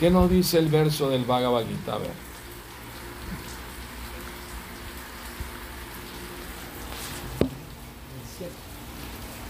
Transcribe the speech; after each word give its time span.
¿Qué 0.00 0.10
nos 0.10 0.30
dice 0.30 0.58
el 0.58 0.68
verso 0.68 1.10
del 1.10 1.26
Bhagavad 1.26 1.66
Gita? 1.66 1.92
A 1.92 1.98
ver. 1.98 2.10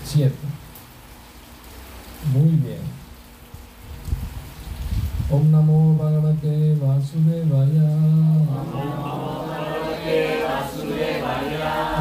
Cierto. 0.05 0.49
Muy 2.33 2.57
bien. 2.57 2.81
Om 5.31 5.53
Namo 5.53 5.95
Bhagavate 5.95 6.75
Vasudevaya. 6.81 7.87
Om 8.51 8.73
Namo 8.75 9.47
Bhagavate 9.47 10.43
Vasudevaya. 10.43 12.01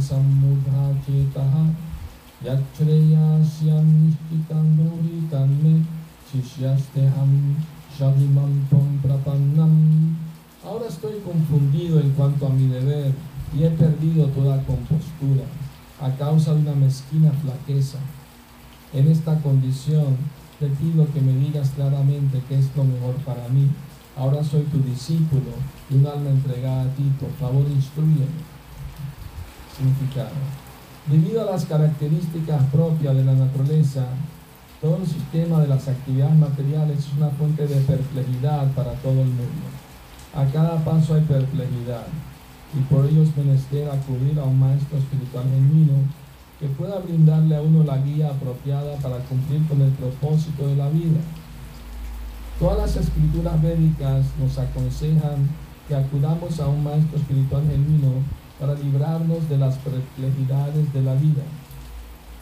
Sammudha 0.00 0.94
chetaha 1.04 1.64
Yachreyasyam 2.44 3.86
nishtitam 4.00 4.66
duritam 4.76 5.50
me 5.62 5.84
Shishyasteham 6.24 7.54
shavimam 7.96 8.52
tvam 8.68 8.98
prapannam 9.02 10.16
Ahora 10.64 10.86
estoy 10.88 11.20
confundido 11.20 12.00
en 12.00 12.10
cuanto 12.12 12.46
a 12.46 12.50
mi 12.50 12.68
deber 12.68 13.12
y 13.54 13.64
he 13.64 13.70
perdido 13.70 14.26
toda 14.28 14.62
compostura 14.64 15.44
a 16.00 16.10
causa 16.16 16.54
de 16.54 16.60
una 16.60 16.74
mezquina 16.74 17.30
flaqueza. 17.32 17.98
En 18.92 19.08
esta 19.08 19.38
condición 19.40 20.16
te 20.58 20.66
pido 20.66 21.06
que 21.12 21.20
me 21.20 21.34
digas 21.34 21.70
claramente 21.70 22.42
qué 22.48 22.58
es 22.58 22.68
lo 22.76 22.84
mejor 22.84 23.14
para 23.24 23.48
mí. 23.48 23.68
Ahora 24.16 24.42
soy 24.42 24.62
tu 24.64 24.78
discípulo 24.82 25.52
un 25.90 26.06
alma 26.06 26.30
entregada 26.30 26.82
a 26.82 26.94
ti. 26.94 27.10
Por 27.18 27.30
favor, 27.32 27.64
instruyeme. 27.68 28.26
Significado. 29.76 30.36
Debido 31.06 31.42
a 31.42 31.52
las 31.52 31.64
características 31.64 32.62
propias 32.66 33.16
de 33.16 33.24
la 33.24 33.32
naturaleza, 33.32 34.06
todo 34.80 34.96
el 34.96 35.06
sistema 35.06 35.60
de 35.60 35.68
las 35.68 35.88
actividades 35.88 36.36
materiales 36.36 36.98
es 36.98 37.12
una 37.16 37.28
fuente 37.30 37.66
de 37.66 37.80
perplejidad 37.80 38.70
para 38.72 38.92
todo 38.94 39.20
el 39.20 39.28
mundo. 39.28 39.66
A 40.34 40.44
cada 40.46 40.84
paso 40.84 41.14
hay 41.14 41.22
perplejidad 41.22 42.06
y 42.78 42.80
por 42.82 43.06
ello 43.06 43.22
es 43.22 43.36
menester 43.36 43.90
acudir 43.90 44.38
a 44.38 44.44
un 44.44 44.60
maestro 44.60 44.98
espiritual 44.98 45.44
genuino 45.44 45.94
que 46.60 46.66
pueda 46.68 46.98
brindarle 46.98 47.56
a 47.56 47.62
uno 47.62 47.82
la 47.84 47.98
guía 47.98 48.28
apropiada 48.28 48.96
para 48.96 49.18
cumplir 49.24 49.66
con 49.66 49.80
el 49.80 49.90
propósito 49.92 50.66
de 50.66 50.76
la 50.76 50.88
vida. 50.88 51.20
Todas 52.60 52.76
las 52.76 53.06
escrituras 53.06 53.62
védicas 53.62 54.26
nos 54.38 54.58
aconsejan 54.58 55.48
que 55.88 55.94
acudamos 55.94 56.60
a 56.60 56.68
un 56.68 56.84
maestro 56.84 57.16
espiritual 57.16 57.62
genuino 57.66 58.20
para 58.60 58.74
librarnos 58.74 59.48
de 59.48 59.56
las 59.56 59.76
perplejidades 59.78 60.92
de 60.92 61.00
la 61.00 61.14
vida, 61.14 61.42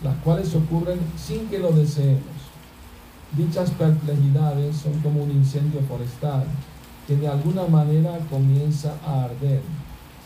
las 0.03 0.17
cuales 0.17 0.53
ocurren 0.57 0.99
sin 1.17 1.47
que 1.47 1.61
lo 1.61 1.71
deseemos. 1.71 2.35
Dichas 3.37 3.71
perplejidades 3.71 4.79
son 4.79 4.99
como 5.03 5.23
un 5.23 5.31
incendio 5.31 5.83
forestal 5.83 6.47
que 7.07 7.15
de 7.15 7.29
alguna 7.29 7.69
manera 7.69 8.19
comienza 8.29 8.95
a 9.07 9.23
arder 9.23 9.63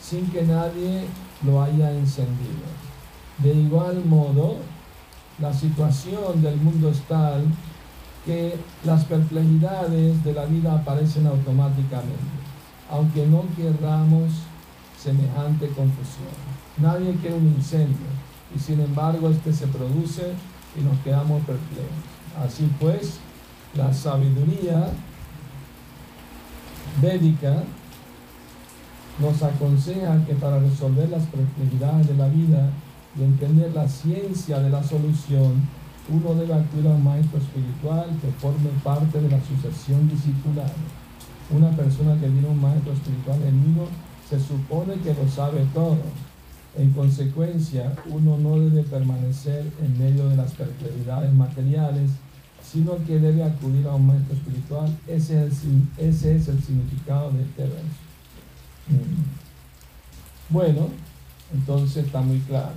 sin 0.01 0.25
que 0.31 0.41
nadie 0.41 1.03
lo 1.45 1.61
haya 1.61 1.91
encendido. 1.91 2.65
De 3.37 3.53
igual 3.53 4.03
modo, 4.05 4.55
la 5.39 5.53
situación 5.53 6.41
del 6.41 6.57
mundo 6.57 6.89
es 6.89 6.99
tal 7.01 7.43
que 8.25 8.55
las 8.85 9.05
perplejidades 9.05 10.23
de 10.23 10.33
la 10.33 10.45
vida 10.45 10.73
aparecen 10.73 11.27
automáticamente, 11.27 12.13
aunque 12.89 13.25
no 13.27 13.43
querramos 13.55 14.31
semejante 14.97 15.67
confusión. 15.67 16.33
Nadie 16.77 17.13
quiere 17.21 17.35
un 17.35 17.47
incendio 17.47 18.07
y 18.55 18.59
sin 18.59 18.79
embargo 18.79 19.29
este 19.29 19.51
se 19.51 19.67
produce 19.67 20.33
y 20.79 20.83
nos 20.83 20.97
quedamos 20.99 21.41
perplejos. 21.41 21.91
Así 22.43 22.69
pues, 22.79 23.19
la 23.75 23.93
sabiduría 23.93 24.87
védica 27.01 27.63
nos 29.19 29.43
aconseja 29.43 30.25
que 30.25 30.33
para 30.33 30.59
resolver 30.59 31.09
las 31.09 31.23
perplejidades 31.25 32.07
de 32.07 32.15
la 32.15 32.27
vida 32.27 32.69
y 33.17 33.23
entender 33.23 33.71
la 33.73 33.87
ciencia 33.87 34.59
de 34.59 34.69
la 34.69 34.83
solución, 34.83 35.61
uno 36.09 36.33
debe 36.35 36.53
acudir 36.53 36.87
a 36.87 36.91
un 36.91 37.03
maestro 37.03 37.39
espiritual 37.39 38.09
que 38.21 38.27
forme 38.39 38.69
parte 38.83 39.21
de 39.21 39.29
la 39.29 39.39
sucesión 39.41 40.09
discipular. 40.09 40.71
Una 41.49 41.69
persona 41.71 42.19
que 42.19 42.27
viene 42.27 42.47
a 42.47 42.51
un 42.51 42.61
maestro 42.61 42.93
espiritual 42.93 43.41
en 43.43 43.55
uno 43.55 43.87
se 44.29 44.39
supone 44.39 44.95
que 44.95 45.13
lo 45.13 45.29
sabe 45.29 45.65
todo. 45.73 45.97
En 46.75 46.91
consecuencia, 46.91 47.95
uno 48.07 48.37
no 48.37 48.59
debe 48.59 48.83
permanecer 48.83 49.71
en 49.81 49.97
medio 49.97 50.27
de 50.29 50.35
las 50.35 50.51
perplejidades 50.53 51.31
materiales, 51.33 52.09
sino 52.63 52.97
que 53.05 53.19
debe 53.19 53.43
acudir 53.43 53.87
a 53.87 53.93
un 53.93 54.07
maestro 54.07 54.35
espiritual. 54.35 54.97
Ese 55.07 55.45
es 55.45 55.63
el, 55.63 55.87
ese 55.97 56.35
es 56.35 56.47
el 56.47 56.61
significado 56.63 57.31
de 57.31 57.43
este 57.43 57.61
verso. 57.63 58.03
Bueno, 60.49 60.87
entonces 61.53 62.05
está 62.05 62.21
muy 62.21 62.39
claro. 62.39 62.73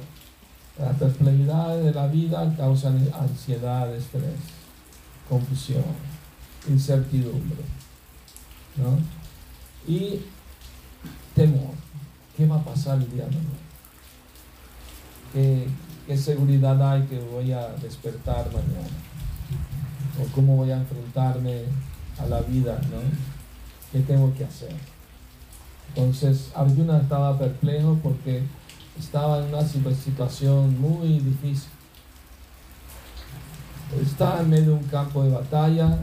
Las 0.79 0.97
perplejidades 0.97 1.85
de 1.85 1.93
la 1.93 2.07
vida 2.07 2.55
causan 2.57 3.09
ansiedad, 3.19 3.95
estrés, 3.95 4.35
confusión, 5.29 5.85
incertidumbre, 6.69 7.63
¿no? 8.77 8.99
Y 9.91 10.21
temor. 11.35 11.75
¿Qué 12.37 12.47
va 12.47 12.57
a 12.57 12.65
pasar 12.65 12.99
el 12.99 13.11
día 13.11 13.25
de 13.25 13.31
mañana? 13.31 13.67
¿Qué, 15.33 15.67
¿Qué 16.07 16.17
seguridad 16.19 16.93
hay 16.93 17.03
que 17.05 17.19
voy 17.21 17.53
a 17.53 17.69
despertar 17.83 18.47
mañana? 18.47 18.95
¿O 20.21 20.35
cómo 20.35 20.57
voy 20.57 20.71
a 20.71 20.77
enfrentarme 20.77 21.63
a 22.19 22.27
la 22.27 22.41
vida, 22.43 22.79
¿no? 22.91 22.99
¿Qué 23.93 24.01
tengo 24.01 24.35
que 24.35 24.45
hacer? 24.45 24.75
Entonces 25.89 26.51
Arjuna 26.55 26.99
estaba 26.99 27.39
perplejo 27.39 27.99
porque 28.03 28.43
estaba 28.99 29.39
en 29.39 29.55
una 29.55 29.63
situación 29.95 30.81
muy 30.81 31.21
difícil. 31.21 31.71
Estaba 34.01 34.41
en 34.41 34.51
medio 34.51 34.65
de 34.65 34.73
un 34.73 34.85
campo 34.85 35.23
de 35.23 35.31
batalla 35.31 35.99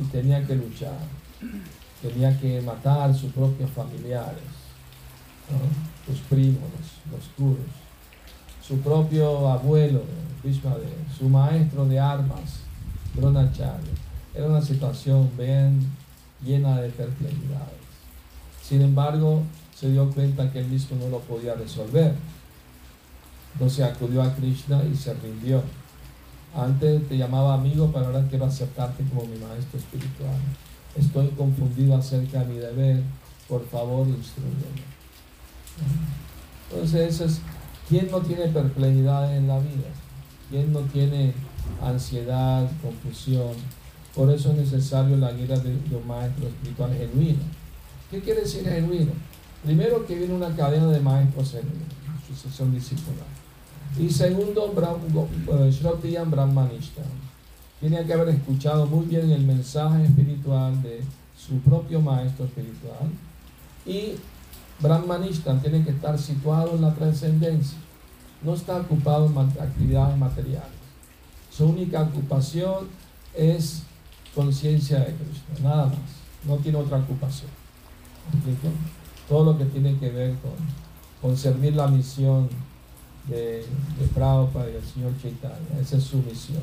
y 0.00 0.04
tenía 0.04 0.44
que 0.46 0.54
luchar. 0.54 0.98
Tenía 2.02 2.38
que 2.38 2.60
matar 2.60 3.10
a 3.10 3.14
sus 3.14 3.32
propios 3.32 3.70
familiares, 3.70 4.42
sus 6.06 6.20
primos, 6.20 6.70
los, 7.10 7.24
curos, 7.36 7.66
su 8.60 8.78
propio 8.80 9.48
abuelo, 9.48 10.02
su 11.18 11.28
maestro 11.28 11.86
de 11.86 11.98
armas, 11.98 12.60
Dronacharya. 13.14 13.92
Era 14.34 14.46
una 14.46 14.60
situación 14.60 15.30
bien 15.38 15.80
llena 16.44 16.80
de 16.80 16.90
perplejidades. 16.90 17.80
Sin 18.62 18.82
embargo, 18.82 19.42
se 19.78 19.90
dio 19.90 20.10
cuenta 20.10 20.50
que 20.50 20.60
él 20.60 20.68
mismo 20.68 20.96
no 20.96 21.08
lo 21.08 21.20
podía 21.20 21.54
resolver. 21.54 22.14
Entonces 23.52 23.84
acudió 23.84 24.22
a 24.22 24.34
Krishna 24.34 24.82
y 24.84 24.96
se 24.96 25.12
rindió. 25.14 25.62
Antes 26.54 27.06
te 27.08 27.18
llamaba 27.18 27.54
amigo, 27.54 27.90
pero 27.92 28.06
ahora 28.06 28.26
quiero 28.28 28.46
aceptarte 28.46 29.04
como 29.04 29.26
mi 29.26 29.38
maestro 29.38 29.78
espiritual. 29.78 30.36
Estoy 30.96 31.28
confundido 31.28 31.94
acerca 31.94 32.40
de 32.40 32.54
mi 32.54 32.58
deber. 32.58 33.02
Por 33.48 33.66
favor, 33.68 34.08
instruyeme. 34.08 34.82
Entonces, 36.70 37.14
eso 37.14 37.24
es, 37.26 37.40
¿quién 37.88 38.10
no 38.10 38.20
tiene 38.20 38.48
perplejidad 38.48 39.36
en 39.36 39.46
la 39.46 39.58
vida? 39.58 39.88
¿Quién 40.50 40.72
no 40.72 40.80
tiene 40.80 41.34
ansiedad, 41.82 42.70
confusión? 42.80 43.52
Por 44.14 44.30
eso 44.30 44.52
es 44.52 44.56
necesario 44.56 45.18
la 45.18 45.32
guía 45.32 45.58
de 45.58 45.96
un 45.96 46.06
maestro 46.06 46.48
espiritual 46.48 46.94
genuino 46.94 47.42
¿Qué 48.10 48.20
quiere 48.20 48.42
decir 48.42 48.64
genuino? 48.64 49.12
Primero 49.66 50.06
que 50.06 50.14
viene 50.14 50.32
una 50.32 50.54
cadena 50.54 50.86
de 50.86 51.00
maestros 51.00 51.50
genuinos, 51.50 51.88
sucesión 52.28 52.72
discipular. 52.72 53.26
Y 53.98 54.08
segundo, 54.08 54.72
eh, 54.72 55.70
Shrotiyam 55.72 56.30
Brahmanishta. 56.30 57.02
Tiene 57.80 58.04
que 58.06 58.12
haber 58.12 58.28
escuchado 58.28 58.86
muy 58.86 59.06
bien 59.06 59.28
el 59.32 59.42
mensaje 59.42 60.04
espiritual 60.04 60.80
de 60.84 61.02
su 61.36 61.58
propio 61.58 62.00
maestro 62.00 62.44
espiritual. 62.44 63.10
Y 63.84 64.12
Brahmanishta 64.78 65.60
tiene 65.60 65.82
que 65.82 65.90
estar 65.90 66.16
situado 66.16 66.76
en 66.76 66.82
la 66.82 66.94
trascendencia. 66.94 67.78
No 68.42 68.54
está 68.54 68.76
ocupado 68.76 69.26
en 69.26 69.36
actividades 69.36 70.16
materiales. 70.16 70.78
Su 71.50 71.66
única 71.66 72.02
ocupación 72.02 72.86
es 73.34 73.82
conciencia 74.32 75.00
de 75.00 75.06
Cristo, 75.06 75.60
nada 75.60 75.86
más. 75.86 75.98
No 76.46 76.54
tiene 76.58 76.78
otra 76.78 76.98
ocupación. 76.98 77.50
Todo 79.28 79.52
lo 79.52 79.58
que 79.58 79.64
tiene 79.66 79.96
que 79.98 80.10
ver 80.10 80.34
con, 80.36 80.52
con 81.20 81.36
servir 81.36 81.74
la 81.74 81.88
misión 81.88 82.48
de, 83.28 83.64
de 83.98 84.06
Prabhupada 84.14 84.68
y 84.68 84.72
del 84.74 84.84
señor 84.84 85.12
Chaitanya. 85.20 85.80
Esa 85.80 85.96
es 85.96 86.04
su 86.04 86.18
misión. 86.18 86.62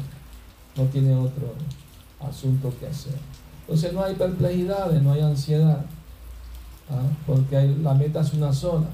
No 0.75 0.83
tiene 0.85 1.13
otro 1.15 1.53
asunto 2.19 2.73
que 2.79 2.87
hacer. 2.87 3.15
Entonces 3.61 3.93
no 3.93 4.03
hay 4.03 4.15
perplejidades, 4.15 5.01
no 5.01 5.13
hay 5.13 5.21
ansiedad, 5.21 5.85
¿ah? 6.89 7.01
porque 7.25 7.75
la 7.81 7.93
meta 7.93 8.21
es 8.21 8.33
una 8.33 8.51
sola. 8.51 8.87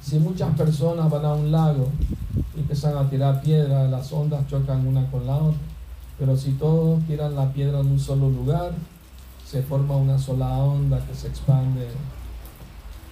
Si 0.00 0.18
muchas 0.18 0.56
personas 0.56 1.08
van 1.08 1.24
a 1.24 1.34
un 1.34 1.52
lago 1.52 1.88
y 2.56 2.60
empiezan 2.60 2.96
a 2.96 3.08
tirar 3.08 3.40
piedras, 3.40 3.90
las 3.90 4.12
ondas 4.12 4.46
chocan 4.48 4.86
una 4.86 5.08
con 5.10 5.26
la 5.26 5.36
otra. 5.36 5.60
Pero 6.18 6.36
si 6.36 6.52
todos 6.52 7.00
tiran 7.06 7.36
la 7.36 7.52
piedra 7.52 7.80
en 7.80 7.86
un 7.86 8.00
solo 8.00 8.28
lugar, 8.28 8.72
se 9.46 9.62
forma 9.62 9.96
una 9.96 10.18
sola 10.18 10.48
onda 10.58 11.04
que 11.06 11.14
se 11.14 11.28
expande 11.28 11.88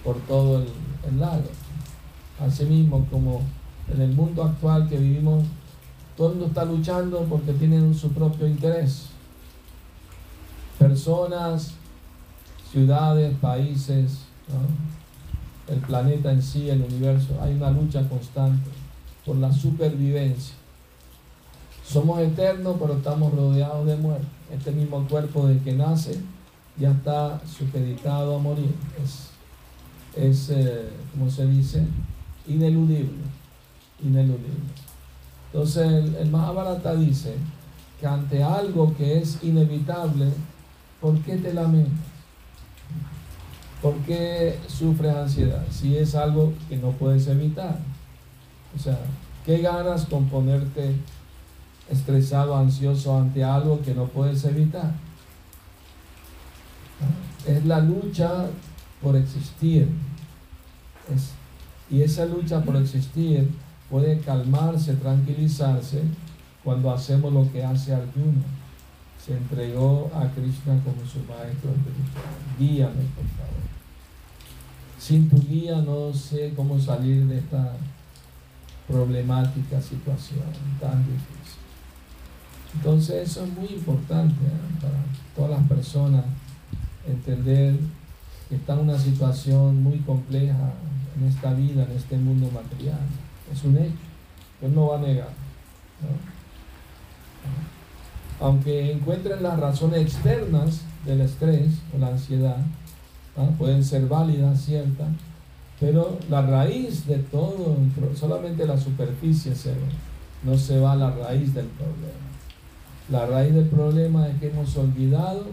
por 0.03 0.17
todo 0.21 0.59
el, 0.59 0.67
el 1.07 1.19
lago. 1.19 1.49
Asimismo, 2.39 3.05
como 3.11 3.41
en 3.93 4.01
el 4.01 4.13
mundo 4.13 4.43
actual 4.43 4.87
que 4.87 4.97
vivimos, 4.97 5.45
todo 6.17 6.29
el 6.29 6.33
mundo 6.33 6.47
está 6.47 6.65
luchando 6.65 7.25
porque 7.29 7.53
tienen 7.53 7.93
su 7.93 8.11
propio 8.11 8.47
interés. 8.47 9.07
Personas, 10.77 11.73
ciudades, 12.71 13.35
países, 13.39 14.19
el 15.67 15.79
planeta 15.79 16.31
en 16.31 16.41
sí, 16.41 16.69
el 16.69 16.81
universo, 16.81 17.37
hay 17.41 17.53
una 17.53 17.71
lucha 17.71 18.07
constante 18.07 18.69
por 19.25 19.37
la 19.37 19.51
supervivencia. 19.51 20.55
Somos 21.85 22.19
eternos, 22.19 22.77
pero 22.79 22.93
estamos 22.95 23.33
rodeados 23.33 23.85
de 23.85 23.97
muerte. 23.97 24.27
Este 24.51 24.71
mismo 24.71 25.05
cuerpo 25.07 25.47
del 25.47 25.59
que 25.59 25.73
nace 25.73 26.19
ya 26.77 26.91
está 26.91 27.41
supeditado 27.45 28.35
a 28.35 28.39
morir. 28.39 28.73
Es 30.15 30.49
eh, 30.49 30.89
como 31.11 31.29
se 31.29 31.47
dice, 31.47 31.85
ineludible. 32.47 33.23
Ineludible. 34.03 34.71
Entonces 35.47 35.85
el, 35.85 36.15
el 36.15 36.29
Mahabharata 36.29 36.95
dice 36.95 37.35
que 37.99 38.07
ante 38.07 38.43
algo 38.43 38.95
que 38.95 39.19
es 39.19 39.39
inevitable, 39.43 40.29
¿por 40.99 41.19
qué 41.21 41.37
te 41.37 41.53
lamentas? 41.53 42.11
¿Por 43.81 43.95
qué 43.99 44.59
sufres 44.67 45.15
ansiedad? 45.15 45.65
Si 45.71 45.97
es 45.97 46.13
algo 46.13 46.53
que 46.69 46.77
no 46.77 46.91
puedes 46.91 47.27
evitar. 47.27 47.79
O 48.75 48.79
sea, 48.79 48.99
¿qué 49.45 49.57
ganas 49.57 50.05
con 50.05 50.27
ponerte 50.27 50.95
estresado, 51.89 52.55
ansioso 52.55 53.17
ante 53.17 53.43
algo 53.43 53.81
que 53.81 53.93
no 53.95 54.05
puedes 54.05 54.43
evitar? 54.45 54.93
Es 57.45 57.65
la 57.65 57.79
lucha 57.79 58.45
por 59.01 59.15
existir. 59.15 59.87
y 61.89 62.01
esa 62.01 62.25
lucha 62.25 62.61
por 62.63 62.77
existir 62.77 63.49
puede 63.89 64.19
calmarse, 64.19 64.93
tranquilizarse 64.95 66.03
cuando 66.63 66.91
hacemos 66.91 67.33
lo 67.33 67.51
que 67.51 67.63
hace 67.63 67.93
Arjuna. 67.93 68.43
Se 69.23 69.33
entregó 69.33 70.09
a 70.15 70.27
Krishna 70.29 70.81
como 70.83 71.05
su 71.05 71.19
maestro 71.19 71.71
espiritual. 71.71 72.25
Guíame, 72.57 73.03
por 73.15 73.25
favor. 73.37 73.61
Sin 74.97 75.29
tu 75.29 75.37
guía 75.39 75.77
no 75.81 76.13
sé 76.13 76.53
cómo 76.55 76.79
salir 76.79 77.25
de 77.25 77.39
esta 77.39 77.73
problemática 78.87 79.81
situación 79.81 80.45
tan 80.79 80.99
difícil. 81.05 81.61
Entonces 82.75 83.29
eso 83.29 83.43
es 83.43 83.53
muy 83.53 83.67
importante 83.67 84.45
¿eh? 84.45 84.79
para 84.81 85.03
todas 85.35 85.51
las 85.59 85.67
personas 85.67 86.23
entender 87.07 87.75
está 88.55 88.73
en 88.73 88.79
una 88.79 88.97
situación 88.97 89.81
muy 89.81 89.99
compleja 89.99 90.73
en 91.17 91.27
esta 91.27 91.53
vida, 91.53 91.83
en 91.83 91.91
este 91.97 92.17
mundo 92.17 92.49
material. 92.51 92.99
Es 93.51 93.63
un 93.63 93.77
hecho, 93.77 93.93
Él 94.61 94.73
no 94.73 94.87
va 94.87 94.97
a 94.97 95.01
negar. 95.01 95.29
Aunque 98.39 98.91
encuentren 98.91 99.43
las 99.43 99.59
razones 99.59 100.01
externas 100.01 100.81
del 101.05 101.21
estrés 101.21 101.69
o 101.95 101.99
la 101.99 102.07
ansiedad, 102.07 102.57
pueden 103.57 103.83
ser 103.83 104.07
válidas, 104.07 104.61
ciertas, 104.61 105.07
pero 105.79 106.17
la 106.29 106.41
raíz 106.41 107.07
de 107.07 107.17
todo, 107.17 107.75
solamente 108.15 108.65
la 108.65 108.77
superficie 108.77 109.55
se 109.55 109.71
ve, 109.71 109.77
no 110.43 110.57
se 110.57 110.79
va 110.79 110.93
a 110.93 110.95
la 110.95 111.11
raíz 111.11 111.53
del 111.53 111.67
problema. 111.67 112.21
La 113.09 113.25
raíz 113.25 113.53
del 113.53 113.65
problema 113.65 114.27
es 114.27 114.39
que 114.39 114.49
hemos 114.49 114.75
olvidado 114.77 115.45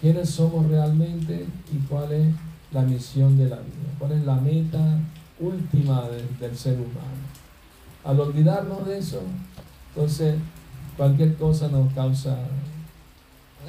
quiénes 0.00 0.30
somos 0.30 0.66
realmente 0.68 1.46
y 1.72 1.76
cuál 1.86 2.12
es 2.12 2.34
la 2.72 2.82
misión 2.82 3.36
de 3.36 3.48
la 3.48 3.56
vida, 3.56 3.94
cuál 3.98 4.12
es 4.12 4.24
la 4.24 4.36
meta 4.36 4.98
última 5.40 6.04
del 6.40 6.56
ser 6.56 6.74
humano. 6.74 7.26
Al 8.04 8.20
olvidarnos 8.20 8.86
de 8.86 8.98
eso, 8.98 9.22
entonces 9.94 10.36
cualquier 10.96 11.36
cosa 11.36 11.68
nos 11.68 11.92
causa 11.92 12.38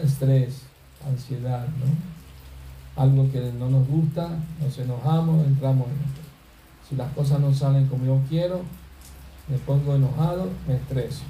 estrés, 0.01 0.63
ansiedad, 1.05 1.67
¿no? 1.67 3.01
Algo 3.01 3.31
que 3.31 3.51
no 3.57 3.69
nos 3.69 3.87
gusta, 3.87 4.29
nos 4.61 4.77
enojamos, 4.77 5.45
entramos 5.45 5.87
en. 5.87 6.29
Si 6.87 6.95
las 6.95 7.13
cosas 7.13 7.39
no 7.39 7.53
salen 7.53 7.85
como 7.85 8.05
yo 8.05 8.19
quiero, 8.27 8.61
me 9.47 9.57
pongo 9.59 9.95
enojado, 9.95 10.49
me 10.67 10.75
estreso. 10.75 11.21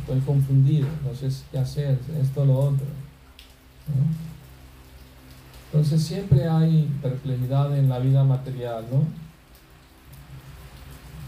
Estoy 0.00 0.20
confundido, 0.20 0.86
no 1.02 1.14
sé 1.14 1.28
qué 1.50 1.58
hacer, 1.58 1.98
esto 2.20 2.42
o 2.42 2.44
lo 2.44 2.58
otro. 2.58 2.86
Entonces 5.66 6.02
siempre 6.02 6.46
hay 6.48 6.90
perplejidad 7.00 7.76
en 7.76 7.88
la 7.88 7.98
vida 7.98 8.24
material, 8.24 8.84
¿no? 8.92 9.04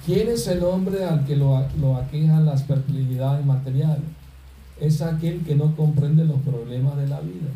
¿Quién 0.05 0.29
es 0.29 0.47
el 0.49 0.63
hombre 0.65 1.03
al 1.05 1.25
que 1.25 1.35
lo, 1.35 1.65
lo 1.81 1.97
aquejan 1.97 2.45
las 2.45 2.63
perplejidades 2.63 3.45
materiales? 3.47 4.05
Es 4.79 5.01
aquel 5.01 5.41
que 5.45 5.55
no 5.55 5.75
comprende 5.75 6.27
los 6.27 6.41
problemas 6.41 6.97
de 6.99 7.09
la 7.09 7.21
vida. 7.21 7.49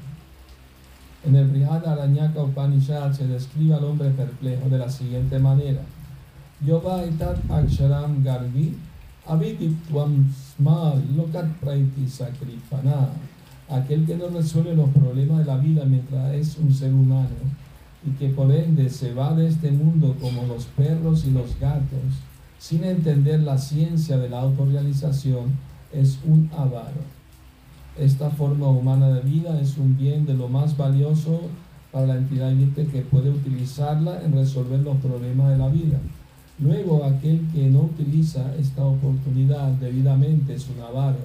En 1.27 1.37
el 1.37 1.49
Brihad 1.49 1.87
Aranyaka 1.87 2.43
Upanishad 2.43 3.13
se 3.13 3.27
describe 3.27 3.75
al 3.75 3.85
hombre 3.85 4.09
perplejo 4.11 4.71
de 4.71 4.79
la 4.79 4.89
siguiente 4.89 5.39
manera. 5.39 5.83
Yoga 6.65 7.05
itat 7.05 7.39
aksharam 7.51 8.25
garvi 8.25 8.75
aviditvam 9.27 10.33
smal 10.33 11.03
lokat 11.17 11.47
aquel 13.69 14.07
que 14.07 14.17
no 14.17 14.29
resuelve 14.29 14.75
los 14.75 14.91
problemas 14.91 15.39
de 15.39 15.45
la 15.45 15.57
vida 15.59 15.85
mientras 15.85 16.35
es 16.35 16.57
un 16.59 16.73
ser 16.73 16.93
humano 16.93 17.37
y 18.07 18.11
que 18.13 18.29
por 18.29 18.51
ende 18.53 18.89
se 18.91 19.13
va 19.13 19.35
de 19.35 19.49
este 19.49 19.71
mundo 19.71 20.17
como 20.21 20.47
los 20.47 20.67
perros 20.67 21.25
y 21.25 21.31
los 21.31 21.59
gatos, 21.59 22.01
sin 22.59 22.85
entender 22.85 23.41
la 23.41 23.59
ciencia 23.59 24.19
de 24.19 24.29
la 24.29 24.41
autorrealización, 24.41 25.53
es 25.93 26.19
un 26.27 26.51
avaro. 26.57 27.03
Esta 27.99 28.31
forma 28.31 28.69
humana 28.69 29.09
de 29.09 29.23
vida 29.23 29.61
es 29.61 29.77
un 29.77 29.97
bien 29.97 30.27
de 30.27 30.35
lo 30.35 30.49
más 30.49 30.77
valioso 30.77 31.41
para 31.91 32.07
la 32.07 32.17
entidad 32.17 32.51
viviente 32.51 32.87
que 32.87 33.03
puede 33.03 33.31
utilizarla 33.31 34.23
en 34.23 34.33
resolver 34.33 34.81
los 34.81 34.97
problemas 34.99 35.51
de 35.51 35.59
la 35.59 35.69
vida. 35.69 35.99
Luego, 36.61 37.05
aquel 37.05 37.47
que 37.53 37.69
no 37.69 37.83
utiliza 37.83 38.55
esta 38.57 38.85
oportunidad 38.85 39.69
debidamente 39.73 40.55
es 40.55 40.69
un 40.69 40.83
avaro. 40.83 41.19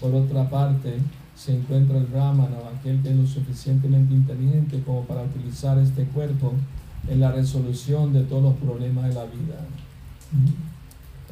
Por 0.00 0.14
otra 0.14 0.48
parte, 0.48 0.98
se 1.36 1.56
encuentra 1.56 1.98
el 1.98 2.06
Brahmana, 2.06 2.56
aquel 2.78 3.02
que 3.02 3.10
es 3.10 3.16
lo 3.16 3.26
suficientemente 3.26 4.14
inteligente 4.14 4.82
como 4.84 5.02
para 5.02 5.22
utilizar 5.22 5.78
este 5.78 6.04
cuerpo 6.04 6.52
en 7.08 7.20
la 7.20 7.32
resolución 7.32 8.12
de 8.12 8.22
todos 8.22 8.42
los 8.42 8.54
problemas 8.54 9.08
de 9.08 9.14
la 9.14 9.24
vida. 9.24 9.66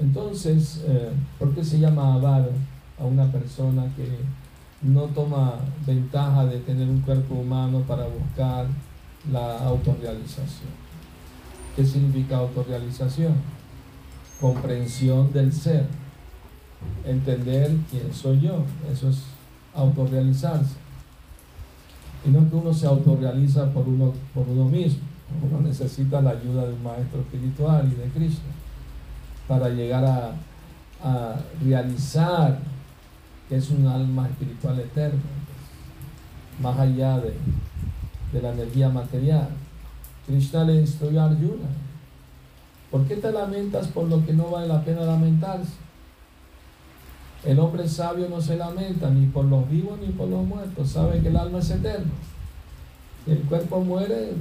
Entonces, 0.00 0.85
eh, 0.87 1.12
¿por 1.38 1.54
qué 1.54 1.64
se 1.64 1.78
llama 1.78 2.14
avaro 2.14 2.50
a 2.99 3.04
una 3.04 3.30
persona 3.30 3.85
que 3.97 4.18
no 4.82 5.02
toma 5.02 5.54
ventaja 5.87 6.47
de 6.47 6.59
tener 6.59 6.88
un 6.88 7.00
cuerpo 7.00 7.37
humano 7.37 7.80
para 7.82 8.06
buscar 8.06 8.66
la 9.30 9.59
autorrealización? 9.64 10.71
¿Qué 11.76 11.85
significa 11.85 12.38
autorrealización? 12.38 13.35
Comprensión 14.40 15.32
del 15.32 15.52
ser, 15.52 15.87
entender 17.06 17.76
quién 17.90 18.12
soy 18.12 18.40
yo, 18.40 18.64
eso 18.92 19.09
es 19.09 19.23
autorrealizarse. 19.75 20.76
Y 22.25 22.31
no 22.31 22.49
que 22.49 22.57
uno 22.57 22.73
se 22.73 22.87
autorrealiza 22.87 23.73
por 23.73 23.88
uno, 23.88 24.12
por 24.33 24.49
uno 24.49 24.67
mismo, 24.67 25.00
uno 25.43 25.61
necesita 25.61 26.21
la 26.21 26.31
ayuda 26.31 26.67
de 26.67 26.75
un 26.75 26.83
maestro 26.83 27.21
espiritual 27.21 27.91
y 27.91 27.97
de 27.97 28.09
Cristo 28.11 28.43
para 29.49 29.69
llegar 29.71 30.05
a, 30.05 30.33
a 31.02 31.37
realizar 31.64 32.59
que 33.49 33.57
es 33.57 33.71
un 33.71 33.87
alma 33.87 34.29
espiritual 34.29 34.79
eterna, 34.79 35.21
más 36.61 36.79
allá 36.79 37.19
de, 37.19 37.35
de 38.33 38.43
la 38.43 38.52
energía 38.52 38.88
material. 38.88 39.49
Krishna 40.26 40.64
le 40.64 40.81
instruyó 40.81 41.21
a 41.21 41.25
Arjuna, 41.25 41.69
¿por 42.91 43.05
qué 43.07 43.17
te 43.17 43.33
lamentas 43.33 43.88
por 43.88 44.09
lo 44.09 44.25
que 44.25 44.33
no 44.33 44.45
vale 44.50 44.69
la 44.69 44.85
pena 44.85 45.02
lamentarse? 45.02 45.73
El 47.44 47.58
hombre 47.58 47.88
sabio 47.88 48.28
no 48.28 48.40
se 48.40 48.56
lamenta 48.56 49.11
ni 49.11 49.26
por 49.26 49.44
los 49.44 49.68
vivos 49.68 49.99
ni 50.00 50.08
por 50.12 50.28
los 50.28 50.44
muertos, 50.44 50.90
sabe 50.90 51.20
que 51.20 51.28
el 51.28 51.37
alma 51.37 51.58
es 51.58 51.70
eterna. 51.70 52.12
Si 53.25 53.32
el 53.32 53.42
cuerpo 53.42 53.80
muere, 53.80 54.32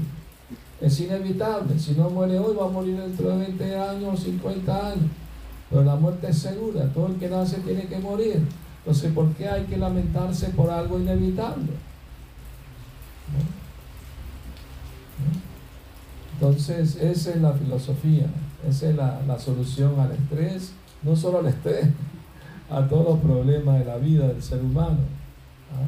Es 0.81 0.99
inevitable. 0.99 1.77
Si 1.77 1.93
no 1.93 2.09
muere 2.09 2.39
hoy, 2.39 2.55
va 2.55 2.65
a 2.65 2.69
morir 2.69 2.97
dentro 2.97 3.29
de 3.29 3.37
20 3.45 3.79
años, 3.79 4.19
50 4.21 4.87
años. 4.87 5.11
Pero 5.69 5.83
la 5.83 5.95
muerte 5.95 6.27
es 6.29 6.39
segura. 6.39 6.91
Todo 6.91 7.07
el 7.07 7.17
que 7.17 7.29
nace 7.29 7.57
tiene 7.59 7.85
que 7.85 7.99
morir. 7.99 8.41
Entonces, 8.79 9.13
¿por 9.13 9.31
qué 9.33 9.47
hay 9.47 9.65
que 9.65 9.77
lamentarse 9.77 10.49
por 10.49 10.71
algo 10.71 10.99
inevitable? 10.99 11.69
Entonces, 16.33 16.95
esa 16.95 17.29
es 17.29 17.41
la 17.41 17.53
filosofía, 17.53 18.25
esa 18.67 18.89
es 18.89 18.95
la, 18.95 19.37
solución 19.37 19.99
al 19.99 20.11
estrés, 20.11 20.71
no 21.03 21.15
solo 21.15 21.37
al 21.37 21.45
estrés, 21.45 21.85
a 22.71 22.87
todos 22.87 23.05
los 23.05 23.19
problemas 23.19 23.79
de 23.79 23.85
la 23.85 23.97
vida 23.97 24.27
del 24.27 24.41
ser 24.41 24.63
humano. 24.63 24.99
¿Ah? 25.73 25.87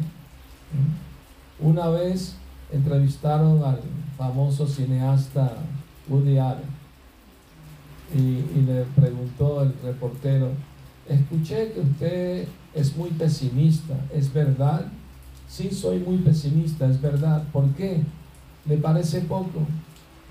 Una 1.59 1.87
vez 1.87 2.35
entrevistaron 2.71 3.63
al 3.63 3.79
famoso 4.17 4.67
cineasta 4.67 5.53
Woody 6.09 6.37
Allen 6.37 6.83
y, 8.13 8.19
y 8.19 8.63
le 8.67 8.83
preguntó 8.95 9.63
el 9.63 9.73
reportero, 9.83 10.49
escuché 11.07 11.71
que 11.71 11.79
usted 11.79 12.47
es 12.73 12.95
muy 12.97 13.09
pesimista, 13.11 13.95
¿es 14.13 14.33
verdad? 14.33 14.85
Sí, 15.47 15.69
soy 15.71 15.99
muy 15.99 16.17
pesimista, 16.17 16.87
es 16.87 16.99
verdad. 17.01 17.43
¿Por 17.53 17.69
qué? 17.75 18.01
¿Le 18.65 18.77
parece 18.77 19.21
poco? 19.21 19.67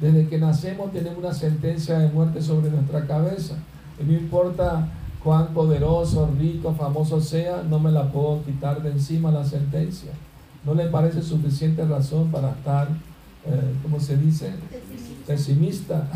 Desde 0.00 0.26
que 0.26 0.38
nacemos 0.38 0.92
tenemos 0.92 1.18
una 1.18 1.32
sentencia 1.32 1.98
de 1.98 2.08
muerte 2.08 2.42
sobre 2.42 2.70
nuestra 2.70 3.06
cabeza. 3.06 3.54
Y 4.00 4.04
no 4.04 4.14
importa 4.14 4.88
cuán 5.22 5.54
poderoso, 5.54 6.28
rico, 6.38 6.74
famoso 6.74 7.20
sea, 7.20 7.62
no 7.62 7.78
me 7.78 7.92
la 7.92 8.10
puedo 8.10 8.42
quitar 8.44 8.82
de 8.82 8.90
encima 8.90 9.30
la 9.30 9.44
sentencia. 9.44 10.10
¿No 10.64 10.74
le 10.74 10.86
parece 10.86 11.22
suficiente 11.22 11.84
razón 11.84 12.30
para 12.30 12.50
estar, 12.50 12.88
eh, 13.46 13.74
¿cómo 13.82 14.00
se 14.00 14.16
dice? 14.16 14.52
Pesimista. 15.26 16.06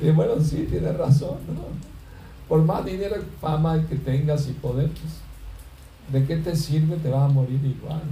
y 0.00 0.10
bueno, 0.10 0.40
sí, 0.42 0.66
tiene 0.68 0.92
razón. 0.92 1.38
Por 2.48 2.62
más 2.62 2.84
dinero, 2.84 3.16
fama 3.40 3.86
que 3.88 3.96
tengas 3.96 4.48
y 4.48 4.52
poder, 4.52 4.90
pues, 4.90 5.20
¿de 6.12 6.26
qué 6.26 6.36
te 6.36 6.54
sirve? 6.54 6.96
Te 6.96 7.10
vas 7.10 7.30
a 7.30 7.32
morir 7.32 7.60
igual. 7.64 8.02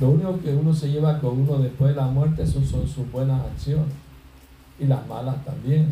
Lo 0.00 0.10
único 0.10 0.40
que 0.40 0.52
uno 0.52 0.74
se 0.74 0.90
lleva 0.90 1.20
con 1.20 1.40
uno 1.40 1.58
después 1.58 1.94
de 1.94 2.00
la 2.00 2.06
muerte 2.06 2.46
son, 2.46 2.66
son 2.66 2.88
sus 2.88 3.10
buenas 3.10 3.44
acciones 3.44 4.04
y 4.78 4.86
las 4.86 5.06
malas 5.06 5.44
también. 5.44 5.88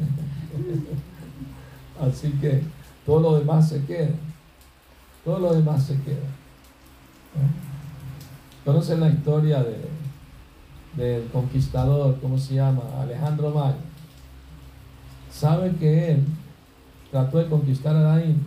Así 2.00 2.30
que 2.40 2.62
todo 3.06 3.20
lo 3.20 3.38
demás 3.38 3.68
se 3.68 3.84
queda. 3.84 4.14
Todo 5.24 5.38
lo 5.38 5.54
demás 5.54 5.84
se 5.84 6.00
queda. 6.02 6.26
¿Conocen 8.64 9.00
la 9.00 9.08
historia 9.08 9.62
de, 9.62 9.88
del 10.94 11.28
conquistador, 11.30 12.18
cómo 12.20 12.38
se 12.38 12.54
llama? 12.54 12.82
Alejandro 13.00 13.50
Magno. 13.50 13.92
Sabe 15.30 15.74
que 15.76 16.12
él 16.12 16.24
trató 17.10 17.38
de 17.38 17.48
conquistar 17.48 17.96
a 17.96 18.16
la 18.16 18.24
India, 18.24 18.42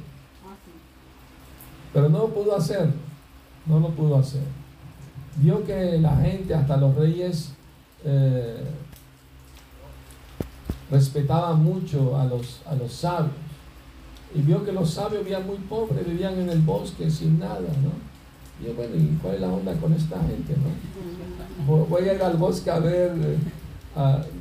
pero 1.93 2.09
no 2.09 2.19
lo 2.19 2.29
pudo 2.29 2.55
hacer. 2.55 2.89
No 3.65 3.79
lo 3.79 3.89
pudo 3.89 4.17
hacer 4.17 4.43
vio 5.37 5.63
que 5.65 5.97
la 5.99 6.15
gente, 6.17 6.53
hasta 6.53 6.77
los 6.77 6.95
reyes, 6.95 7.53
eh, 8.03 8.63
respetaban 10.91 11.63
mucho 11.63 12.17
a 12.17 12.25
los, 12.25 12.61
a 12.65 12.75
los 12.75 12.91
sabios. 12.93 13.33
Y 14.33 14.41
vio 14.41 14.63
que 14.65 14.71
los 14.71 14.91
sabios 14.91 15.23
vivían 15.23 15.47
muy 15.47 15.57
pobres, 15.57 16.05
vivían 16.05 16.37
en 16.39 16.49
el 16.49 16.59
bosque 16.59 17.09
sin 17.09 17.39
nada, 17.39 17.59
¿no? 17.59 17.91
Y 18.61 18.67
yo, 18.67 18.73
bueno, 18.75 18.95
¿y 18.95 19.17
cuál 19.21 19.35
es 19.35 19.41
la 19.41 19.47
onda 19.47 19.73
con 19.73 19.93
esta 19.93 20.19
gente, 20.21 20.55
no? 20.57 21.85
Voy 21.85 22.07
a 22.07 22.13
ir 22.13 22.21
al 22.21 22.37
bosque 22.37 22.69
a 22.69 22.79
ver, 22.79 23.13
eh, 23.15 23.37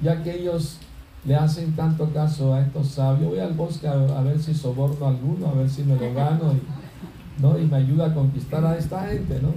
ya 0.02 0.22
que 0.22 0.40
ellos 0.40 0.78
le 1.24 1.34
hacen 1.36 1.74
tanto 1.74 2.10
caso 2.12 2.52
a 2.52 2.60
estos 2.60 2.88
sabios, 2.88 3.30
voy 3.30 3.38
al 3.38 3.54
bosque 3.54 3.88
a, 3.88 3.94
ver 3.94 4.38
si 4.40 4.52
soborno 4.54 5.06
a 5.06 5.10
alguno, 5.10 5.48
a 5.48 5.52
ver 5.52 5.70
si 5.70 5.82
me 5.82 5.96
lo 5.96 6.12
gano 6.12 6.52
y, 6.52 7.42
¿no? 7.42 7.58
y 7.58 7.64
me 7.64 7.76
ayuda 7.76 8.06
a 8.06 8.14
conquistar 8.14 8.64
a 8.64 8.76
esta 8.76 9.06
gente, 9.06 9.40
¿no? 9.40 9.54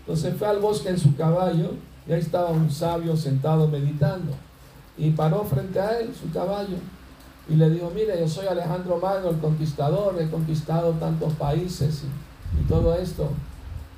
Entonces 0.00 0.34
fue 0.36 0.48
al 0.48 0.58
bosque 0.58 0.90
en 0.90 0.98
su 0.98 1.14
caballo 1.14 1.74
y 2.08 2.12
ahí 2.12 2.20
estaba 2.20 2.50
un 2.50 2.70
sabio 2.70 3.16
sentado 3.16 3.68
meditando. 3.68 4.32
Y 4.96 5.10
paró 5.10 5.44
frente 5.44 5.80
a 5.80 5.98
él, 5.98 6.14
su 6.14 6.30
caballo, 6.30 6.76
y 7.48 7.56
le 7.56 7.70
dijo, 7.70 7.90
mire, 7.94 8.18
yo 8.18 8.28
soy 8.28 8.46
Alejandro 8.46 8.98
Magno, 8.98 9.30
el 9.30 9.38
conquistador, 9.38 10.20
he 10.20 10.30
conquistado 10.30 10.92
tantos 10.92 11.32
países 11.34 12.02
y, 12.04 12.68
todo 12.68 12.94
esto. 12.94 13.28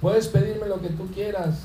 Puedes 0.01 0.29
pedirme 0.29 0.69
lo 0.69 0.81
que 0.81 0.89
tú 0.89 1.07
quieras, 1.09 1.61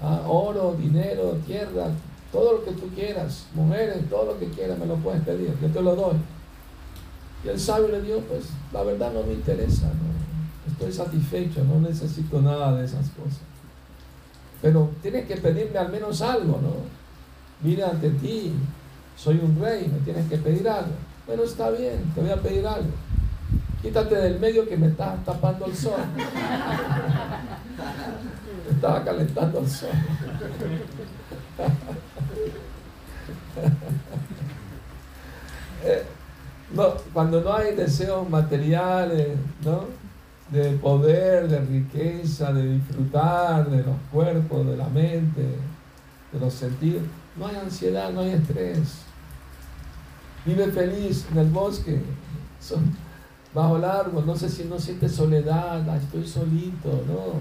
ah, 0.00 0.22
oro, 0.28 0.74
dinero, 0.78 1.38
tierra, 1.46 1.88
todo 2.30 2.54
lo 2.54 2.64
que 2.64 2.72
tú 2.72 2.88
quieras, 2.94 3.46
mujeres, 3.54 4.08
todo 4.08 4.26
lo 4.26 4.38
que 4.38 4.48
quieras 4.48 4.78
me 4.78 4.86
lo 4.86 4.96
puedes 4.96 5.22
pedir, 5.22 5.54
yo 5.60 5.68
te 5.68 5.82
lo 5.82 5.96
doy. 5.96 6.16
Y 7.44 7.48
el 7.48 7.58
sabio 7.58 7.88
le 7.88 8.02
dijo, 8.02 8.20
pues 8.20 8.44
la 8.72 8.82
verdad 8.82 9.12
no 9.12 9.22
me 9.22 9.32
interesa, 9.32 9.90
estoy 10.66 10.92
satisfecho, 10.92 11.64
no 11.64 11.80
necesito 11.80 12.40
nada 12.40 12.74
de 12.76 12.84
esas 12.84 13.08
cosas. 13.10 13.40
Pero 14.62 14.90
tienes 15.02 15.26
que 15.26 15.36
pedirme 15.36 15.78
al 15.78 15.90
menos 15.90 16.22
algo, 16.22 16.58
¿no? 16.62 17.03
Mira 17.62 17.90
ante 17.90 18.10
ti, 18.10 18.52
soy 19.16 19.40
un 19.42 19.58
rey, 19.60 19.88
me 19.88 19.98
tienes 20.00 20.28
que 20.28 20.36
pedir 20.38 20.68
algo. 20.68 20.92
Bueno, 21.26 21.44
está 21.44 21.70
bien, 21.70 22.12
te 22.14 22.20
voy 22.20 22.30
a 22.30 22.36
pedir 22.36 22.66
algo. 22.66 22.90
Quítate 23.80 24.16
del 24.16 24.40
medio 24.40 24.68
que 24.68 24.76
me 24.76 24.88
está 24.88 25.16
tapando 25.24 25.66
el 25.66 25.76
sol. 25.76 26.00
Me 28.66 28.74
estaba 28.74 29.04
calentando 29.04 29.60
el 29.60 29.68
sol. 29.70 29.90
Eh, 35.86 36.02
no, 36.72 36.94
cuando 37.12 37.42
no 37.42 37.52
hay 37.52 37.74
deseos 37.74 38.26
materiales, 38.30 39.36
¿no? 39.62 39.84
de 40.50 40.70
poder, 40.72 41.48
de 41.48 41.58
riqueza, 41.60 42.52
de 42.52 42.74
disfrutar 42.74 43.68
de 43.68 43.78
los 43.78 43.96
cuerpos, 44.12 44.66
de 44.66 44.76
la 44.76 44.88
mente, 44.88 45.42
de 46.32 46.40
los 46.40 46.52
sentidos. 46.52 47.02
No 47.36 47.46
hay 47.46 47.56
ansiedad, 47.56 48.12
no 48.12 48.20
hay 48.20 48.30
estrés. 48.30 49.02
Vive 50.44 50.70
feliz 50.70 51.26
en 51.32 51.38
el 51.38 51.48
bosque, 51.48 52.00
bajo 53.54 53.76
el 53.76 53.84
árbol, 53.84 54.26
no 54.26 54.36
sé 54.36 54.48
si 54.48 54.64
no 54.64 54.78
siente 54.78 55.08
soledad, 55.08 55.96
estoy 55.96 56.26
solito, 56.26 57.02
no. 57.06 57.40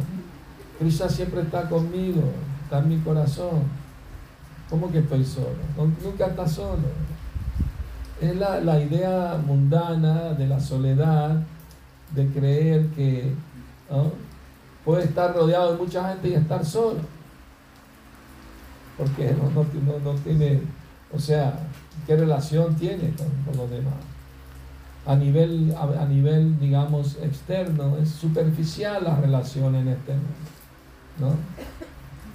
Cristo 0.80 1.10
siempre 1.10 1.42
está 1.42 1.68
conmigo, 1.68 2.22
está 2.64 2.80
en 2.80 2.90
mi 2.90 3.00
corazón. 3.00 3.64
¿Cómo 4.70 4.92
que 4.92 5.00
estoy 5.00 5.24
solo? 5.24 5.58
Nunca 6.04 6.28
está 6.28 6.48
solo. 6.48 6.88
Es 8.22 8.36
la, 8.36 8.60
la 8.62 8.82
idea 8.82 9.38
mundana 9.46 10.34
de 10.34 10.48
la 10.48 10.60
soledad 10.60 11.44
de 12.16 12.28
creer 12.30 12.88
que 12.88 13.34
puede 14.86 15.04
estar 15.04 15.36
rodeado 15.36 15.74
de 15.74 15.78
mucha 15.78 16.10
gente 16.10 16.30
y 16.30 16.34
estar 16.34 16.66
solo. 16.66 17.00
Porque 18.98 19.34
no, 19.34 19.50
no, 20.00 20.12
tiene, 20.20 20.62
o 21.12 21.20
sea, 21.20 21.58
¿qué 22.06 22.16
relación 22.16 22.76
tiene 22.76 23.14
con, 23.16 23.58
los 23.58 23.70
demás? 23.70 23.94
A 25.06 25.16
nivel, 25.16 25.76
a, 25.76 26.06
nivel, 26.06 26.60
digamos, 26.60 27.18
externo, 27.22 27.98
es 27.98 28.10
superficial 28.10 29.04
la 29.04 29.16
relación 29.18 29.76
en 29.76 29.88
este 29.90 30.14
mundo. 30.14 30.30
¿no? 31.20 31.36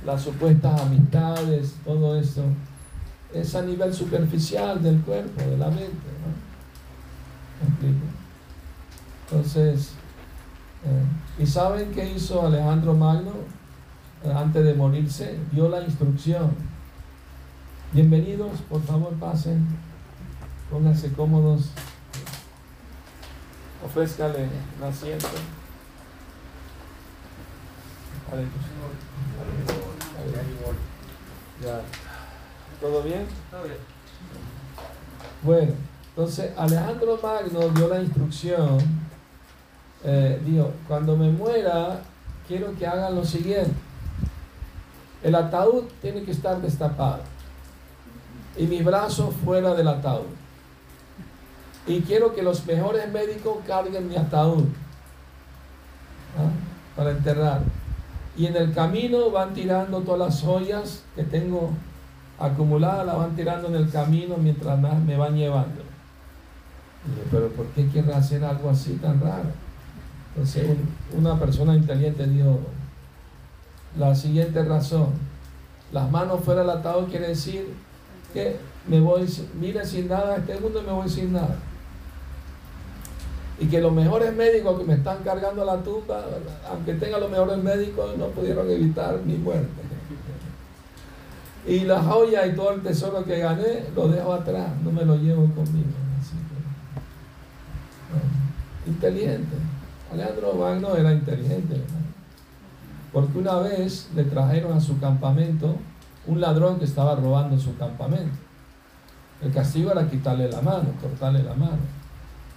Las 0.05 0.23
supuestas 0.23 0.81
amistades, 0.81 1.77
todo 1.85 2.19
eso, 2.19 2.43
es 3.33 3.55
a 3.55 3.63
nivel 3.63 3.95
superficial 3.95 4.83
del 4.83 5.01
cuerpo, 5.01 5.41
de 5.41 5.57
la 5.57 5.69
mente. 5.69 5.87
¿no? 5.87 6.49
Entonces, 9.31 9.93
eh, 10.85 11.43
¿y 11.43 11.47
saben 11.47 11.91
qué 11.93 12.13
hizo 12.13 12.47
Alejandro 12.47 12.95
Magno 12.95 13.58
antes 14.35 14.65
de 14.65 14.75
morirse? 14.75 15.39
Dio 15.53 15.69
la 15.69 15.83
instrucción. 15.83 16.51
Bienvenidos, 17.93 18.61
por 18.69 18.83
favor 18.83 19.13
pasen, 19.15 19.67
pónganse 20.71 21.13
cómodos, 21.13 21.71
ofrézcale 23.85 24.49
un 24.79 24.87
asiento. 24.87 25.27
¿Todo 32.81 33.03
bien? 33.03 33.27
Bueno, 35.43 35.73
entonces 36.11 36.53
Alejandro 36.57 37.19
Magno 37.23 37.69
dio 37.71 37.89
la 37.89 38.03
instrucción 38.03 39.09
eh, 40.05 40.41
dijo, 40.45 40.73
cuando 40.87 41.17
me 41.17 41.31
muera, 41.31 42.01
quiero 42.47 42.77
que 42.77 42.87
hagan 42.87 43.17
lo 43.17 43.25
siguiente. 43.25 43.73
El 45.23 45.35
ataúd 45.35 45.85
tiene 46.01 46.23
que 46.23 46.31
estar 46.31 46.61
destapado 46.61 47.23
y 48.57 48.67
mi 48.67 48.83
brazo 48.83 49.31
fuera 49.45 49.75
del 49.75 49.89
ataúd. 49.89 50.27
Y 51.87 52.01
quiero 52.03 52.35
que 52.35 52.43
los 52.43 52.67
mejores 52.67 53.11
médicos 53.11 53.59
carguen 53.67 54.09
mi 54.09 54.17
ataúd 54.17 54.65
¿ah? 56.37 56.51
para 56.97 57.13
enterrar. 57.13 57.63
Y 58.37 58.47
en 58.47 58.57
el 58.57 58.73
camino 58.75 59.31
van 59.31 59.55
tirando 59.55 60.01
todas 60.01 60.21
las 60.21 60.43
joyas 60.43 61.03
que 61.17 61.25
tengo 61.25 61.71
acumuladas, 62.39 63.07
las 63.07 63.17
van 63.17 63.35
tirando 63.35 63.69
en 63.69 63.77
el 63.77 63.91
camino 63.91 64.37
mientras 64.37 64.79
me 64.79 65.17
van 65.17 65.37
llevando. 65.37 65.83
pero 67.31 67.49
¿por 67.49 67.67
qué 67.69 67.89
quiere 67.89 68.13
hacer 68.13 68.45
algo 68.45 68.71
así 68.71 68.95
tan 68.95 69.21
raro? 69.21 69.51
Entonces 70.35 70.77
una 71.17 71.39
persona 71.39 71.75
inteligente 71.75 72.27
dijo, 72.27 72.61
la 73.99 74.15
siguiente 74.15 74.63
razón, 74.65 75.09
las 75.93 76.11
manos 76.11 76.41
fuera 76.45 76.61
del 76.61 76.71
ataúd 76.71 77.09
quiere 77.09 77.29
decir 77.29 77.75
que 78.33 78.57
me 78.87 79.01
voy, 79.01 79.27
mire 79.61 79.85
sin 79.85 80.09
nada 80.09 80.35
a 80.35 80.37
este 80.37 80.59
mundo 80.61 80.81
y 80.83 80.87
me 80.87 80.93
voy 80.93 81.09
sin 81.09 81.33
nada. 81.33 81.57
Y 83.61 83.67
que 83.67 83.81
los 83.81 83.93
mejores 83.93 84.33
médicos 84.35 84.79
que 84.79 84.85
me 84.85 84.95
están 84.95 85.19
cargando 85.25 85.65
la 85.65 85.79
tumba, 85.79 86.25
aunque 86.71 86.95
tenga 86.95 87.19
los 87.19 87.31
mejores 87.31 87.59
médicos, 87.59 88.17
no 88.17 88.29
pudieron 88.29 88.71
evitar 88.71 89.19
mi 89.25 89.37
muerte. 89.37 89.69
Y 91.67 91.81
la 91.81 92.01
joya 92.01 92.47
y 92.47 92.55
todo 92.55 92.73
el 92.73 92.83
tesoro 92.83 93.25
que 93.25 93.41
gané 93.41 93.85
lo 93.97 94.09
dejo 94.09 94.33
atrás, 94.33 94.69
no 94.85 94.93
me 94.93 95.05
lo 95.05 95.17
llevo 95.17 95.43
conmigo. 95.55 95.89
inteligente. 98.87 99.57
Alejandro 100.11 100.55
Magno 100.55 100.97
era 100.97 101.13
inteligente. 101.13 101.83
Porque 103.13 103.39
una 103.39 103.57
vez 103.57 104.09
le 104.15 104.25
trajeron 104.25 104.73
a 104.73 104.81
su 104.81 104.99
campamento 104.99 105.77
un 106.27 106.41
ladrón 106.41 106.79
que 106.79 106.85
estaba 106.85 107.15
robando 107.15 107.59
su 107.59 107.77
campamento. 107.77 108.37
El 109.43 109.53
castigo 109.53 109.91
era 109.93 110.09
quitarle 110.09 110.51
la 110.51 110.61
mano, 110.61 110.89
cortarle 111.01 111.43
la 111.43 111.55
mano. 111.55 111.79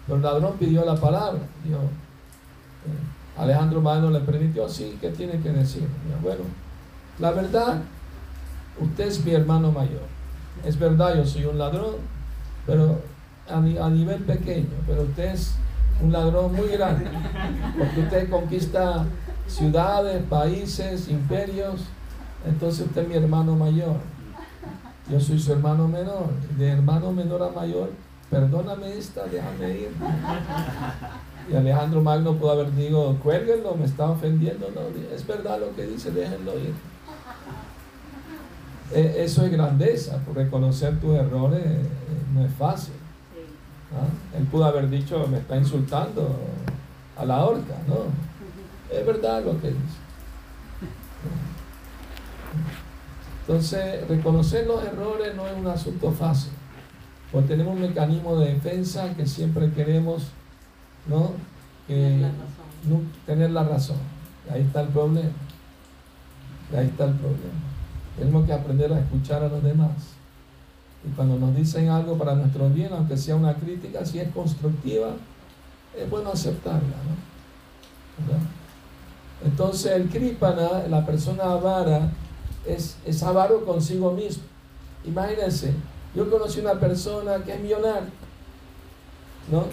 Pero 0.06 0.18
el 0.18 0.24
ladrón 0.24 0.54
pidió 0.58 0.84
la 0.84 0.96
palabra. 0.96 1.40
Dijo, 1.64 1.80
eh, 1.80 3.40
Alejandro 3.42 3.82
Magno 3.82 4.10
le 4.10 4.20
permitió, 4.20 4.68
sí, 4.68 4.98
¿qué 5.00 5.10
tiene 5.10 5.40
que 5.40 5.50
decir? 5.50 5.88
bueno, 6.22 6.42
la 7.20 7.32
verdad, 7.32 7.82
usted 8.80 9.08
es 9.08 9.24
mi 9.24 9.32
hermano 9.32 9.72
mayor. 9.72 10.02
Es 10.66 10.78
verdad, 10.78 11.16
yo 11.16 11.26
soy 11.26 11.46
un 11.46 11.58
ladrón, 11.58 11.96
pero 12.66 13.00
a, 13.50 13.58
a 13.58 13.90
nivel 13.90 14.24
pequeño, 14.24 14.70
pero 14.86 15.04
usted 15.04 15.34
es 15.34 15.56
un 16.02 16.12
ladrón 16.12 16.56
muy 16.56 16.68
grande, 16.70 17.06
porque 17.78 18.02
usted 18.02 18.30
conquista 18.30 19.06
ciudades, 19.48 20.24
países, 20.24 21.10
imperios, 21.10 21.82
entonces 22.46 22.88
usted 22.88 23.04
es 23.04 23.08
mi 23.08 23.16
hermano 23.16 23.56
mayor. 23.56 23.98
Yo 25.10 25.20
soy 25.20 25.40
su 25.40 25.52
hermano 25.52 25.88
menor. 25.88 26.32
De 26.58 26.70
hermano 26.70 27.12
menor 27.12 27.44
a 27.44 27.50
mayor, 27.50 27.92
perdóname 28.30 28.98
esta, 28.98 29.26
déjame 29.26 29.72
ir. 29.72 29.92
Y 31.52 31.56
Alejandro 31.56 32.02
Magno 32.02 32.36
pudo 32.36 32.52
haber 32.52 32.74
dicho, 32.74 33.18
cuélguenlo, 33.22 33.76
me 33.76 33.86
está 33.86 34.10
ofendiendo. 34.10 34.68
Es 35.14 35.26
verdad 35.28 35.60
lo 35.60 35.76
que 35.76 35.86
dice, 35.86 36.12
déjenlo 36.12 36.58
ir. 36.58 36.74
E, 38.94 39.24
eso 39.24 39.46
es 39.46 39.52
grandeza, 39.52 40.22
reconocer 40.34 41.00
tus 41.00 41.16
errores 41.16 41.66
eh, 41.66 41.82
no 42.34 42.46
es 42.46 42.54
fácil. 42.54 42.94
¿Ah? 43.94 44.38
Él 44.38 44.46
pudo 44.46 44.66
haber 44.66 44.90
dicho, 44.90 45.28
me 45.28 45.38
está 45.40 45.58
insultando 45.58 46.38
a 47.18 47.26
la 47.26 47.46
horca, 47.46 47.76
¿no? 47.88 48.06
Es 48.96 49.06
verdad 49.06 49.44
lo 49.44 49.60
que 49.60 49.68
dice. 49.68 50.02
Entonces, 53.42 54.08
reconocer 54.08 54.68
los 54.68 54.84
errores 54.84 55.36
no 55.36 55.48
es 55.48 55.58
un 55.58 55.68
asunto 55.68 56.12
fácil, 56.12 56.52
porque 57.32 57.50
tenemos 57.50 57.76
un 57.76 57.82
mecanismo 57.82 58.38
de 58.38 58.54
defensa 58.54 59.14
que 59.16 59.26
siempre 59.26 59.72
queremos, 59.72 60.28
¿no? 61.08 61.32
tener 63.26 63.52
la 63.52 63.64
razón. 63.64 63.98
ahí 64.50 64.62
está 64.62 64.82
el 64.82 64.88
problema. 64.88 65.30
ahí 66.74 66.88
está 66.88 67.06
el 67.06 67.14
problema. 67.16 67.60
Tenemos 68.18 68.46
que 68.46 68.54
aprender 68.54 68.94
a 68.94 69.00
escuchar 69.00 69.44
a 69.44 69.50
los 69.50 69.62
demás. 69.62 69.92
Y 71.04 71.10
cuando 71.16 71.38
nos 71.38 71.56
dicen 71.56 71.90
algo 71.90 72.18
para 72.18 72.36
nuestro 72.36 72.70
bien, 72.70 72.92
aunque 72.94 73.18
sea 73.18 73.36
una 73.36 73.56
crítica, 73.56 74.06
si 74.06 74.20
es 74.20 74.30
constructiva, 74.30 75.14
es 75.98 76.10
bueno 76.10 76.32
aceptarla. 76.32 76.96
Entonces 79.44 79.92
el 79.94 80.10
Kripana, 80.10 80.88
la 80.88 81.06
persona 81.06 81.44
avara, 81.46 82.12
es, 82.66 82.98
es 83.06 83.24
avaro 83.24 83.66
consigo 83.66 84.12
mismo. 84.12 84.44
Imagínense, 85.04 85.74
yo 86.14 86.30
conocí 86.30 86.60
una 86.60 86.80
persona 86.80 87.44
que 87.44 87.54
es 87.54 87.60
millonaria, 87.60 88.10
¿no? 89.52 89.66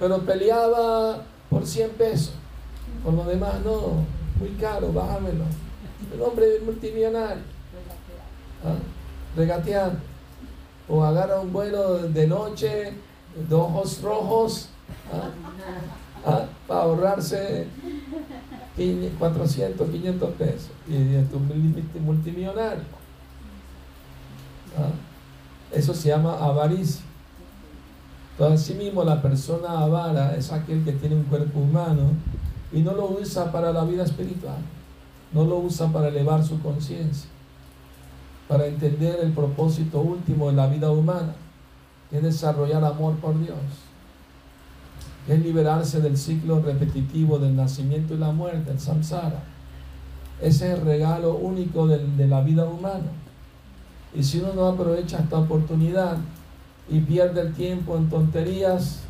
Pero 0.00 0.18
peleaba 0.22 1.22
por 1.48 1.66
100 1.66 1.90
pesos. 1.90 2.32
Por 3.04 3.14
lo 3.14 3.24
demás, 3.24 3.54
no, 3.64 4.04
muy 4.40 4.50
caro, 4.60 4.92
bájamelo. 4.92 5.44
El 6.12 6.22
hombre 6.22 6.60
multimillonario. 6.64 7.42
¿ah? 8.64 8.74
Regateando. 9.36 10.07
O 10.88 11.04
agarra 11.04 11.40
un 11.40 11.52
vuelo 11.52 11.98
de 11.98 12.26
noche, 12.26 12.92
de 13.48 13.54
ojos 13.54 14.00
rojos, 14.02 14.68
¿ah? 15.12 15.30
¿Ah? 16.26 16.44
para 16.66 16.82
ahorrarse 16.82 17.66
400, 19.18 19.90
500 19.90 20.30
pesos. 20.34 20.70
Y 20.88 21.14
es 21.14 22.00
multimillonario. 22.00 22.82
Eso 25.72 25.94
se 25.94 26.08
llama 26.08 26.34
avaricia. 26.34 27.02
Entonces, 28.32 28.76
mismo 28.76 29.02
la 29.02 29.20
persona 29.20 29.80
avara 29.80 30.36
es 30.36 30.52
aquel 30.52 30.84
que 30.84 30.92
tiene 30.92 31.16
un 31.16 31.24
cuerpo 31.24 31.58
humano 31.58 32.12
y 32.72 32.80
no 32.80 32.92
lo 32.92 33.10
usa 33.10 33.50
para 33.50 33.72
la 33.72 33.84
vida 33.84 34.04
espiritual. 34.04 34.58
No 35.32 35.44
lo 35.44 35.58
usa 35.58 35.88
para 35.88 36.08
elevar 36.08 36.44
su 36.44 36.60
conciencia, 36.62 37.28
para 38.48 38.66
entender 38.66 39.20
el 39.22 39.32
propósito 39.32 40.00
último 40.00 40.48
de 40.48 40.54
la 40.54 40.66
vida 40.66 40.90
humana, 40.90 41.34
que 42.10 42.16
es 42.16 42.22
desarrollar 42.22 42.84
amor 42.84 43.14
por 43.16 43.38
Dios 43.38 43.58
es 45.28 45.42
liberarse 45.42 46.00
del 46.00 46.16
ciclo 46.16 46.60
repetitivo 46.60 47.38
del 47.38 47.54
nacimiento 47.54 48.14
y 48.14 48.18
la 48.18 48.32
muerte, 48.32 48.70
el 48.70 48.80
samsara. 48.80 49.42
Ese 50.40 50.72
es 50.72 50.78
el 50.78 50.84
regalo 50.84 51.34
único 51.34 51.86
de, 51.86 52.26
la 52.26 52.40
vida 52.40 52.64
humana. 52.64 53.10
Y 54.14 54.22
si 54.22 54.40
uno 54.40 54.54
no 54.54 54.66
aprovecha 54.66 55.18
esta 55.18 55.38
oportunidad 55.38 56.16
y 56.88 57.00
pierde 57.00 57.42
el 57.42 57.52
tiempo 57.52 57.96
en 57.96 58.08
tonterías, 58.08 59.00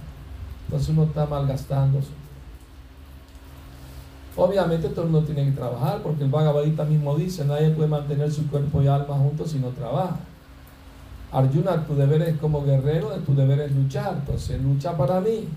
pues 0.69 0.89
uno 0.89 1.05
está 1.05 1.27
malgastando. 1.27 2.01
Obviamente 4.39 4.89
todo 4.91 5.07
el 5.07 5.11
mundo 5.11 5.27
tiene 5.27 5.51
que 5.51 5.57
trabajar, 5.57 6.01
porque 6.01 6.23
el 6.23 6.31
Bhagavad 6.31 6.65
mismo 6.65 7.17
dice, 7.17 7.45
nadie 7.45 7.71
puede 7.71 7.89
mantener 7.89 8.31
su 8.31 8.49
cuerpo 8.49 8.81
y 8.81 8.87
alma 8.87 9.17
juntos 9.17 9.51
si 9.51 9.59
no 9.59 9.71
trabaja. 9.71 10.17
Arjuna, 11.33 11.85
tu 11.85 11.97
deber 11.97 12.23
es 12.23 12.39
como 12.39 12.65
guerrero, 12.65 13.11
tu 13.27 13.35
deber 13.35 13.59
es 13.61 13.73
luchar, 13.73 14.15
entonces 14.15 14.63
lucha 14.63 14.97
para 14.97 15.21
mí. 15.21 15.49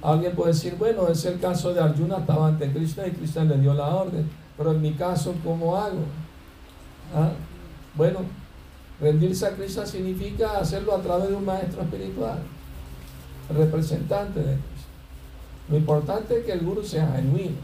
Alguien 0.00 0.36
puede 0.36 0.52
decir, 0.52 0.76
bueno, 0.78 1.08
es 1.08 1.24
el 1.24 1.40
caso 1.40 1.74
de 1.74 1.80
Arjuna, 1.80 2.18
estaba 2.18 2.46
ante 2.46 2.72
Krishna 2.72 3.04
y 3.08 3.10
Krishna 3.10 3.42
le 3.42 3.58
dio 3.58 3.74
la 3.74 3.88
orden, 3.88 4.30
pero 4.56 4.70
en 4.70 4.80
mi 4.80 4.92
caso, 4.92 5.34
¿cómo 5.42 5.76
hago? 5.76 6.04
¿Ah? 7.16 7.32
Bueno, 7.96 8.20
rendirse 9.00 9.44
a 9.44 9.56
Krishna 9.56 9.84
significa 9.84 10.58
hacerlo 10.58 10.94
a 10.94 11.02
través 11.02 11.30
de 11.30 11.34
un 11.34 11.44
maestro 11.44 11.82
espiritual, 11.82 12.38
representante 13.52 14.38
de 14.38 14.54
Krishna. 14.54 14.73
Lo 15.68 15.76
importante 15.76 16.38
es 16.38 16.44
que 16.44 16.52
el 16.52 16.60
guru 16.60 16.82
sea 16.82 17.12
genuino, 17.16 17.56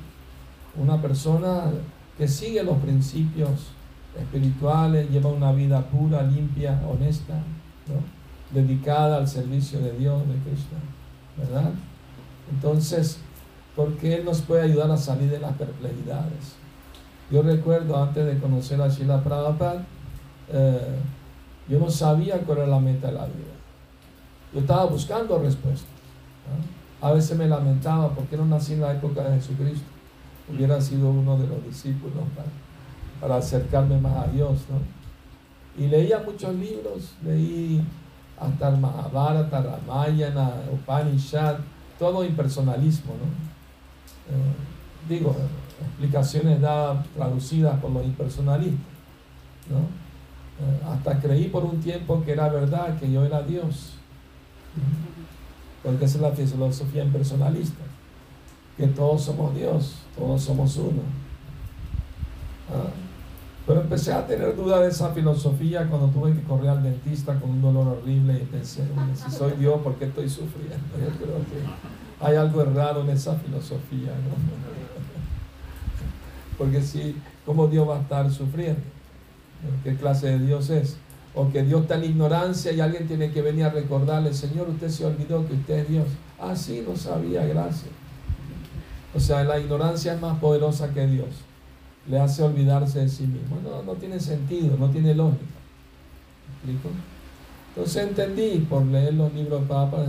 una 0.76 1.00
persona 1.00 1.64
que 2.16 2.26
sigue 2.28 2.62
los 2.62 2.78
principios 2.78 3.50
espirituales, 4.18 5.10
lleva 5.10 5.30
una 5.30 5.52
vida 5.52 5.80
pura, 5.88 6.22
limpia, 6.22 6.80
honesta, 6.88 7.34
¿no? 7.34 8.20
dedicada 8.58 9.18
al 9.18 9.28
servicio 9.28 9.80
de 9.80 9.92
Dios, 9.92 10.20
de 10.26 10.34
Krishna, 10.34 10.78
¿verdad? 11.36 11.70
Entonces, 12.52 13.18
porque 13.76 14.16
Él 14.16 14.24
nos 14.24 14.42
puede 14.42 14.62
ayudar 14.62 14.90
a 14.90 14.96
salir 14.96 15.30
de 15.30 15.38
las 15.38 15.52
perplejidades. 15.52 16.56
Yo 17.30 17.42
recuerdo 17.42 18.02
antes 18.02 18.26
de 18.26 18.38
conocer 18.38 18.82
a 18.82 18.88
Shila 18.88 19.22
Prabhupada, 19.22 19.84
eh, 20.52 20.96
yo 21.68 21.78
no 21.78 21.88
sabía 21.88 22.38
cuál 22.38 22.58
era 22.58 22.66
la 22.66 22.80
meta 22.80 23.06
de 23.06 23.12
la 23.12 23.26
vida. 23.26 23.54
Yo 24.52 24.60
estaba 24.60 24.86
buscando 24.86 25.38
respuestas. 25.38 25.86
A 27.00 27.12
veces 27.12 27.36
me 27.36 27.46
lamentaba 27.46 28.10
porque 28.10 28.36
no 28.36 28.44
nací 28.44 28.74
en 28.74 28.82
la 28.82 28.92
época 28.92 29.22
de 29.24 29.36
Jesucristo. 29.36 29.86
Hubiera 30.52 30.80
sido 30.80 31.10
uno 31.10 31.38
de 31.38 31.46
los 31.46 31.64
discípulos 31.64 32.24
para, 33.20 33.36
acercarme 33.36 33.98
más 33.98 34.28
a 34.28 34.30
Dios. 34.30 34.64
¿no? 34.68 35.82
Y 35.82 35.88
leía 35.88 36.22
muchos 36.24 36.54
libros, 36.54 37.14
leí 37.24 37.82
hasta 38.38 38.68
el 38.68 38.78
Mahabharata, 38.78 39.62
Ramayana, 39.62 40.52
Upanishad, 40.72 41.56
todo 41.98 42.24
impersonalismo, 42.24 43.12
¿no? 43.12 44.34
Eh, 44.34 44.54
digo, 45.08 45.36
explicaciones 45.80 46.60
dadas, 46.60 47.06
traducidas 47.14 47.78
por 47.80 47.90
los 47.90 48.04
impersonalistas, 48.04 48.80
¿no? 49.68 49.78
Eh, 49.78 50.80
hasta 50.90 51.20
creí 51.20 51.48
por 51.48 51.64
un 51.64 51.80
tiempo 51.80 52.22
que 52.24 52.32
era 52.32 52.48
verdad, 52.48 52.98
que 52.98 53.10
yo 53.12 53.24
era 53.24 53.42
Dios, 53.42 53.94
porque 55.82 56.04
esa 56.04 56.16
es 56.16 56.22
la 56.22 56.32
filosofía 56.32 57.04
impersonalista, 57.04 57.82
que 58.76 58.88
todos 58.88 59.22
somos 59.22 59.54
Dios, 59.54 60.02
todos 60.16 60.42
somos 60.42 60.76
uno. 60.76 61.02
¿Ah? 62.70 62.90
Pero 63.66 63.82
empecé 63.82 64.12
a 64.12 64.26
tener 64.26 64.56
duda 64.56 64.80
de 64.80 64.88
esa 64.88 65.10
filosofía 65.10 65.86
cuando 65.86 66.08
tuve 66.08 66.32
que 66.32 66.42
correr 66.42 66.70
al 66.70 66.82
dentista 66.82 67.38
con 67.38 67.50
un 67.50 67.62
dolor 67.62 67.86
horrible 67.88 68.40
y 68.42 68.46
pensé, 68.46 68.82
si 69.14 69.30
soy 69.30 69.52
Dios, 69.52 69.80
¿por 69.82 69.94
qué 69.94 70.06
estoy 70.06 70.28
sufriendo? 70.28 70.98
Yo 70.98 71.16
creo 71.16 71.36
que 71.36 71.62
hay 72.20 72.36
algo 72.36 72.64
raro 72.64 73.02
en 73.02 73.10
esa 73.10 73.36
filosofía, 73.36 74.10
¿no? 74.10 74.34
Porque 76.58 76.82
si, 76.82 77.16
¿cómo 77.46 77.68
Dios 77.68 77.88
va 77.88 77.98
a 77.98 78.00
estar 78.00 78.28
sufriendo? 78.30 78.80
¿Qué 79.84 79.94
clase 79.94 80.28
de 80.28 80.46
Dios 80.46 80.68
es? 80.70 80.96
O 81.34 81.50
que 81.50 81.62
Dios 81.62 81.82
está 81.82 81.96
en 81.96 82.04
ignorancia 82.04 82.72
y 82.72 82.80
alguien 82.80 83.06
tiene 83.06 83.30
que 83.30 83.40
venir 83.40 83.64
a 83.64 83.70
recordarle, 83.70 84.34
Señor, 84.34 84.68
usted 84.68 84.88
se 84.88 85.06
olvidó 85.06 85.46
que 85.46 85.54
usted 85.54 85.78
es 85.80 85.88
Dios. 85.88 86.06
Ah, 86.40 86.56
sí, 86.56 86.84
no 86.86 86.96
sabía, 86.96 87.44
gracias. 87.46 87.90
O 89.14 89.20
sea, 89.20 89.44
la 89.44 89.58
ignorancia 89.58 90.14
es 90.14 90.20
más 90.20 90.38
poderosa 90.38 90.92
que 90.92 91.06
Dios 91.06 91.28
le 92.08 92.18
hace 92.18 92.42
olvidarse 92.42 93.00
de 93.00 93.08
sí 93.08 93.26
mismo. 93.26 93.58
No, 93.62 93.82
no 93.82 93.92
tiene 93.94 94.18
sentido, 94.18 94.76
no 94.76 94.90
tiene 94.90 95.14
lógica. 95.14 95.44
¿Me 96.64 96.72
explico? 96.72 96.94
Entonces 97.68 98.08
entendí 98.08 98.66
por 98.68 98.84
leer 98.84 99.14
los 99.14 99.32
libros 99.32 99.62
de 99.62 99.66
Papa, 99.66 100.06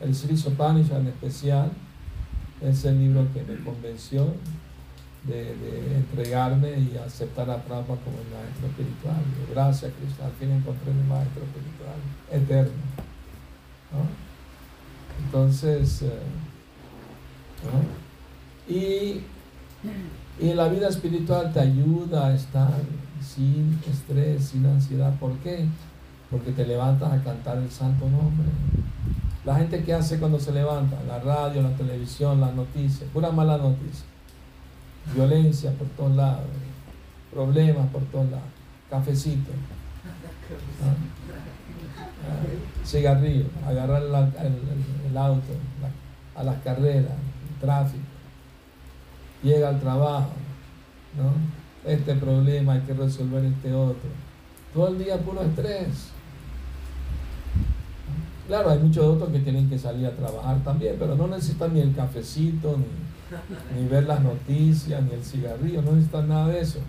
el 0.00 0.14
Sri 0.14 0.36
Sopanisha 0.36 0.98
en 0.98 1.08
especial, 1.08 1.70
es 2.60 2.84
el 2.84 2.98
libro 2.98 3.26
que 3.34 3.42
me 3.42 3.62
convenció 3.64 4.28
de, 5.26 5.96
entregarme 5.96 6.78
y 6.78 6.96
aceptar 7.04 7.50
a 7.50 7.62
Prabhupada 7.62 8.00
como 8.00 8.18
el 8.18 8.28
maestro 8.28 8.66
espiritual. 8.68 9.22
Gracias, 9.50 9.92
Cristo, 9.98 10.24
al 10.24 10.32
fin 10.32 10.50
encontré 10.50 10.92
mi 10.92 11.08
maestro 11.08 11.42
espiritual 11.42 11.96
eterno. 12.30 12.72
Entonces, 15.26 16.02
eh, 16.02 16.20
y 18.68 19.22
y 20.40 20.52
la 20.52 20.68
vida 20.68 20.88
espiritual 20.88 21.52
te 21.52 21.60
ayuda 21.60 22.28
a 22.28 22.34
estar 22.34 22.72
sin 23.20 23.78
estrés, 23.88 24.46
sin 24.46 24.66
ansiedad. 24.66 25.14
¿Por 25.18 25.32
qué? 25.38 25.66
Porque 26.30 26.50
te 26.50 26.66
levantas 26.66 27.12
a 27.12 27.22
cantar 27.22 27.58
el 27.58 27.70
santo 27.70 28.08
nombre. 28.08 28.48
La 29.44 29.56
gente 29.56 29.84
que 29.84 29.94
hace 29.94 30.18
cuando 30.18 30.40
se 30.40 30.52
levanta, 30.52 30.96
la 31.06 31.20
radio, 31.20 31.62
la 31.62 31.76
televisión, 31.76 32.40
las 32.40 32.54
noticias, 32.54 33.08
pura 33.12 33.30
mala 33.30 33.58
noticia. 33.58 34.06
Violencia 35.12 35.70
por 35.72 35.86
todos 35.88 36.16
lados, 36.16 36.46
problemas 37.32 37.86
por 37.88 38.02
todos 38.04 38.30
lados, 38.30 38.48
cafecito, 38.88 39.50
¿Ah? 40.82 40.94
Cigarrillo, 42.86 43.46
agarrar 43.66 44.02
el, 44.02 45.16
auto, 45.16 45.52
a 46.34 46.42
las 46.42 46.62
carreras, 46.62 47.12
el 47.12 47.60
tráfico 47.60 48.14
llega 49.44 49.68
al 49.68 49.78
trabajo, 49.78 50.32
¿no? 51.16 51.90
Este 51.90 52.14
problema 52.14 52.72
hay 52.72 52.80
que 52.80 52.94
resolver 52.94 53.44
este 53.44 53.74
otro. 53.74 54.08
Todo 54.72 54.88
el 54.88 54.98
día 54.98 55.18
puro 55.18 55.42
estrés. 55.42 56.08
Claro, 58.48 58.70
hay 58.70 58.78
muchos 58.78 59.04
otros 59.04 59.30
que 59.30 59.38
tienen 59.40 59.68
que 59.68 59.78
salir 59.78 60.06
a 60.06 60.10
trabajar 60.10 60.58
también, 60.64 60.96
pero 60.98 61.14
no 61.14 61.26
necesitan 61.28 61.74
ni 61.74 61.80
el 61.80 61.94
cafecito, 61.94 62.76
ni, 62.78 62.84
ver 63.88 64.04
las 64.04 64.20
noticias, 64.20 65.02
ni 65.02 65.12
el 65.12 65.24
cigarrillo, 65.24 65.82
no 65.82 65.92
necesitan 65.92 66.28
nada 66.28 66.48
de 66.48 66.60
eso. 66.60 66.80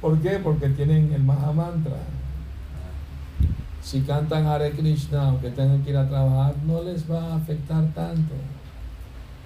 ¿Por 0.00 0.18
qué? 0.20 0.38
Porque 0.42 0.68
tienen 0.70 1.12
el 1.12 1.22
Mahamantra. 1.22 1.96
Si 3.82 4.02
cantan 4.02 4.46
Hare 4.46 4.72
Krishna, 4.72 5.28
aunque 5.28 5.50
tengan 5.50 5.82
que 5.82 5.90
ir 5.90 5.96
a 5.96 6.08
trabajar, 6.08 6.54
no 6.66 6.82
les 6.82 7.10
va 7.10 7.32
a 7.32 7.36
afectar 7.36 7.84
tanto 7.94 8.34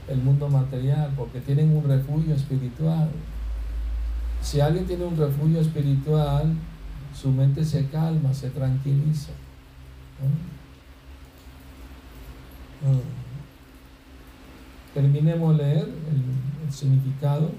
el 0.08 0.18
mundo 0.18 0.48
material, 0.48 1.10
porque 1.16 1.40
tienen 1.40 1.76
un 1.76 1.84
refugio 1.84 2.34
espiritual. 2.34 3.08
Si 4.42 4.60
alguien 4.60 4.86
tiene 4.86 5.04
un 5.04 5.16
refugio 5.16 5.60
espiritual, 5.60 6.52
su 7.14 7.30
mente 7.30 7.64
se 7.64 7.86
calma, 7.86 8.34
se 8.34 8.50
tranquiliza. 8.50 9.32
Terminemos 14.94 15.56
leer 15.56 15.88
el, 15.88 16.72
significado. 16.72 17.50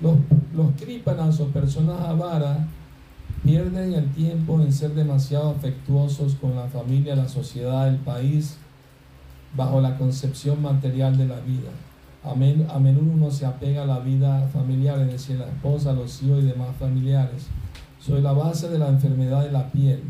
Los, 0.00 0.16
los 0.54 0.72
kripanas 0.72 1.38
o 1.38 1.46
personas 1.46 2.00
avaras 2.00 2.58
pierden 3.44 3.94
el 3.94 4.10
tiempo 4.12 4.60
en 4.60 4.72
ser 4.72 4.94
demasiado 4.94 5.50
afectuosos 5.50 6.34
con 6.34 6.56
la 6.56 6.66
familia, 6.66 7.14
la 7.14 7.28
sociedad, 7.28 7.88
el 7.88 7.96
país, 7.96 8.58
bajo 9.56 9.80
la 9.80 9.96
concepción 9.96 10.62
material 10.62 11.16
de 11.16 11.26
la 11.26 11.40
vida. 11.40 11.70
A, 12.24 12.34
menudo 12.34 13.12
uno 13.12 13.30
se 13.30 13.44
apega 13.44 13.82
a 13.82 13.86
la 13.86 13.98
vida 13.98 14.48
familiar, 14.52 15.00
es 15.00 15.10
decir, 15.10 15.38
la 15.38 15.46
esposa, 15.46 15.92
los 15.92 16.22
hijos 16.22 16.42
y 16.42 16.46
demás 16.46 16.68
familiares. 16.78 17.48
Soy 17.98 18.20
la 18.20 18.32
base 18.32 18.68
de 18.68 18.78
la 18.78 18.88
enfermedad 18.88 19.42
de 19.42 19.50
la 19.50 19.70
piel. 19.70 20.02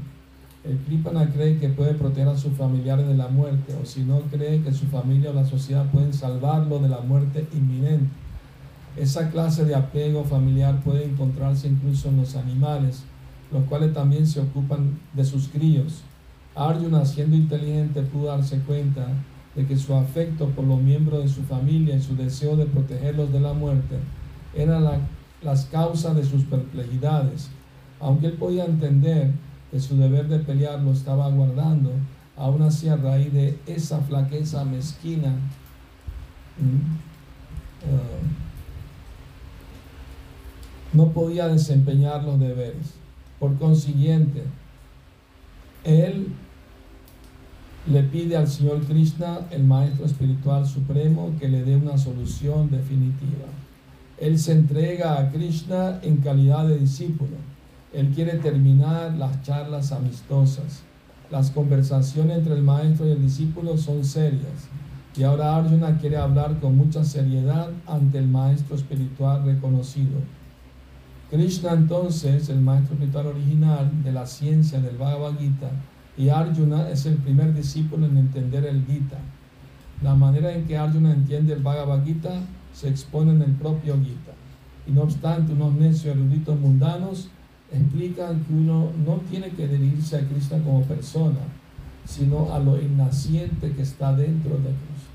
El 0.64 0.78
Kripana 0.78 1.28
cree 1.32 1.58
que 1.58 1.68
puede 1.70 1.94
proteger 1.94 2.28
a 2.28 2.36
sus 2.36 2.52
familiares 2.52 3.08
de 3.08 3.16
la 3.16 3.26
muerte, 3.26 3.74
o 3.82 3.84
si 3.84 4.04
no 4.04 4.20
cree 4.30 4.62
que 4.62 4.72
su 4.72 4.86
familia 4.86 5.30
o 5.30 5.32
la 5.34 5.44
sociedad 5.44 5.90
pueden 5.90 6.12
salvarlo 6.12 6.78
de 6.78 6.88
la 6.88 7.00
muerte 7.00 7.48
inminente. 7.52 8.10
Esa 8.96 9.30
clase 9.30 9.64
de 9.64 9.74
apego 9.74 10.22
familiar 10.22 10.80
puede 10.84 11.04
encontrarse 11.04 11.66
incluso 11.66 12.10
en 12.10 12.18
los 12.18 12.36
animales, 12.36 13.02
los 13.50 13.64
cuales 13.64 13.92
también 13.92 14.24
se 14.24 14.38
ocupan 14.38 15.00
de 15.14 15.24
sus 15.24 15.48
críos. 15.48 16.02
Arjuna, 16.54 17.04
siendo 17.06 17.34
inteligente, 17.34 18.02
pudo 18.02 18.26
darse 18.26 18.60
cuenta 18.60 19.08
de 19.56 19.66
que 19.66 19.76
su 19.76 19.94
afecto 19.94 20.48
por 20.50 20.64
los 20.64 20.80
miembros 20.80 21.24
de 21.24 21.28
su 21.28 21.42
familia 21.42 21.96
y 21.96 22.02
su 22.02 22.14
deseo 22.14 22.56
de 22.56 22.66
protegerlos 22.66 23.32
de 23.32 23.40
la 23.40 23.52
muerte 23.52 23.96
eran 24.54 24.86
las 25.42 25.64
causas 25.66 26.14
de 26.14 26.24
sus 26.24 26.44
perplejidades. 26.44 27.50
Aunque 27.98 28.26
él 28.26 28.34
podía 28.34 28.64
entender 28.64 29.32
que 29.72 29.80
su 29.80 29.96
deber 29.96 30.28
de 30.28 30.38
pelear 30.38 30.80
lo 30.82 30.92
estaba 30.92 31.24
aguardando, 31.24 31.90
aún 32.36 32.60
así 32.60 32.88
a 32.88 32.96
raíz 32.96 33.32
de 33.32 33.58
esa 33.66 34.00
flaqueza 34.00 34.64
mezquina, 34.66 35.30
uh, 36.60 38.12
no 40.92 41.08
podía 41.12 41.48
desempeñar 41.48 42.22
los 42.22 42.38
deberes. 42.38 42.92
Por 43.40 43.56
consiguiente, 43.58 44.42
él 45.84 46.28
le 47.86 48.02
pide 48.02 48.36
al 48.36 48.48
Señor 48.48 48.84
Krishna, 48.84 49.40
el 49.50 49.64
Maestro 49.64 50.04
Espiritual 50.04 50.66
Supremo, 50.66 51.32
que 51.40 51.48
le 51.48 51.64
dé 51.64 51.76
una 51.76 51.96
solución 51.96 52.70
definitiva. 52.70 53.46
Él 54.18 54.38
se 54.38 54.52
entrega 54.52 55.18
a 55.18 55.32
Krishna 55.32 55.98
en 56.02 56.18
calidad 56.18 56.68
de 56.68 56.76
discípulo. 56.78 57.51
Él 57.92 58.08
quiere 58.14 58.38
terminar 58.38 59.12
las 59.14 59.42
charlas 59.42 59.92
amistosas. 59.92 60.82
Las 61.30 61.50
conversaciones 61.50 62.38
entre 62.38 62.54
el 62.54 62.62
maestro 62.62 63.06
y 63.06 63.10
el 63.10 63.22
discípulo 63.22 63.76
son 63.76 64.04
serias. 64.04 64.68
Y 65.14 65.24
ahora 65.24 65.56
Arjuna 65.56 65.98
quiere 65.98 66.16
hablar 66.16 66.58
con 66.58 66.76
mucha 66.76 67.04
seriedad 67.04 67.68
ante 67.86 68.18
el 68.18 68.28
maestro 68.28 68.76
espiritual 68.76 69.44
reconocido. 69.44 70.20
Krishna 71.30 71.72
entonces, 71.72 72.48
el 72.48 72.60
maestro 72.60 72.94
espiritual 72.94 73.26
original 73.26 73.90
de 74.02 74.12
la 74.12 74.26
ciencia 74.26 74.80
del 74.80 74.96
Bhagavad 74.96 75.38
Gita, 75.38 75.70
y 76.16 76.30
Arjuna 76.30 76.88
es 76.88 77.04
el 77.06 77.16
primer 77.16 77.54
discípulo 77.54 78.06
en 78.06 78.16
entender 78.16 78.64
el 78.64 78.84
Gita. 78.86 79.18
La 80.02 80.14
manera 80.14 80.52
en 80.52 80.66
que 80.66 80.78
Arjuna 80.78 81.12
entiende 81.12 81.52
el 81.52 81.62
Bhagavad 81.62 82.04
Gita 82.04 82.40
se 82.72 82.88
expone 82.88 83.32
en 83.32 83.42
el 83.42 83.52
propio 83.52 83.98
Gita. 83.98 84.32
Y 84.86 84.92
no 84.92 85.02
obstante, 85.02 85.52
unos 85.52 85.74
necios 85.74 86.16
eruditos 86.16 86.58
mundanos 86.58 87.28
explican 87.72 88.44
que 88.44 88.52
uno 88.52 88.92
no 89.04 89.16
tiene 89.30 89.48
que 89.50 89.66
dirigirse 89.66 90.16
a 90.16 90.28
Krishna 90.28 90.58
como 90.58 90.82
persona, 90.82 91.40
sino 92.04 92.52
a 92.52 92.58
lo 92.58 92.80
innaciente 92.80 93.72
que 93.72 93.82
está 93.82 94.14
dentro 94.14 94.50
de 94.56 94.70
Krishna. 94.70 95.12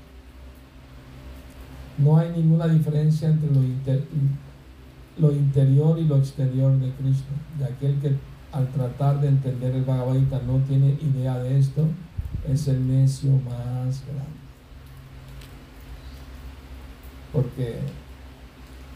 No 1.98 2.16
hay 2.16 2.30
ninguna 2.30 2.68
diferencia 2.68 3.28
entre 3.28 3.50
lo, 5.18 5.32
interior 5.32 5.98
y 5.98 6.04
lo 6.04 6.16
exterior 6.16 6.72
de 6.78 6.90
Krishna, 6.92 7.36
de 7.58 7.64
aquel 7.64 7.98
que 8.00 8.16
al 8.52 8.68
tratar 8.68 9.20
de 9.20 9.28
entender 9.28 9.74
el 9.74 9.84
Bhagavad 9.84 10.14
Gita 10.14 10.40
no 10.46 10.58
tiene 10.58 10.96
idea 11.02 11.38
de 11.38 11.58
esto, 11.58 11.86
es 12.48 12.68
el 12.68 12.86
necio 12.86 13.30
más 13.32 14.04
grande. 14.06 14.38
Porque 17.32 17.80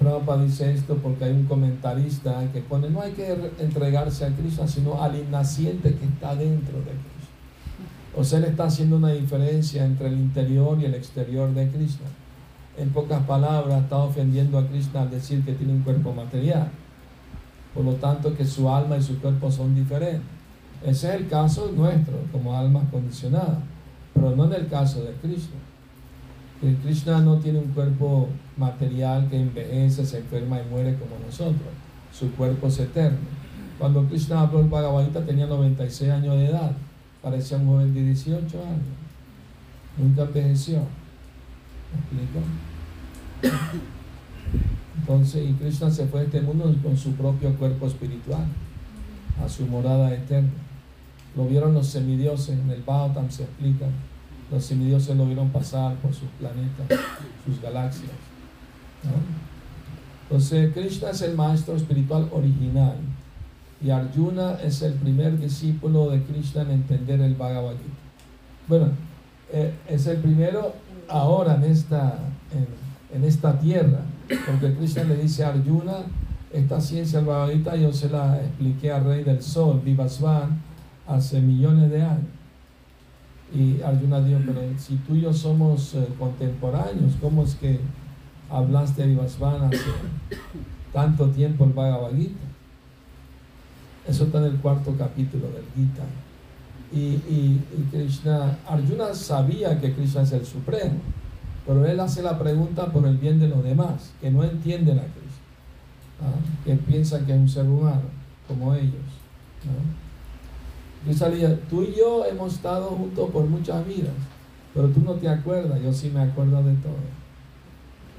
Prabhupada 0.02 0.42
dice 0.42 0.72
esto 0.72 0.96
porque 0.96 1.24
hay 1.24 1.32
un 1.32 1.46
comentarista 1.46 2.42
que 2.52 2.60
pone, 2.60 2.90
no 2.90 3.00
hay 3.00 3.12
que 3.12 3.36
entregarse 3.58 4.24
a 4.24 4.28
Krishna, 4.28 4.66
sino 4.66 5.02
al 5.02 5.16
innaciente 5.16 5.94
que 5.94 6.04
está 6.04 6.34
dentro 6.34 6.78
de 6.78 6.90
Krishna. 6.90 8.16
O 8.16 8.24
sea, 8.24 8.38
él 8.38 8.44
está 8.44 8.64
haciendo 8.64 8.96
una 8.96 9.12
diferencia 9.12 9.84
entre 9.84 10.08
el 10.08 10.14
interior 10.14 10.78
y 10.80 10.84
el 10.84 10.94
exterior 10.94 11.52
de 11.54 11.68
Krishna. 11.68 12.06
En 12.76 12.90
pocas 12.90 13.22
palabras, 13.24 13.82
está 13.82 13.98
ofendiendo 13.98 14.58
a 14.58 14.66
Krishna 14.66 15.02
al 15.02 15.10
decir 15.10 15.44
que 15.44 15.52
tiene 15.52 15.72
un 15.72 15.82
cuerpo 15.82 16.12
material 16.12 16.70
por 17.74 17.84
lo 17.84 17.94
tanto 17.94 18.34
que 18.34 18.44
su 18.44 18.68
alma 18.68 18.96
y 18.96 19.02
su 19.02 19.18
cuerpo 19.20 19.50
son 19.50 19.74
diferentes. 19.74 20.22
Ese 20.84 21.08
es 21.08 21.20
el 21.20 21.28
caso 21.28 21.70
nuestro 21.74 22.18
como 22.30 22.56
almas 22.56 22.84
condicionadas, 22.90 23.58
pero 24.12 24.34
no 24.36 24.44
en 24.46 24.52
el 24.52 24.68
caso 24.68 25.02
de 25.04 25.12
Cristo. 25.14 25.54
Que 26.62 26.76
Krishna 26.76 27.20
no 27.20 27.38
tiene 27.38 27.58
un 27.58 27.72
cuerpo 27.72 28.28
material 28.56 29.28
que 29.28 29.40
envejece, 29.40 30.06
se 30.06 30.18
enferma 30.18 30.60
y 30.60 30.70
muere 30.70 30.94
como 30.94 31.18
nosotros. 31.18 31.68
Su 32.12 32.30
cuerpo 32.36 32.68
es 32.68 32.78
eterno. 32.78 33.18
Cuando 33.80 34.06
Krishna 34.06 34.42
habló 34.42 34.60
el 34.60 34.68
Bhagavad 34.68 35.06
Gita 35.06 35.26
tenía 35.26 35.46
96 35.46 36.08
años 36.12 36.36
de 36.36 36.46
edad. 36.46 36.70
Parecía 37.20 37.56
un 37.56 37.66
joven 37.66 37.92
de 37.92 38.04
18 38.04 38.40
años. 38.40 38.78
Nunca 39.98 40.22
envejeció. 40.22 40.82
¿Me 41.92 42.20
explico? 42.20 42.40
Entonces, 45.00 45.50
y 45.50 45.52
Krishna 45.54 45.90
se 45.90 46.06
fue 46.06 46.20
a 46.20 46.22
este 46.22 46.40
mundo 46.42 46.72
con 46.80 46.96
su 46.96 47.10
propio 47.14 47.52
cuerpo 47.56 47.88
espiritual, 47.88 48.46
a 49.44 49.48
su 49.48 49.66
morada 49.66 50.14
eterna. 50.14 50.50
Lo 51.36 51.46
vieron 51.46 51.74
los 51.74 51.88
semidioses, 51.88 52.56
en 52.56 52.70
el 52.70 52.82
Bhagavatam 52.82 53.28
se 53.32 53.42
explica. 53.42 53.86
Los 54.52 54.64
semidioses 54.64 55.16
lo 55.16 55.24
vieron 55.24 55.48
pasar 55.48 55.94
por 55.96 56.12
sus 56.12 56.28
planetas, 56.38 57.00
sus 57.46 57.60
galaxias. 57.62 58.10
Entonces, 60.24 60.72
Krishna 60.74 61.10
es 61.10 61.22
el 61.22 61.34
maestro 61.34 61.74
espiritual 61.74 62.28
original 62.32 62.96
y 63.84 63.90
Arjuna 63.90 64.58
es 64.62 64.82
el 64.82 64.94
primer 64.94 65.38
discípulo 65.38 66.10
de 66.10 66.22
Krishna 66.22 66.62
en 66.62 66.70
entender 66.70 67.20
el 67.20 67.34
Bhagavad 67.34 67.72
Gita. 67.72 67.96
Bueno, 68.68 68.88
eh, 69.52 69.74
es 69.88 70.06
el 70.06 70.18
primero 70.18 70.74
ahora 71.08 71.56
en 71.56 71.64
esta, 71.64 72.18
en, 73.12 73.24
esta 73.24 73.58
tierra, 73.58 74.00
porque 74.46 74.74
Krishna 74.74 75.04
le 75.04 75.16
dice 75.16 75.44
a 75.44 75.48
Arjuna, 75.48 76.04
esta 76.52 76.80
ciencia 76.80 77.18
del 77.18 77.28
Bhagavad 77.28 77.52
Gita 77.52 77.76
yo 77.76 77.92
se 77.92 78.08
la 78.08 78.38
expliqué 78.40 78.92
al 78.92 79.04
rey 79.04 79.24
del 79.24 79.42
sol, 79.42 79.80
Vivasvan, 79.84 80.62
hace 81.06 81.40
millones 81.40 81.90
de 81.90 82.02
años. 82.02 82.41
Y 83.54 83.82
Arjuna 83.82 84.20
dijo, 84.20 84.40
pero 84.46 84.60
si 84.78 84.96
tú 84.96 85.14
y 85.14 85.20
yo 85.20 85.32
somos 85.32 85.94
eh, 85.94 86.08
contemporáneos, 86.18 87.12
¿cómo 87.20 87.42
es 87.42 87.54
que 87.56 87.80
hablaste 88.50 89.02
de 89.02 89.08
Vivasvan 89.08 89.64
hace 89.64 89.78
tanto 90.92 91.28
tiempo 91.28 91.64
el 91.64 91.72
Bhagavad 91.72 92.12
Gita? 92.16 92.46
Eso 94.08 94.24
está 94.24 94.38
en 94.38 94.44
el 94.44 94.56
cuarto 94.56 94.94
capítulo 94.96 95.48
del 95.48 95.64
Gita. 95.76 96.02
Y, 96.92 96.98
y, 96.98 97.60
Krishna, 97.90 98.58
Arjuna 98.66 99.14
sabía 99.14 99.78
que 99.80 99.92
Krishna 99.92 100.22
es 100.22 100.32
el 100.32 100.46
Supremo, 100.46 100.96
pero 101.66 101.86
él 101.86 102.00
hace 102.00 102.22
la 102.22 102.38
pregunta 102.38 102.86
por 102.86 103.06
el 103.06 103.18
bien 103.18 103.38
de 103.38 103.48
los 103.48 103.62
demás, 103.62 104.12
que 104.20 104.30
no 104.30 104.44
entienden 104.44 104.98
a 104.98 105.02
Krishna, 105.02 106.22
¿ah? 106.22 106.64
que 106.64 106.74
piensan 106.76 107.24
que 107.26 107.32
es 107.32 107.38
un 107.38 107.48
ser 107.48 107.66
humano, 107.66 108.02
como 108.48 108.74
ellos. 108.74 108.92
Yo 111.06 111.12
salía, 111.12 111.58
tú 111.68 111.82
y 111.82 111.94
yo 111.96 112.24
hemos 112.24 112.54
estado 112.54 112.90
juntos 112.90 113.30
por 113.30 113.44
muchas 113.46 113.86
vidas, 113.86 114.12
pero 114.72 114.88
tú 114.88 115.00
no 115.00 115.14
te 115.14 115.28
acuerdas, 115.28 115.82
yo 115.82 115.92
sí 115.92 116.10
me 116.10 116.20
acuerdo 116.20 116.62
de 116.62 116.74
todo. 116.74 116.94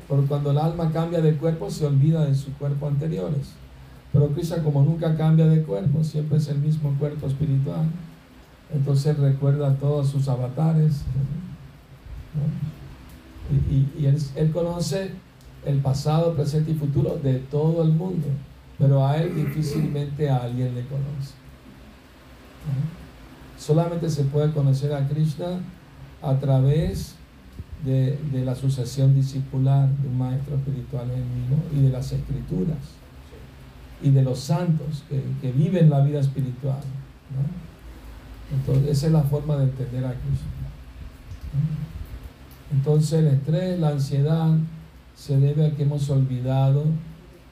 Porque 0.07 0.27
cuando 0.27 0.51
el 0.51 0.57
alma 0.57 0.91
cambia 0.91 1.21
de 1.21 1.35
cuerpo, 1.35 1.69
se 1.69 1.85
olvida 1.85 2.25
de 2.25 2.35
sus 2.35 2.53
cuerpos 2.55 2.91
anteriores. 2.91 3.53
Pero 4.11 4.27
Krishna 4.29 4.61
como 4.61 4.83
nunca 4.83 5.15
cambia 5.15 5.47
de 5.47 5.63
cuerpo, 5.63 6.03
siempre 6.03 6.37
es 6.37 6.47
el 6.49 6.59
mismo 6.59 6.93
cuerpo 6.99 7.27
espiritual. 7.27 7.87
Entonces 8.73 9.17
recuerda 9.17 9.75
todos 9.75 10.09
sus 10.09 10.27
avatares. 10.27 11.01
Y, 13.69 14.05
él, 14.05 14.51
conoce 14.51 15.11
el 15.65 15.79
pasado, 15.79 16.33
presente 16.33 16.71
y 16.71 16.75
futuro 16.75 17.19
de 17.21 17.39
todo 17.39 17.83
el 17.83 17.93
mundo. 17.93 18.27
Pero 18.77 19.05
a 19.05 19.17
él 19.17 19.35
difícilmente 19.35 20.29
a 20.29 20.43
alguien 20.43 20.75
le 20.75 20.85
conoce. 20.85 21.42
Solamente 23.57 24.09
se 24.09 24.23
puede 24.23 24.51
conocer 24.51 24.93
a 24.93 25.07
Krishna 25.07 25.59
a 26.21 26.35
través 26.39 27.15
de, 27.85 28.17
la 28.45 28.55
sucesión 28.55 29.13
discipular 29.13 29.89
de 29.89 30.07
un 30.07 30.17
maestro 30.17 30.55
espiritual 30.55 31.07
en 31.11 31.77
y 31.77 31.83
de 31.83 31.89
las 31.89 32.11
escrituras 32.11 32.77
y 34.01 34.09
de 34.09 34.21
los 34.21 34.39
santos 34.39 35.03
que, 35.09 35.51
viven 35.51 35.89
la 35.89 36.01
vida 36.01 36.19
espiritual. 36.19 36.81
Entonces, 38.51 38.97
esa 38.97 39.07
es 39.07 39.13
la 39.13 39.23
forma 39.23 39.55
de 39.57 39.63
entender 39.63 40.05
a 40.05 40.09
Cristo. 40.09 40.45
Entonces, 42.71 43.13
el 43.13 43.27
estrés, 43.27 43.79
la 43.79 43.89
ansiedad, 43.89 44.57
se 45.15 45.39
debe 45.39 45.67
a 45.67 45.71
que 45.71 45.83
hemos 45.83 46.09
olvidado 46.09 46.83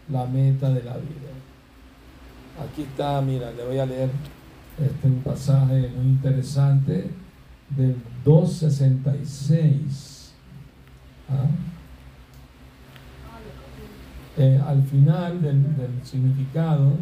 la 0.09 0.25
meta 0.25 0.69
de 0.69 0.83
la 0.83 0.97
vida. 0.97 1.31
Aquí 2.61 2.83
está, 2.83 3.21
mira, 3.21 3.51
le 3.51 3.65
voy 3.65 3.79
a 3.79 3.85
leer 3.85 4.09
este 4.81 5.07
un 5.07 5.21
pasaje 5.21 5.89
muy 5.95 6.07
interesante 6.07 7.09
del 7.69 7.95
266. 8.25 10.33
¿Ah? 11.29 11.45
Eh, 14.37 14.61
al 14.65 14.81
final 14.83 15.41
del, 15.41 15.65
significado, 16.03 16.93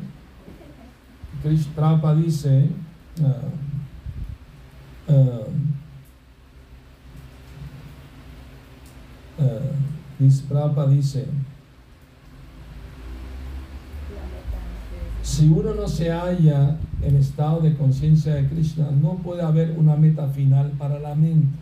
Krishna 1.42 1.74
Prabhupada 1.76 2.15
dice, 2.15 2.70
uh, 3.22 3.26
uh, 5.13 5.46
dice, 10.89 11.28
si 15.22 15.48
uno 15.48 15.76
no 15.76 15.88
se 15.88 16.12
halla 16.12 16.78
en 17.02 17.16
estado 17.16 17.62
de 17.62 17.76
conciencia 17.76 18.36
de 18.36 18.48
Krishna, 18.48 18.90
no 18.92 19.16
puede 19.16 19.42
haber 19.42 19.76
una 19.78 19.96
meta 19.96 20.28
final 20.28 20.72
para 20.78 21.00
la 21.00 21.16
mente. 21.16 21.58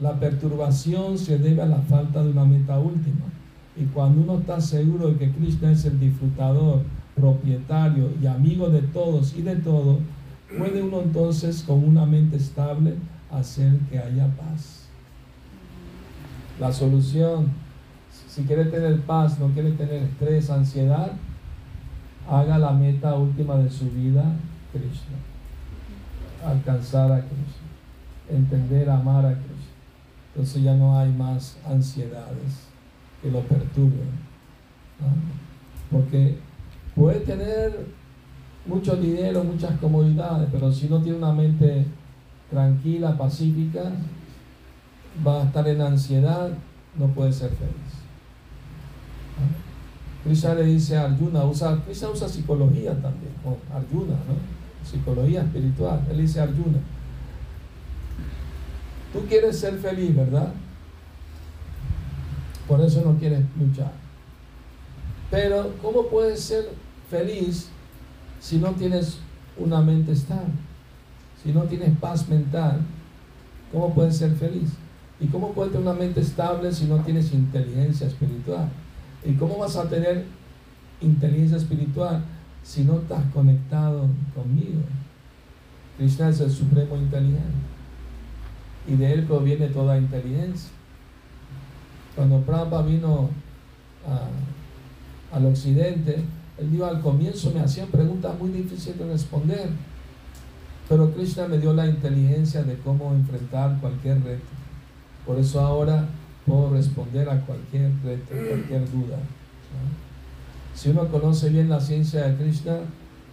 La 0.00 0.18
perturbación 0.18 1.18
se 1.18 1.38
debe 1.38 1.62
a 1.62 1.66
la 1.66 1.78
falta 1.78 2.22
de 2.22 2.30
una 2.30 2.44
meta 2.44 2.78
última. 2.78 3.26
Y 3.76 3.84
cuando 3.86 4.22
uno 4.22 4.40
está 4.40 4.60
seguro 4.60 5.08
de 5.08 5.16
que 5.16 5.32
Krishna 5.32 5.72
es 5.72 5.84
el 5.84 5.98
disfrutador, 5.98 6.82
propietario 7.14 8.10
y 8.20 8.26
amigo 8.26 8.70
de 8.70 8.82
todos 8.82 9.36
y 9.36 9.42
de 9.42 9.56
todo, 9.56 9.98
puede 10.58 10.82
uno 10.82 11.00
entonces 11.00 11.62
con 11.62 11.84
una 11.84 12.06
mente 12.06 12.36
estable 12.36 12.94
hacer 13.30 13.78
que 13.90 13.98
haya 13.98 14.28
paz. 14.36 14.88
La 16.60 16.72
solución, 16.72 17.48
si 18.28 18.42
quiere 18.42 18.66
tener 18.66 19.00
paz, 19.00 19.38
no 19.38 19.48
quiere 19.48 19.72
tener 19.72 20.02
estrés, 20.02 20.50
ansiedad, 20.50 21.12
haga 22.28 22.58
la 22.58 22.72
meta 22.72 23.14
última 23.14 23.56
de 23.56 23.70
su 23.70 23.90
vida, 23.90 24.24
Krishna. 24.72 25.16
Alcanzar 26.44 27.12
a 27.12 27.20
Krishna. 27.20 27.64
Entender, 28.30 28.88
amar 28.90 29.26
a 29.26 29.32
Krishna. 29.32 29.54
Entonces 30.34 30.62
ya 30.62 30.74
no 30.74 30.98
hay 30.98 31.12
más 31.12 31.58
ansiedades 31.66 32.68
que 33.22 33.30
lo 33.30 33.40
perturben. 33.40 34.08
Porque 35.90 36.38
puede 36.94 37.20
tener 37.20 37.86
mucho 38.66 38.96
dinero, 38.96 39.44
muchas 39.44 39.78
comodidades, 39.78 40.48
pero 40.50 40.72
si 40.72 40.88
no 40.88 41.00
tiene 41.00 41.18
una 41.18 41.32
mente 41.32 41.86
tranquila, 42.50 43.16
pacífica, 43.16 43.92
va 45.26 45.42
a 45.42 45.44
estar 45.44 45.68
en 45.68 45.80
ansiedad, 45.80 46.50
no 46.98 47.06
puede 47.08 47.32
ser 47.32 47.50
feliz. 47.50 47.83
Krishna 50.24 50.54
le 50.54 50.64
dice 50.64 50.96
a 50.96 51.04
Arjuna, 51.04 51.44
usa, 51.44 51.78
Krishna 51.84 52.08
usa 52.08 52.28
psicología 52.28 52.92
también, 52.92 53.32
o 53.44 53.58
Arjuna, 53.74 54.14
¿no? 54.14 54.54
psicología 54.84 55.42
espiritual. 55.42 56.02
Él 56.10 56.18
dice 56.18 56.40
Arjuna, 56.40 56.78
tú 59.12 59.20
quieres 59.28 59.58
ser 59.58 59.78
feliz, 59.78 60.16
¿verdad? 60.16 60.52
Por 62.66 62.80
eso 62.80 63.02
no 63.04 63.18
quieres 63.18 63.42
luchar. 63.58 63.92
Pero, 65.30 65.74
¿cómo 65.82 66.06
puedes 66.06 66.40
ser 66.40 66.70
feliz 67.10 67.68
si 68.40 68.58
no 68.58 68.70
tienes 68.72 69.18
una 69.58 69.80
mente 69.80 70.12
estable? 70.12 70.52
Si 71.42 71.52
no 71.52 71.64
tienes 71.64 71.96
paz 71.98 72.28
mental, 72.28 72.80
¿cómo 73.72 73.92
puedes 73.94 74.16
ser 74.16 74.34
feliz? 74.36 74.70
¿Y 75.20 75.26
cómo 75.26 75.52
puedes 75.52 75.72
tener 75.72 75.86
una 75.86 75.98
mente 75.98 76.20
estable 76.20 76.72
si 76.72 76.86
no 76.86 76.98
tienes 77.00 77.32
inteligencia 77.32 78.06
espiritual? 78.06 78.68
¿Y 79.24 79.32
cómo 79.34 79.58
vas 79.58 79.76
a 79.76 79.88
tener 79.88 80.24
inteligencia 81.00 81.56
espiritual 81.56 82.22
si 82.62 82.84
no 82.84 82.98
estás 82.98 83.24
conectado 83.32 84.06
conmigo? 84.34 84.82
Krishna 85.96 86.28
es 86.28 86.40
el 86.40 86.50
supremo 86.50 86.96
inteligente. 86.96 87.42
Y 88.86 88.96
de 88.96 89.12
él 89.12 89.24
proviene 89.24 89.68
toda 89.68 89.96
inteligencia. 89.96 90.70
Cuando 92.14 92.40
Prabhupada 92.40 92.82
vino 92.82 93.30
al 95.32 95.46
occidente, 95.46 96.22
él 96.58 96.70
dijo, 96.70 96.84
al 96.84 97.00
comienzo 97.00 97.50
me 97.52 97.60
hacían 97.60 97.88
preguntas 97.88 98.38
muy 98.38 98.50
difíciles 98.50 98.98
de 98.98 99.06
responder, 99.06 99.70
pero 100.88 101.12
Krishna 101.12 101.48
me 101.48 101.58
dio 101.58 101.72
la 101.72 101.86
inteligencia 101.86 102.62
de 102.62 102.76
cómo 102.78 103.12
enfrentar 103.12 103.80
cualquier 103.80 104.22
reto. 104.22 104.44
Por 105.26 105.38
eso 105.38 105.60
ahora 105.60 106.06
puedo 106.46 106.70
responder 106.70 107.28
a 107.28 107.40
cualquier 107.40 107.90
reto, 108.02 108.34
cualquier 108.48 108.90
duda. 108.90 109.18
Si 110.74 110.90
uno 110.90 111.08
conoce 111.08 111.50
bien 111.50 111.68
la 111.68 111.80
ciencia 111.80 112.26
de 112.26 112.36
Krishna, 112.36 112.78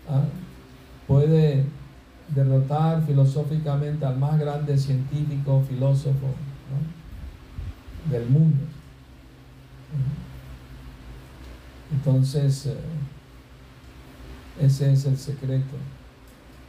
¿ah? 0.08 0.24
puede 1.08 1.66
derrotar 2.30 3.04
filosóficamente 3.06 4.06
al 4.06 4.18
más 4.18 4.40
grande 4.40 4.78
científico, 4.78 5.64
filósofo. 5.68 6.28
del 8.10 8.28
mundo. 8.28 8.64
Entonces, 11.92 12.66
eh, 12.66 12.78
ese 14.60 14.94
es 14.94 15.06
el 15.06 15.18
secreto 15.18 15.76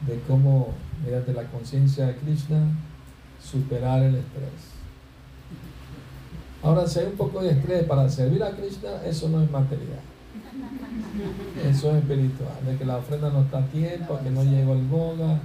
de 0.06 0.20
cómo, 0.26 0.74
mediante 1.04 1.32
la 1.32 1.44
conciencia 1.44 2.06
de 2.06 2.16
Krishna, 2.16 2.66
superar 3.42 4.02
el 4.02 4.16
estrés. 4.16 4.71
Ahora, 6.62 6.86
si 6.86 7.00
hay 7.00 7.06
un 7.06 7.16
poco 7.16 7.42
de 7.42 7.50
estrés 7.50 7.84
para 7.84 8.08
servir 8.08 8.42
a 8.42 8.50
Krishna, 8.50 8.90
eso 9.04 9.28
no 9.28 9.42
es 9.42 9.50
material. 9.50 10.00
Eso 11.68 11.90
es 11.90 11.96
espiritual. 11.96 12.54
De 12.64 12.76
que 12.76 12.84
la 12.84 12.98
ofrenda 12.98 13.30
no 13.30 13.40
está 13.40 13.58
a 13.58 13.66
tiempo, 13.66 14.18
que 14.22 14.30
no 14.30 14.44
llegó 14.44 14.74
el 14.74 14.82
boga, 14.86 15.40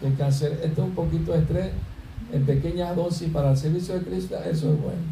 que 0.00 0.08
hay 0.08 0.12
que 0.12 0.22
hacer. 0.22 0.52
Esto 0.62 0.82
es 0.82 0.88
un 0.88 0.94
poquito 0.94 1.32
de 1.32 1.38
estrés 1.38 1.70
en 2.32 2.44
pequeñas 2.44 2.94
dosis 2.96 3.30
para 3.30 3.50
el 3.50 3.56
servicio 3.56 3.94
de 3.94 4.00
Krishna, 4.02 4.38
eso 4.38 4.72
es 4.72 4.80
bueno. 4.80 5.02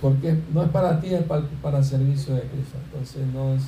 Porque 0.00 0.36
no 0.52 0.62
es 0.62 0.68
para 0.70 1.00
ti, 1.00 1.14
es 1.14 1.22
para, 1.22 1.78
el 1.78 1.84
servicio 1.84 2.34
de 2.34 2.42
Krishna. 2.42 2.80
Entonces 2.84 3.22
no, 3.32 3.54
es, 3.54 3.62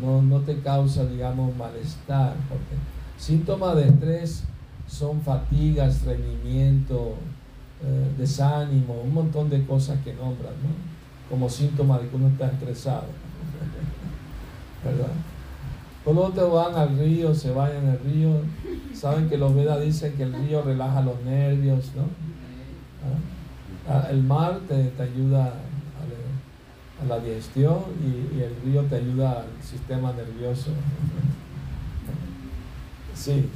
no, 0.00 0.22
no 0.22 0.40
te 0.40 0.58
causa, 0.60 1.04
digamos, 1.04 1.54
malestar. 1.56 2.34
Porque 2.48 2.76
síntomas 3.18 3.76
de 3.76 3.88
estrés 3.88 4.44
son 4.88 5.20
fatiga, 5.20 5.86
estreñimiento, 5.86 7.14
eh, 7.82 8.12
desánimo, 8.18 9.00
un 9.02 9.14
montón 9.14 9.48
de 9.48 9.64
cosas 9.64 9.98
que 10.04 10.12
nombran, 10.12 10.52
¿no? 10.62 11.30
Como 11.30 11.48
síntoma 11.48 11.98
de 11.98 12.08
que 12.08 12.16
uno 12.16 12.28
está 12.28 12.46
estresado. 12.48 13.06
¿Verdad? 14.84 15.12
Por 16.04 16.14
lo 16.14 16.28
te 16.30 16.42
van 16.42 16.74
al 16.74 16.98
río, 16.98 17.34
se 17.34 17.52
vayan 17.52 17.88
al 17.88 18.00
río. 18.00 18.30
Saben 18.94 19.28
que 19.28 19.36
los 19.36 19.54
Vedas 19.54 19.80
dicen 19.80 20.14
que 20.14 20.24
el 20.24 20.32
río 20.32 20.62
relaja 20.62 21.02
los 21.02 21.20
nervios, 21.22 21.92
¿no? 21.94 22.02
¿Ah? 23.02 23.40
Ah, 23.88 24.06
el 24.10 24.22
mar 24.22 24.60
te, 24.68 24.92
ayuda 25.02 25.54
a, 27.02 27.04
la 27.06 27.18
digestión 27.18 27.78
y, 28.02 28.40
el 28.40 28.54
río 28.64 28.82
te 28.82 28.96
ayuda 28.96 29.40
al 29.40 29.62
sistema 29.62 30.12
nervioso. 30.12 30.70
Sí. 33.14 33.48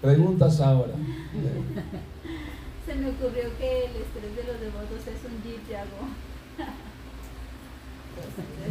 Preguntas 0.00 0.60
ahora. 0.60 0.92
Se 2.88 2.94
me 2.94 3.10
ocurrió 3.10 3.44
que 3.58 3.84
el 3.84 3.96
estrés 3.96 4.34
de 4.34 4.44
los 4.50 4.60
devotos 4.62 5.06
es 5.06 5.20
un 5.28 5.42
Yago. 5.70 6.08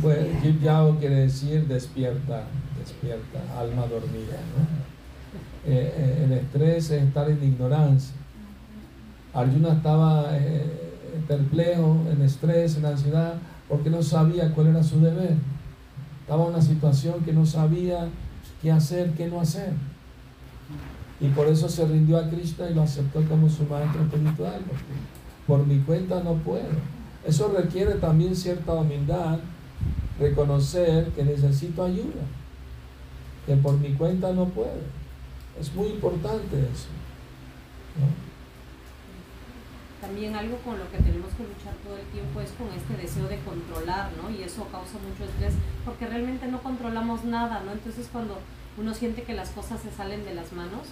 bueno, 0.01 0.59
Yago 0.59 0.97
quiere 0.97 1.15
decir 1.17 1.67
despierta, 1.67 2.45
despierta, 2.79 3.39
alma 3.59 3.85
dormida. 3.85 4.39
¿no? 4.55 5.71
Eh, 5.71 5.93
eh, 5.95 6.21
el 6.23 6.31
estrés 6.31 6.89
es 6.89 7.03
estar 7.03 7.29
en 7.29 7.43
ignorancia. 7.43 8.15
Arjuna 9.35 9.73
estaba 9.73 10.35
eh, 10.35 10.65
perplejo, 11.27 12.03
en 12.11 12.23
estrés, 12.23 12.75
en 12.77 12.87
ansiedad, 12.87 13.35
porque 13.69 13.91
no 13.91 14.01
sabía 14.01 14.51
cuál 14.51 14.67
era 14.67 14.81
su 14.81 14.99
deber. 14.99 15.35
Estaba 16.21 16.45
en 16.45 16.49
una 16.55 16.61
situación 16.63 17.23
que 17.23 17.33
no 17.33 17.45
sabía 17.45 18.09
qué 18.63 18.71
hacer, 18.71 19.11
qué 19.11 19.27
no 19.27 19.41
hacer. 19.41 19.73
Y 21.19 21.29
por 21.29 21.47
eso 21.47 21.67
se 21.67 21.85
rindió 21.85 22.17
a 22.17 22.29
Krishna 22.29 22.69
y 22.69 22.75
lo 22.75 22.83
aceptó 22.83 23.21
como 23.23 23.49
su 23.49 23.63
maestro 23.63 24.03
espiritual, 24.03 24.61
por 25.47 25.65
mi 25.65 25.79
cuenta 25.79 26.21
no 26.21 26.35
puedo. 26.35 26.69
Eso 27.25 27.51
requiere 27.57 27.95
también 27.95 28.35
cierta 28.35 28.73
humildad, 28.73 29.39
reconocer 30.19 31.09
que 31.09 31.23
necesito 31.23 31.83
ayuda, 31.83 32.21
que 33.45 33.55
por 33.55 33.77
mi 33.79 33.93
cuenta 33.93 34.31
no 34.31 34.45
puedo. 34.45 34.97
Es 35.59 35.73
muy 35.73 35.87
importante 35.87 36.59
eso. 36.59 36.87
También 39.99 40.35
algo 40.35 40.57
con 40.57 40.77
lo 40.77 40.89
que 40.91 40.97
tenemos 40.99 41.33
que 41.33 41.43
luchar 41.43 41.73
todo 41.83 41.97
el 41.97 42.05
tiempo 42.13 42.39
es 42.39 42.51
con 42.51 42.67
este 42.69 42.95
deseo 42.95 43.27
de 43.27 43.39
controlar, 43.39 44.11
¿no? 44.21 44.29
Y 44.29 44.43
eso 44.43 44.67
causa 44.71 44.99
mucho 44.99 45.25
estrés 45.25 45.53
porque 45.83 46.05
realmente 46.05 46.47
no 46.47 46.61
controlamos 46.61 47.25
nada, 47.25 47.63
¿no? 47.65 47.71
Entonces 47.71 48.07
cuando 48.11 48.37
uno 48.77 48.93
siente 48.93 49.23
que 49.23 49.33
las 49.33 49.49
cosas 49.49 49.81
se 49.81 49.91
salen 49.91 50.23
de 50.23 50.35
las 50.35 50.53
manos, 50.53 50.87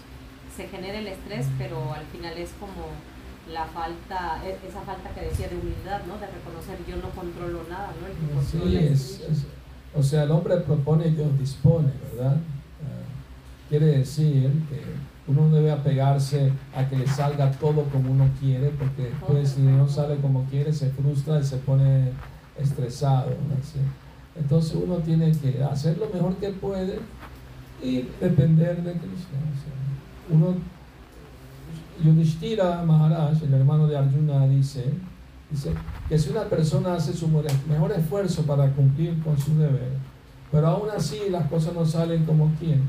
se 0.56 0.68
genera 0.68 1.00
el 1.00 1.08
estrés, 1.08 1.48
pero 1.58 1.94
al 1.94 2.06
final 2.06 2.38
es 2.38 2.52
como 2.60 2.88
la 3.52 3.66
falta, 3.66 4.42
e, 4.46 4.58
esa 4.68 4.82
falta 4.82 5.10
que 5.10 5.22
decía 5.22 5.48
de 5.48 5.58
humildad, 5.58 6.02
¿no? 6.08 6.18
De 6.18 6.28
reconocer 6.28 6.80
yo 6.88 6.96
no 6.98 7.10
controlo 7.10 7.64
nada, 7.70 7.94
¿no? 8.02 8.42
sí, 8.42 8.78
es, 8.78 9.22
o 9.96 10.02
sea, 10.02 10.24
el 10.24 10.32
hombre 10.32 10.58
propone 10.58 11.08
y 11.08 11.12
Dios 11.12 11.38
dispone, 11.38 11.92
¿verdad? 12.12 12.38
Ah, 12.38 13.70
quiere 13.70 13.86
decir 13.98 14.52
que 14.70 14.82
uno 15.28 15.50
debe 15.50 15.72
apegarse 15.72 16.52
a 16.76 16.88
que 16.88 16.98
le 16.98 17.08
salga 17.08 17.52
todo 17.52 17.84
como 17.86 18.12
uno 18.12 18.30
quiere, 18.40 18.70
porque 18.70 19.04
después 19.04 19.50
si 19.50 19.62
no 19.62 19.88
sale 19.88 20.18
como 20.18 20.46
quiere 20.46 20.72
se 20.74 20.90
frustra 20.92 21.40
y 21.40 21.44
se 21.44 21.58
pone 21.58 22.12
estresado. 22.60 23.32
Entonces 24.36 24.76
uno 24.76 24.98
tiene 24.98 25.32
que 25.32 25.64
hacer 25.64 25.98
lo 25.98 26.10
mejor 26.10 26.36
que 26.36 26.50
puede 26.50 27.00
y 27.82 28.08
depender 28.20 28.84
de 28.84 28.92
Krishna. 28.94 29.40
Uno, 30.30 30.56
Yudhishthira 32.04 32.84
Maharaj, 32.84 33.42
el 33.44 33.54
hermano 33.54 33.88
de 33.88 33.98
Arjuna, 33.98 34.48
dice, 34.48 34.94
dice 35.50 35.74
que 36.10 36.18
si 36.18 36.30
una 36.30 36.44
persona 36.44 36.96
hace 36.96 37.14
su 37.14 37.28
mejor 37.28 37.92
esfuerzo 37.92 38.44
para 38.44 38.72
cumplir 38.72 39.22
con 39.24 39.38
su 39.38 39.58
deber, 39.58 39.94
pero 40.52 40.68
aún 40.68 40.90
así 40.96 41.30
las 41.30 41.48
cosas 41.50 41.74
no 41.74 41.86
salen 41.86 42.26
como 42.26 42.52
quiere, 42.60 42.82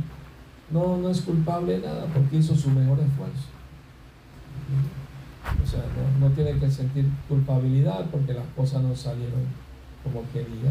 no, 0.71 0.97
no 0.97 1.11
es 1.11 1.21
culpable 1.21 1.79
nada 1.79 2.07
porque 2.13 2.37
hizo 2.37 2.57
su 2.57 2.71
mejor 2.71 2.99
esfuerzo. 3.01 3.49
O 5.63 5.67
sea, 5.67 5.83
no, 6.21 6.29
tiene 6.31 6.59
que 6.59 6.71
sentir 6.71 7.07
culpabilidad 7.29 8.07
porque 8.11 8.35
las 8.35 8.47
cosas 8.57 8.83
no 8.83 8.95
salieron 8.97 9.47
como 10.03 10.23
quería, 10.33 10.71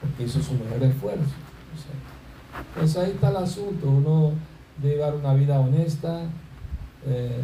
porque 0.00 0.24
hizo 0.24 0.42
su 0.42 0.54
mejor 0.54 0.82
esfuerzo. 0.82 1.34
Pues 2.74 2.96
ahí 2.96 3.12
está 3.12 3.30
el 3.30 3.36
asunto, 3.36 3.88
uno 3.88 4.32
debe 4.78 4.96
llevar 4.96 5.14
una 5.14 5.34
vida 5.34 5.60
honesta. 5.60 6.22
Eh, 7.06 7.40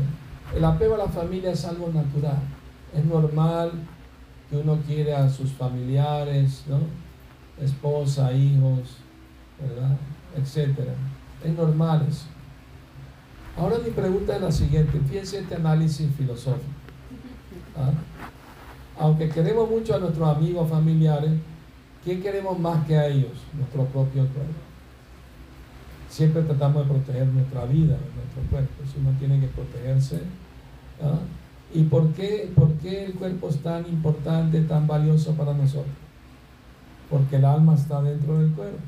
el 0.55 0.65
apego 0.65 0.95
a 0.95 0.99
la 0.99 1.09
familia 1.09 1.53
es 1.53 1.65
algo 1.65 1.89
natural, 1.89 2.39
es 2.95 3.05
normal 3.05 3.73
que 4.49 4.57
uno 4.57 4.79
quiere 4.87 5.15
a 5.15 5.29
sus 5.29 5.53
familiares, 5.53 6.65
¿no? 6.69 6.79
esposa, 7.63 8.33
hijos, 8.33 8.97
¿verdad? 9.61 9.97
etcétera. 10.37 10.93
Es 11.45 11.53
normal 11.55 12.07
eso. 12.09 12.27
Ahora 13.57 13.79
mi 13.85 13.91
pregunta 13.91 14.37
es 14.37 14.43
la 14.43 14.53
siguiente, 14.53 14.99
fíjense 15.09 15.41
este 15.41 15.57
análisis 15.57 16.09
filosófico. 16.17 16.65
¿ah? 17.77 17.91
Aunque 18.99 19.29
queremos 19.29 19.69
mucho 19.69 19.95
a 19.95 19.99
nuestros 19.99 20.29
amigos 20.29 20.69
familiares, 20.71 21.33
¿quién 22.05 22.23
queremos 22.23 22.59
más 22.59 22.87
que 22.87 22.97
a 22.97 23.07
ellos? 23.07 23.33
Nuestro 23.55 23.85
propio 23.87 24.23
cuerpo. 24.29 24.68
Siempre 26.09 26.43
tratamos 26.43 26.87
de 26.87 26.95
proteger 26.95 27.27
nuestra 27.29 27.65
vida, 27.67 27.97
nuestro 27.97 28.43
cuerpo. 28.51 28.83
Si 28.91 28.99
uno 29.01 29.11
tiene 29.19 29.41
que 29.41 29.49
protegerse. 29.49 30.21
¿ah? 31.03 31.19
¿Y 31.75 31.83
por 31.85 32.13
qué, 32.13 32.51
por 32.55 32.73
qué 32.75 33.05
el 33.07 33.15
cuerpo 33.15 33.49
es 33.51 33.59
tan 33.59 33.87
importante, 33.87 34.63
tan 34.63 34.87
valioso 34.87 35.35
para 35.35 35.53
nosotros? 35.53 35.95
Porque 37.11 37.37
el 37.37 37.45
alma 37.45 37.75
está 37.75 38.03
dentro 38.03 38.39
del 38.39 38.53
cuerpo. 38.53 38.79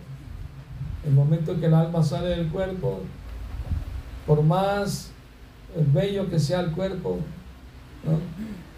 El 1.06 1.12
momento 1.12 1.58
que 1.58 1.66
el 1.66 1.74
alma 1.74 2.02
sale 2.02 2.28
del 2.28 2.48
cuerpo, 2.48 3.00
por 4.26 4.42
más 4.42 5.10
bello 5.92 6.28
que 6.28 6.38
sea 6.38 6.60
el 6.60 6.72
cuerpo 6.72 7.18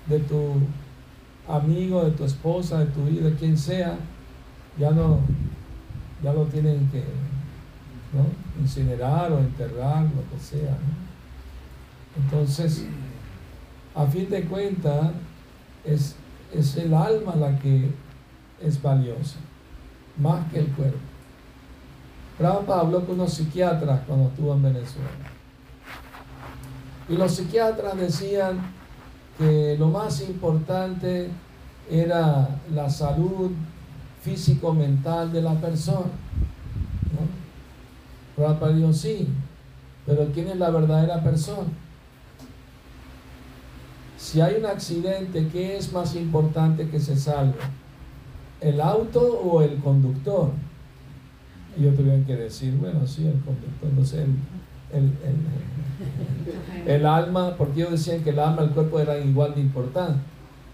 de 0.06 0.18
tu 0.20 0.54
amigo, 1.48 2.04
de 2.04 2.10
tu 2.12 2.24
esposa, 2.24 2.80
de 2.80 2.86
tu 2.86 3.06
hijo, 3.08 3.24
de 3.24 3.34
quien 3.34 3.56
sea, 3.56 3.96
ya 4.78 4.90
no, 4.90 5.20
ya 6.22 6.32
lo 6.32 6.44
tienen 6.44 6.88
que 6.90 7.02
incinerar 8.60 9.32
o 9.32 9.38
enterrar, 9.38 10.02
lo 10.02 10.28
que 10.30 10.42
sea. 10.42 10.76
Entonces, 12.16 12.86
a 13.94 14.06
fin 14.06 14.28
de 14.28 14.44
cuentas, 14.44 15.10
es, 15.84 16.16
es 16.52 16.76
el 16.76 16.94
alma 16.94 17.34
la 17.36 17.58
que 17.58 17.90
es 18.60 18.80
valiosa, 18.80 19.38
más 20.18 20.50
que 20.50 20.60
el 20.60 20.68
cuerpo. 20.68 20.98
Prabhupada 22.38 22.80
habló 22.80 23.04
con 23.04 23.16
unos 23.16 23.34
psiquiatras 23.34 24.00
cuando 24.06 24.28
estuvo 24.28 24.54
en 24.54 24.62
Venezuela. 24.62 25.08
Y 27.08 27.16
los 27.16 27.32
psiquiatras 27.32 27.96
decían 27.96 28.60
que 29.38 29.76
lo 29.78 29.88
más 29.88 30.20
importante 30.22 31.30
era 31.90 32.48
la 32.72 32.88
salud 32.88 33.50
físico-mental 34.22 35.32
de 35.32 35.42
la 35.42 35.54
persona. 35.54 36.10
Prabhupada 38.36 38.72
dijo, 38.72 38.92
sí, 38.92 39.28
pero 40.06 40.26
¿quién 40.32 40.48
es 40.48 40.56
la 40.56 40.70
verdadera 40.70 41.22
persona? 41.22 41.68
Si 44.16 44.40
hay 44.40 44.56
un 44.56 44.66
accidente, 44.66 45.48
¿qué 45.48 45.76
es 45.76 45.92
más 45.92 46.14
importante 46.14 46.88
que 46.88 47.00
se 47.00 47.16
salve? 47.16 47.54
¿El 48.60 48.80
auto 48.80 49.20
o 49.20 49.62
el 49.62 49.76
conductor? 49.78 50.50
ellos 51.78 51.96
tuvieron 51.96 52.24
que 52.24 52.36
decir, 52.36 52.76
bueno, 52.76 53.06
sí, 53.06 53.26
el 53.26 53.40
conductor. 53.40 53.88
Entonces 53.88 54.26
el, 54.92 55.12
el, 56.86 56.90
el 56.94 57.06
alma, 57.06 57.54
porque 57.56 57.80
ellos 57.80 57.92
decían 57.92 58.22
que 58.22 58.30
el 58.30 58.38
alma 58.38 58.62
y 58.62 58.66
el 58.66 58.70
cuerpo 58.72 59.00
eran 59.00 59.26
igual 59.26 59.54
de 59.54 59.62
importantes, 59.62 60.22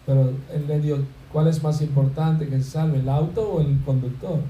pero 0.07 0.33
él 0.53 0.65
le 0.67 0.81
dio, 0.81 0.99
¿cuál 1.33 1.49
es 1.49 1.63
más 1.63 1.81
importante 1.83 2.49
que 2.49 2.59
se 2.59 2.71
salve, 2.71 2.99
el 2.99 3.09
auto 3.09 3.49
o 3.49 3.61
el 3.61 3.81
conductor? 3.85 4.41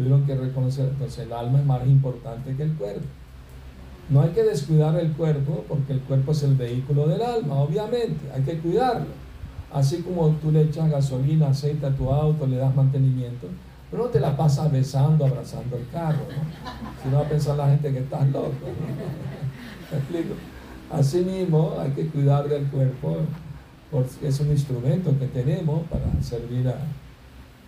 Tuvieron 0.00 0.24
que 0.24 0.34
reconocer, 0.34 0.88
entonces 0.88 1.26
el 1.26 1.32
alma 1.34 1.58
es 1.58 1.66
más 1.66 1.86
importante 1.86 2.56
que 2.56 2.62
el 2.62 2.72
cuerpo. 2.72 3.04
No 4.08 4.22
hay 4.22 4.30
que 4.30 4.42
descuidar 4.44 4.98
el 4.98 5.12
cuerpo 5.12 5.62
porque 5.68 5.92
el 5.92 6.00
cuerpo 6.00 6.32
es 6.32 6.42
el 6.42 6.54
vehículo 6.54 7.06
del 7.06 7.20
alma, 7.20 7.56
obviamente, 7.56 8.30
hay 8.34 8.40
que 8.40 8.58
cuidarlo. 8.60 9.08
Así 9.70 9.98
como 9.98 10.30
tú 10.36 10.52
le 10.52 10.62
echas 10.62 10.90
gasolina, 10.90 11.48
aceite 11.48 11.84
a 11.84 11.90
tu 11.90 12.08
auto, 12.08 12.46
le 12.46 12.56
das 12.56 12.74
mantenimiento, 12.74 13.46
pero 13.90 14.04
no 14.04 14.08
te 14.08 14.20
la 14.20 14.34
pasas 14.34 14.72
besando, 14.72 15.26
abrazando 15.26 15.76
el 15.76 15.86
carro, 15.90 16.24
¿no? 16.30 17.02
Si 17.02 17.10
no 17.10 17.18
va 17.18 17.26
a 17.26 17.28
pensar 17.28 17.58
la 17.58 17.68
gente 17.68 17.92
que 17.92 17.98
estás 17.98 18.26
loco. 18.30 18.54
¿Me 19.92 19.98
explico? 19.98 20.34
Así 20.90 21.18
mismo 21.18 21.74
hay 21.78 21.90
que 21.90 22.06
cuidar 22.06 22.48
del 22.48 22.64
cuerpo 22.68 23.18
porque 23.90 24.28
es 24.28 24.40
un 24.40 24.50
instrumento 24.50 25.14
que 25.18 25.26
tenemos 25.26 25.82
para 25.88 26.06
servir 26.22 26.68
a, 26.68 26.78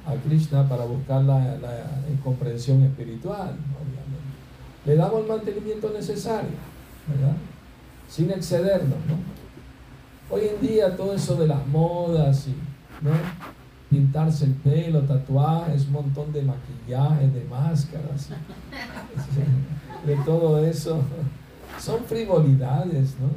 a 0.07 0.14
Krishna, 0.26 0.68
para 0.68 0.84
buscar 0.84 1.22
la, 1.22 1.38
la 1.57 1.84
comprensión 2.22 2.82
espiritual, 2.82 3.50
obviamente. 3.50 4.12
Le 4.84 4.96
damos 4.96 5.22
el 5.22 5.28
mantenimiento 5.28 5.90
necesario, 5.90 6.50
¿verdad? 7.07 7.36
Sin 8.09 8.30
excedernos, 8.30 8.98
¿no? 9.07 9.16
Hoy 10.34 10.42
en 10.48 10.66
día 10.66 10.96
todo 10.96 11.14
eso 11.14 11.36
de 11.36 11.46
las 11.46 11.66
modas 11.66 12.48
y, 12.48 12.57
¿no? 13.05 13.11
pintarse 13.92 14.46
el 14.46 14.55
pelo, 14.55 15.03
tatuajes, 15.03 15.86
montón 15.88 16.32
de 16.32 16.42
maquillaje, 16.42 17.28
de 17.28 17.44
máscaras, 17.44 18.30
de 20.07 20.16
todo 20.24 20.64
eso. 20.64 21.03
Son 21.78 22.03
frivolidades, 22.05 23.16
¿no? 23.20 23.28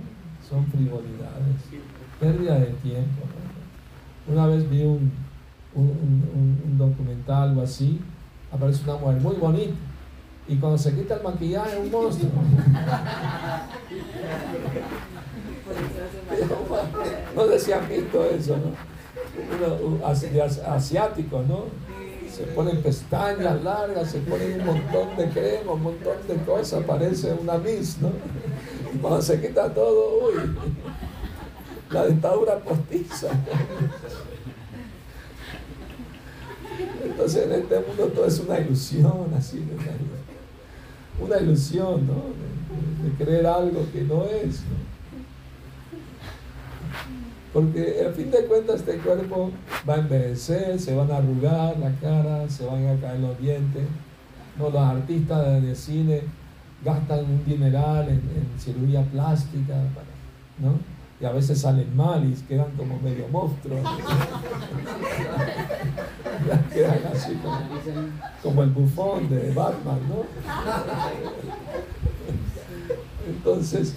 Son 0.47 0.65
frivolidades. 0.67 1.57
Pérdida 2.21 2.57
de 2.57 2.67
tiempo. 2.67 3.23
Una 4.27 4.47
vez 4.47 4.69
vi 4.69 4.83
un, 4.83 5.11
un, 5.75 6.59
un, 6.65 6.77
documental 6.77 7.57
o 7.57 7.61
así, 7.61 8.01
aparece 8.51 8.83
una 8.83 8.97
mujer 8.97 9.21
muy 9.21 9.35
bonita 9.35 9.75
y 10.47 10.57
cuando 10.57 10.77
se 10.77 10.93
quita 10.93 11.15
el 11.15 11.23
maquillaje 11.23 11.73
es 11.73 11.79
un 11.79 11.89
monstruo. 11.91 12.31
no 17.35 17.47
decía 17.47 17.79
visto 17.79 18.23
eso, 18.25 18.55
¿no? 18.57 18.71
¿no? 21.43 21.63
Se 22.31 22.43
ponen 22.43 22.81
pestañas 22.81 23.63
largas, 23.63 24.11
se 24.11 24.19
ponen 24.19 24.59
un 24.59 24.65
montón 24.65 25.15
de 25.17 25.29
crema, 25.29 25.71
un 25.71 25.83
montón 25.83 26.17
de 26.27 26.35
cosas, 26.45 26.83
parece 26.83 27.33
una 27.33 27.57
miss, 27.57 27.97
¿no? 28.01 28.11
Y 28.93 28.97
cuando 28.97 29.21
se 29.21 29.41
quita 29.41 29.73
todo, 29.73 30.27
uy, 30.27 30.53
la 31.89 32.05
dentadura 32.05 32.59
postiza. 32.59 33.29
Entonces 37.15 37.45
en 37.45 37.53
este 37.53 37.75
mundo 37.79 38.07
todo 38.13 38.25
es 38.25 38.39
una 38.41 38.59
ilusión, 38.59 39.33
así, 39.37 39.65
una, 41.17 41.25
una 41.25 41.41
ilusión, 41.41 42.05
¿no? 42.05 42.13
De, 42.13 43.23
creer 43.23 43.47
algo 43.47 43.87
que 43.93 44.01
no 44.01 44.25
es, 44.25 44.59
¿no? 44.63 44.75
Porque 47.53 48.03
al 48.05 48.13
fin 48.13 48.29
de 48.31 48.45
cuentas 48.47 48.81
este 48.81 48.97
cuerpo 48.97 49.49
va 49.87 49.93
a 49.93 49.99
envejecer, 49.99 50.77
se 50.77 50.93
van 50.93 51.09
a 51.09 51.17
arrugar 51.17 51.79
la 51.79 51.93
cara, 52.01 52.49
se 52.49 52.65
van 52.65 52.85
a 52.85 52.99
caer 52.99 53.21
los 53.21 53.39
dientes. 53.39 53.83
No, 54.59 54.69
los 54.69 54.81
artistas 54.81 55.63
de, 55.63 55.73
cine 55.73 56.23
gastan 56.83 57.19
un 57.19 57.45
dineral 57.45 58.09
en, 58.09 58.21
cirugía 58.59 59.03
plástica, 59.03 59.75
¿no? 60.59 60.94
Y 61.19 61.25
a 61.25 61.31
veces 61.31 61.61
salen 61.61 61.95
mal 61.95 62.25
y 62.25 62.33
quedan 62.45 62.71
como 62.71 62.99
medio 62.99 63.27
monstruos. 63.29 63.79
quedan 66.73 66.99
así 67.13 67.33
como, 67.35 67.59
como 68.43 68.63
el 68.63 68.69
bufón 68.71 69.29
de 69.29 69.53
Batman, 69.53 69.99
¿no? 70.09 70.25
Entonces, 73.27 73.95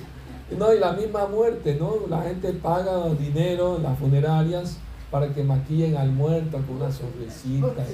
no, 0.57 0.73
y 0.73 0.79
la 0.79 0.93
misma 0.93 1.27
muerte, 1.27 1.77
¿no? 1.79 2.07
La 2.09 2.23
gente 2.23 2.53
paga 2.53 3.09
dinero 3.11 3.77
en 3.77 3.83
las 3.83 3.99
funerarias 3.99 4.79
para 5.11 5.33
que 5.33 5.43
maquillen 5.43 5.97
al 5.97 6.11
muerto 6.11 6.59
con 6.67 6.77
una 6.77 6.93
sonrisita 6.93 7.85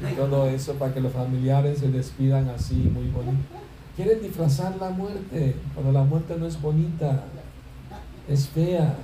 y 0.00 0.14
todo 0.14 0.46
eso 0.48 0.74
para 0.74 0.92
que 0.92 1.00
los 1.00 1.12
familiares 1.12 1.78
se 1.78 1.88
despidan 1.88 2.48
así 2.48 2.74
muy 2.74 3.08
bonito. 3.08 3.44
Quieren 3.94 4.20
disfrazar 4.20 4.76
la 4.76 4.90
muerte 4.90 5.56
cuando 5.74 5.92
la 5.92 6.04
muerte 6.04 6.36
no 6.38 6.46
es 6.46 6.60
bonita, 6.60 7.24
es 8.28 8.48
fea, 8.48 8.96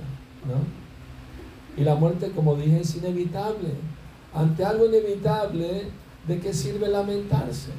¿no? 0.47 0.83
Y 1.81 1.83
la 1.83 1.95
muerte, 1.95 2.31
como 2.35 2.55
dije, 2.55 2.81
es 2.81 2.95
inevitable. 2.95 3.69
Ante 4.33 4.63
algo 4.63 4.85
inevitable, 4.85 5.87
¿de 6.27 6.39
qué 6.39 6.53
sirve 6.53 6.87
lamentarse? 6.87 7.71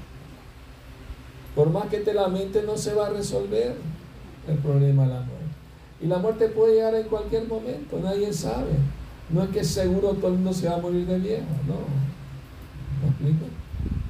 Por 1.54 1.70
más 1.70 1.86
que 1.86 1.98
te 1.98 2.12
lamentes, 2.12 2.64
no 2.64 2.76
se 2.76 2.94
va 2.94 3.06
a 3.06 3.10
resolver 3.10 3.76
el 4.48 4.58
problema 4.58 5.04
de 5.04 5.08
la 5.08 5.20
muerte. 5.20 5.44
Y 6.00 6.06
la 6.06 6.18
muerte 6.18 6.48
puede 6.48 6.74
llegar 6.74 6.94
en 6.94 7.08
cualquier 7.08 7.46
momento, 7.46 8.00
nadie 8.02 8.32
sabe. 8.32 8.72
No 9.30 9.42
es 9.42 9.50
que 9.50 9.64
seguro 9.64 10.10
todo 10.10 10.28
el 10.28 10.34
mundo 10.34 10.52
se 10.52 10.68
va 10.68 10.76
a 10.76 10.80
morir 10.80 11.06
de 11.06 11.18
viejo, 11.18 11.46
no. 11.66 11.76
¿Me 13.02 13.08
explico? 13.08 13.46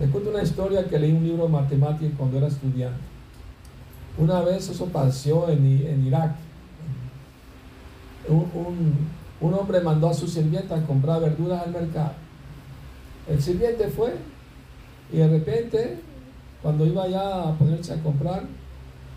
Les 0.01 0.11
cuento 0.11 0.30
una 0.30 0.43
historia 0.43 0.89
que 0.89 0.99
leí 0.99 1.12
un 1.12 1.24
libro 1.24 1.45
de 1.45 1.51
matemáticas 1.51 2.14
cuando 2.16 2.39
era 2.39 2.49
estudiante. 2.49 3.01
Una 4.18 4.41
vez 4.41 4.68
eso 4.68 4.87
pasó 4.87 5.49
en, 5.51 5.64
en 5.64 6.07
Irak. 6.07 6.35
Un, 8.29 9.09
un 9.41 9.55
hombre 9.55 9.81
mandó 9.81 10.09
a 10.09 10.14
su 10.14 10.27
sirvienta 10.27 10.77
a 10.77 10.87
comprar 10.87 11.20
verduras 11.20 11.62
al 11.62 11.72
mercado. 11.72 12.12
El 13.29 13.43
sirviente 13.43 13.89
fue 13.89 14.14
y 15.12 15.18
de 15.18 15.29
repente, 15.29 15.99
cuando 16.62 16.87
iba 16.87 17.07
ya 17.09 17.49
a 17.49 17.59
ponerse 17.59 17.93
a 17.93 18.03
comprar, 18.03 18.43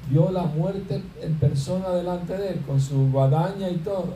vio 0.10 0.32
la 0.32 0.44
muerte 0.44 1.02
en 1.22 1.34
persona 1.36 1.90
delante 1.90 2.38
de 2.38 2.50
él, 2.50 2.62
con 2.68 2.80
su 2.80 3.10
guadaña 3.12 3.70
y 3.70 3.78
todo. 3.78 4.14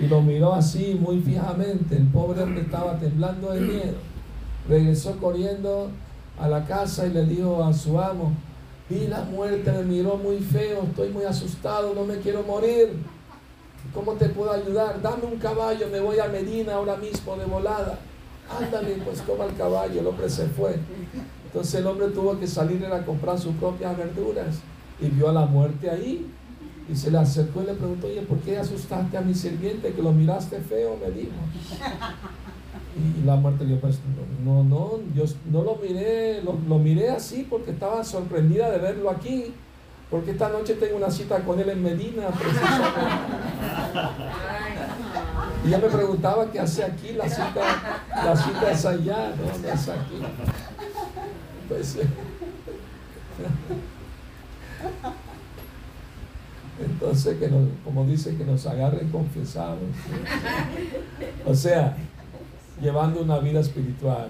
Y 0.00 0.06
lo 0.06 0.22
miró 0.22 0.54
así 0.54 0.98
muy 1.00 1.20
fijamente. 1.20 1.96
El 1.96 2.06
pobre 2.08 2.42
hombre 2.42 2.62
estaba 2.62 2.98
temblando 2.98 3.52
de 3.52 3.60
miedo. 3.60 3.96
Regresó 4.68 5.16
corriendo 5.18 5.90
a 6.38 6.48
la 6.48 6.64
casa 6.64 7.06
y 7.06 7.10
le 7.10 7.24
dijo 7.24 7.64
a 7.64 7.72
su 7.72 7.98
amo, 8.00 8.32
vi 8.88 9.06
la 9.08 9.22
muerte, 9.22 9.72
me 9.72 9.82
miró 9.82 10.16
muy 10.16 10.38
feo, 10.38 10.84
estoy 10.84 11.10
muy 11.10 11.24
asustado, 11.24 11.94
no 11.94 12.04
me 12.04 12.18
quiero 12.18 12.42
morir. 12.42 12.92
¿Cómo 13.94 14.12
te 14.12 14.28
puedo 14.28 14.52
ayudar? 14.52 15.00
Dame 15.00 15.24
un 15.24 15.38
caballo, 15.38 15.86
me 15.90 16.00
voy 16.00 16.18
a 16.18 16.28
Medina 16.28 16.74
ahora 16.74 16.96
mismo 16.96 17.36
de 17.36 17.44
volada. 17.46 17.98
Ándale, 18.48 18.96
pues 19.04 19.20
toma 19.22 19.44
el 19.44 19.56
caballo, 19.56 20.00
el 20.00 20.06
hombre 20.06 20.28
se 20.28 20.46
fue. 20.46 20.76
Entonces 21.46 21.74
el 21.74 21.86
hombre 21.86 22.08
tuvo 22.08 22.38
que 22.38 22.46
salir 22.46 22.84
a 22.86 23.04
comprar 23.04 23.38
sus 23.38 23.54
propias 23.56 23.96
verduras 23.96 24.56
y 25.00 25.08
vio 25.08 25.28
a 25.28 25.32
la 25.32 25.46
muerte 25.46 25.90
ahí. 25.90 26.30
Y 26.90 26.96
se 26.96 27.10
le 27.10 27.18
acercó 27.18 27.62
y 27.62 27.66
le 27.66 27.74
preguntó, 27.74 28.06
oye, 28.06 28.22
¿por 28.22 28.38
qué 28.38 28.56
asustaste 28.56 29.16
a 29.16 29.20
mi 29.20 29.34
sirviente 29.34 29.92
que 29.92 30.02
lo 30.02 30.12
miraste 30.12 30.58
feo? 30.60 30.96
Me 30.96 31.10
dijo. 31.10 31.32
Y 32.96 33.26
la 33.26 33.36
muerte 33.36 33.64
le 33.64 33.74
dijo, 33.74 33.82
pues 33.82 33.98
no, 34.44 34.64
no, 34.64 34.98
yo 35.14 35.24
no 35.50 35.62
lo 35.62 35.76
miré, 35.76 36.42
lo, 36.42 36.58
lo 36.66 36.78
miré 36.78 37.10
así 37.10 37.46
porque 37.48 37.72
estaba 37.72 38.02
sorprendida 38.04 38.70
de 38.70 38.78
verlo 38.78 39.10
aquí. 39.10 39.52
Porque 40.10 40.30
esta 40.30 40.48
noche 40.48 40.74
tengo 40.74 40.96
una 40.96 41.10
cita 41.10 41.40
con 41.40 41.60
él 41.60 41.68
en 41.68 41.82
Medina, 41.82 42.22
Y 45.64 45.70
ya 45.70 45.78
me 45.78 45.88
preguntaba 45.88 46.50
qué 46.50 46.60
hace 46.60 46.82
aquí, 46.82 47.12
la 47.12 47.28
cita, 47.28 47.60
la 48.24 48.34
cita 48.34 48.70
es 48.72 48.86
allá, 48.86 49.34
no, 49.36 49.58
no 49.58 49.68
es 49.68 49.88
aquí. 49.88 50.20
Pues, 51.68 51.98
entonces, 56.80 57.38
que 57.38 57.48
nos, 57.48 57.68
como 57.84 58.04
dice, 58.06 58.34
que 58.36 58.44
nos 58.44 58.66
agarren 58.66 59.10
confesados. 59.10 59.78
O 61.44 61.54
sea, 61.54 61.96
llevando 62.80 63.20
una 63.20 63.40
vida 63.40 63.60
espiritual. 63.60 64.28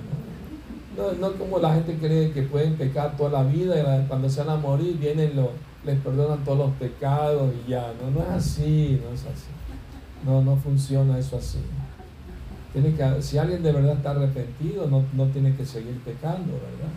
¿no? 0.97 1.13
No, 1.13 1.33
como 1.35 1.61
la 1.61 1.75
gente 1.75 1.97
cree 1.99 2.33
que 2.33 2.43
pueden 2.43 2.75
pecar 2.75 3.17
toda 3.17 3.31
la 3.31 3.49
vida 3.49 3.77
y 3.77 4.07
cuando 4.09 4.29
se 4.29 4.43
van 4.43 4.59
a 4.59 4.61
morir 4.61 4.99
vienen 4.99 5.37
los, 5.37 5.51
les 5.85 5.99
perdonan 6.01 6.45
todos 6.45 6.59
los 6.59 6.71
pecados 6.73 7.53
y 7.55 7.71
ya. 7.71 7.93
No, 8.01 8.11
no 8.11 8.21
es 8.23 8.31
así, 8.31 9.01
no 9.03 9.15
es 9.15 9.23
así. 9.23 9.51
No, 10.25 10.43
no 10.43 10.57
funciona 10.57 11.19
eso 11.19 11.37
así. 11.37 11.59
Tiene 12.73 12.95
que, 12.95 13.23
si 13.23 13.39
alguien 13.39 13.63
de 13.63 13.73
verdad 13.73 13.97
está 13.97 14.11
arrepentido, 14.11 14.87
no, 14.89 15.05
no 15.15 15.27
tiene 15.27 15.55
que 15.55 15.65
seguir 15.65 15.99
pecando, 16.05 16.53
¿verdad? 16.53 16.93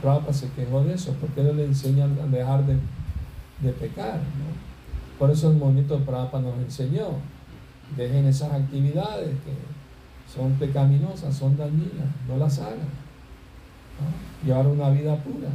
Prabhupada 0.00 0.32
se 0.32 0.48
quejó 0.50 0.84
de 0.84 0.94
eso, 0.94 1.14
porque 1.20 1.42
no 1.42 1.52
le 1.52 1.64
enseñan 1.64 2.16
a 2.22 2.26
dejar 2.26 2.66
de, 2.66 2.74
de 3.60 3.72
pecar. 3.72 4.16
¿no? 4.16 5.18
Por 5.18 5.30
eso 5.30 5.50
el 5.50 5.56
movimiento 5.56 5.98
Prabhupada 6.00 6.42
nos 6.42 6.58
enseñó, 6.58 7.08
dejen 7.96 8.26
esas 8.26 8.52
actividades 8.52 9.30
que 9.44 9.52
son 10.32 10.52
pecaminosas, 10.54 11.34
son 11.34 11.56
dañinas, 11.56 12.08
no 12.28 12.36
las 12.36 12.58
hagan. 12.58 13.02
Llevar 14.44 14.66
una 14.66 14.90
vida 14.90 15.16
pura. 15.16 15.48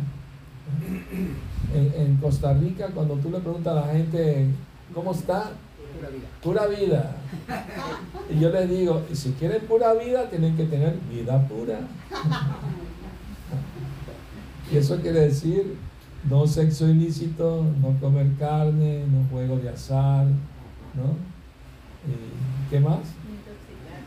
En, 1.73 1.93
en 2.01 2.17
Costa 2.17 2.53
Rica, 2.53 2.87
cuando 2.93 3.15
tú 3.15 3.29
le 3.29 3.39
preguntas 3.39 3.75
a 3.75 3.81
la 3.87 3.93
gente, 3.93 4.47
¿cómo 4.93 5.11
está? 5.11 5.51
Pura 5.95 6.09
vida. 6.09 6.27
Pura 6.41 6.67
vida. 6.67 7.15
Y 8.35 8.39
yo 8.39 8.49
les 8.49 8.69
digo, 8.69 9.03
y 9.11 9.15
si 9.15 9.31
quieren 9.31 9.61
pura 9.67 9.93
vida, 9.93 10.29
tienen 10.29 10.55
que 10.55 10.65
tener 10.65 10.95
vida 11.11 11.45
pura. 11.47 11.79
Y 14.71 14.77
eso 14.77 14.97
quiere 15.01 15.21
decir 15.21 15.75
no 16.29 16.45
sexo 16.45 16.87
ilícito, 16.89 17.63
no 17.81 17.97
comer 17.99 18.27
carne, 18.37 19.05
no 19.09 19.27
juego 19.29 19.57
de 19.57 19.69
azar, 19.69 20.25
¿no? 20.25 21.15
¿Y 22.05 22.69
¿Qué 22.69 22.79
más? 22.81 22.99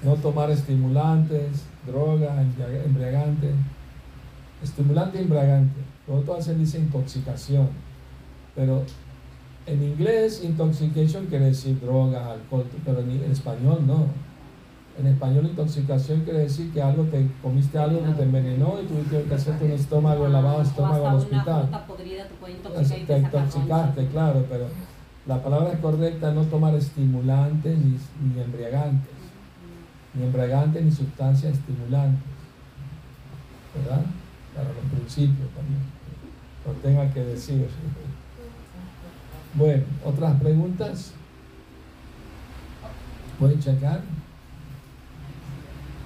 No 0.03 0.15
tomar 0.17 0.51
estimulantes, 0.51 1.65
drogas, 1.87 2.31
embria- 2.39 2.85
embriagantes. 2.85 3.53
Estimulante 4.63 5.21
embriagante. 5.21 5.81
Luego 6.07 6.23
todas 6.23 6.45
se 6.45 6.55
dice 6.55 6.79
intoxicación. 6.79 7.69
Pero 8.55 8.85
en 9.67 9.83
inglés, 9.83 10.43
intoxication 10.43 11.27
quiere 11.27 11.47
decir 11.47 11.81
drogas, 11.81 12.27
alcohol, 12.27 12.65
pero 12.85 13.01
en, 13.01 13.11
en 13.11 13.31
español 13.31 13.87
no. 13.87 14.07
En 14.99 15.07
español, 15.07 15.47
intoxicación 15.47 16.23
quiere 16.23 16.41
decir 16.41 16.73
que 16.73 16.83
algo 16.83 17.05
te 17.05 17.27
comiste 17.41 17.79
algo 17.79 18.05
que 18.05 18.13
te 18.13 18.23
envenenó 18.23 18.75
y 18.83 18.87
tuviste 18.87 19.23
que 19.23 19.35
hacerte 19.35 19.65
un 19.65 19.73
estómago, 19.73 20.27
el 20.27 20.33
lavado 20.33 20.63
estómago 20.63 21.09
al 21.09 21.17
hospital. 21.17 21.69
podrida 21.87 22.25
te 22.27 23.07
Te 23.07 23.19
intoxicaste, 23.19 24.07
claro, 24.09 24.45
pero 24.51 24.67
la 25.27 25.43
palabra 25.43 25.79
correcta 25.81 26.31
es 26.31 26.35
no 26.35 26.43
tomar 26.45 26.75
estimulantes 26.75 27.79
ni, 27.79 27.97
ni 28.29 28.41
embriagantes, 28.43 29.15
ni 30.15 30.25
embriagantes 30.25 30.85
ni 30.85 30.91
sustancias 30.91 31.53
estimulantes, 31.53 32.25
¿verdad? 33.75 34.05
Para 34.55 34.69
los 34.69 34.85
principios 34.93 35.49
también, 35.55 35.81
lo 36.67 36.73
tenga 36.83 37.13
que 37.13 37.21
decir. 37.21 37.69
Bueno, 39.55 39.85
¿otras 40.05 40.41
preguntas? 40.41 41.13
¿Pueden 43.39 43.61
checar? 43.61 44.03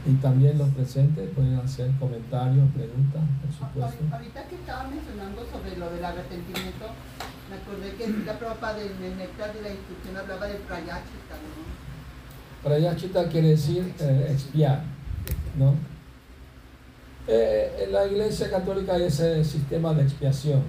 Y 0.06 0.14
también 0.16 0.58
los 0.58 0.68
presentes 0.68 1.30
pueden 1.34 1.56
hacer 1.56 1.90
comentarios, 1.98 2.68
preguntas, 2.72 3.22
por 3.40 3.52
supuesto. 3.52 4.04
Ahorita 4.14 4.48
que 4.48 4.54
estaba 4.56 4.88
mencionando 4.88 5.46
sobre 5.50 5.76
lo 5.76 5.90
del 5.90 6.04
arrepentimiento, 6.04 6.86
me 7.48 7.56
acordé 7.56 7.94
que 7.96 8.24
la 8.24 8.38
propa 8.38 8.74
del 8.74 8.98
del 8.98 9.16
néctar 9.16 9.54
de 9.54 9.62
la 9.62 9.70
instrucción 9.70 10.16
hablaba 10.16 10.46
de 10.46 10.54
prayachita, 10.56 11.34
¿no? 11.40 12.68
Prayachita 12.68 13.28
quiere 13.28 13.48
decir 13.48 13.94
eh, 13.98 14.28
expiar, 14.30 14.82
¿no? 15.58 15.74
Eh, 17.26 17.84
en 17.84 17.92
la 17.92 18.06
iglesia 18.06 18.50
católica 18.50 18.94
hay 18.94 19.04
ese 19.04 19.44
sistema 19.44 19.94
de 19.94 20.02
expiación. 20.02 20.62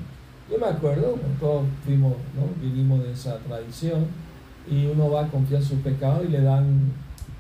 Yo 0.50 0.58
me 0.58 0.68
acuerdo, 0.68 1.18
todos 1.40 1.66
fuimos, 1.84 2.14
¿no? 2.36 2.62
vivimos 2.62 3.04
de 3.04 3.12
esa 3.12 3.38
tradición 3.40 4.06
y 4.70 4.86
uno 4.86 5.10
va 5.10 5.26
a 5.26 5.28
confiar 5.28 5.62
su 5.62 5.78
pecado 5.82 6.24
y 6.24 6.30
le 6.30 6.42
dan 6.42 6.94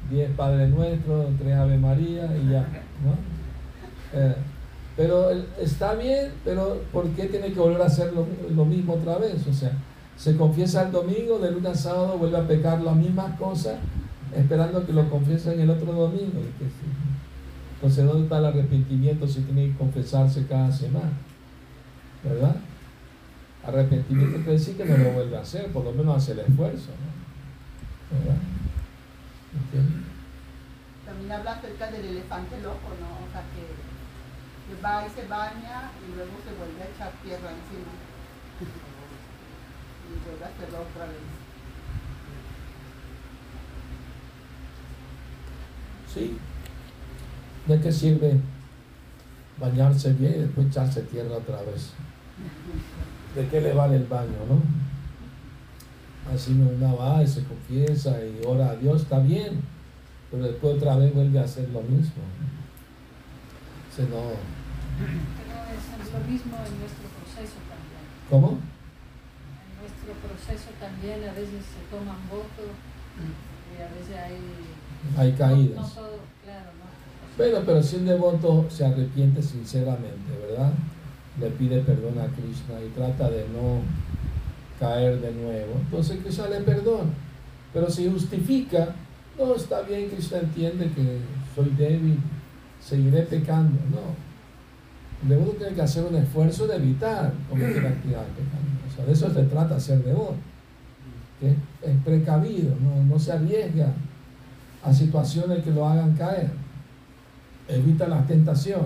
10 0.10 0.32
Padre 0.32 0.68
Nuestro, 0.68 1.30
3 1.40 1.56
Ave 1.56 1.78
María 1.78 2.26
y 2.36 2.52
ya, 2.52 2.68
¿no? 3.04 3.16
Eh, 4.20 4.36
pero 4.98 5.30
está 5.60 5.94
bien, 5.96 6.32
pero 6.44 6.82
¿por 6.92 7.08
qué 7.10 7.26
tiene 7.26 7.52
que 7.52 7.60
volver 7.60 7.82
a 7.82 7.86
hacer 7.86 8.14
lo, 8.14 8.66
mismo 8.66 8.94
otra 8.94 9.18
vez? 9.18 9.46
O 9.48 9.54
sea, 9.54 9.72
se 10.16 10.38
confiesa 10.38 10.84
el 10.84 10.92
domingo, 10.92 11.40
de 11.40 11.52
lunes 11.52 11.72
a 11.72 11.76
sábado 11.76 12.18
vuelve 12.18 12.38
a 12.38 12.48
pecar 12.48 12.82
las 12.82 12.96
mismas 12.96 13.38
cosas, 13.38 13.76
esperando 14.34 14.86
que 14.86 14.94
lo 14.94 15.10
confiesen 15.10 15.60
el 15.60 15.70
otro 15.70 15.92
domingo. 15.92 16.40
Entonces, 17.76 18.06
¿dónde 18.06 18.24
está 18.24 18.38
el 18.38 18.46
arrepentimiento 18.46 19.28
si 19.28 19.42
tiene 19.42 19.68
que 19.68 19.78
confesarse 19.78 20.48
cada 20.48 20.72
semana? 20.72 21.12
¿Verdad? 22.24 22.56
Arrepentimiento 23.64 24.38
quiere 24.38 24.52
decir 24.54 24.78
que 24.78 24.86
no 24.86 24.98
lo 24.98 25.12
vuelve 25.12 25.38
a 25.38 25.42
hacer, 25.42 25.72
por 25.72 25.84
lo 25.84 25.92
menos 25.92 26.18
hace 26.18 26.32
el 26.32 26.40
esfuerzo. 26.40 26.92
¿no? 26.92 28.18
¿Verdad? 28.18 28.38
¿Ok? 29.56 29.74
También 31.06 31.32
habla 31.32 31.52
acerca 31.52 31.92
del 31.92 32.06
elefante 32.06 32.62
loco, 32.62 32.90
¿no? 33.02 33.28
O 33.28 33.32
sea, 33.32 33.44
que, 33.54 33.66
que 34.68 34.82
va 34.82 35.06
y 35.06 35.10
se 35.10 35.28
baña 35.28 35.92
y 36.02 36.16
luego 36.16 36.32
se 36.44 36.56
vuelve 36.58 36.82
a 36.82 36.96
echar 36.96 37.12
tierra 37.24 37.52
encima. 37.52 37.94
Y 40.06 40.26
vuelve 40.26 40.46
a 40.46 40.48
hacerlo 40.48 40.78
otra 40.82 41.06
vez. 41.06 41.18
Sí. 46.14 46.38
¿De 47.68 47.82
qué 47.82 47.92
sirve 47.92 48.40
bañarse 49.60 50.14
bien 50.14 50.34
y 50.36 50.40
después 50.40 50.68
echarse 50.68 51.02
tierra 51.02 51.38
otra 51.38 51.62
vez? 51.64 51.94
¿De 53.36 53.48
qué 53.48 53.62
le 53.62 53.74
vale 53.74 53.96
el 53.96 54.06
baño, 54.06 54.38
no? 54.48 54.62
Así 56.34 56.54
no 56.54 56.70
una 56.70 56.94
va 56.94 57.24
y 57.24 57.28
se 57.28 57.44
confiesa 57.44 58.18
y 58.24 58.42
ora 58.46 58.72
a 58.72 58.76
Dios, 58.76 59.04
está 59.04 59.20
bien, 59.20 59.62
pero 60.32 60.44
después 60.44 60.78
otra 60.78 60.96
vez 60.96 61.14
vuelve 61.14 61.40
a 61.40 61.44
hacer 61.44 61.70
lo 61.70 61.82
mismo. 61.82 62.24
Se 63.96 64.04
no. 64.04 64.32
Es 64.32 66.14
lo 66.14 66.20
mismo 66.32 66.56
en 66.58 66.80
nuestro 66.80 67.08
proceso 67.18 67.58
también. 67.70 68.06
¿Cómo? 68.30 68.58
En 69.62 69.72
nuestro 69.82 70.14
proceso 70.22 70.70
también 70.80 71.30
a 71.30 71.34
veces 71.34 71.64
se 71.66 71.96
toman 71.96 72.18
votos 72.30 72.74
y 73.72 73.82
a 73.82 73.88
veces 73.94 74.16
hay... 74.16 74.38
Hay 75.18 75.32
No, 75.32 75.38
caídas. 75.38 75.98
Bueno, 77.38 77.60
pero 77.66 77.84
si 77.84 77.98
un 77.98 78.06
devoto 78.06 78.66
se 78.70 78.86
arrepiente 78.86 79.42
sinceramente, 79.42 80.32
¿verdad? 80.48 80.72
Le 81.40 81.50
pide 81.50 81.82
perdón 81.82 82.18
a 82.20 82.28
Krishna 82.28 82.82
y 82.82 82.90
trata 82.96 83.30
de 83.30 83.46
no 83.50 83.82
caer 84.80 85.20
de 85.20 85.34
nuevo, 85.34 85.74
entonces 85.82 86.20
Krishna 86.24 86.48
le 86.48 86.62
perdona. 86.62 87.12
Pero 87.74 87.90
si 87.90 88.10
justifica, 88.10 88.96
no, 89.38 89.54
está 89.54 89.82
bien, 89.82 90.10
Krishna 90.10 90.38
entiende 90.38 90.90
que 90.96 91.20
soy 91.54 91.72
débil, 91.72 92.20
seguiré 92.82 93.24
pecando. 93.24 93.80
No. 93.92 94.16
El 95.24 95.30
devoto 95.30 95.58
tiene 95.58 95.74
que 95.74 95.82
hacer 95.82 96.06
un 96.06 96.16
esfuerzo 96.16 96.68
de 96.68 96.78
evitar 96.78 97.34
cometer 97.50 97.86
actividades 97.86 98.30
pecaminosas. 98.30 99.06
De 99.06 99.12
eso 99.12 99.34
se 99.34 99.44
trata 99.50 99.78
ser 99.78 100.02
devoto. 100.06 100.36
que 101.42 101.50
es 101.50 101.98
precavido, 102.06 102.76
no 103.10 103.20
se 103.20 103.34
arriesga 103.34 103.92
a 104.82 104.94
situaciones 104.94 105.64
que 105.66 105.72
lo 105.72 105.86
hagan 105.86 106.16
caer. 106.16 106.65
Evita 107.68 108.08
la 108.08 108.26
tentación. 108.26 108.84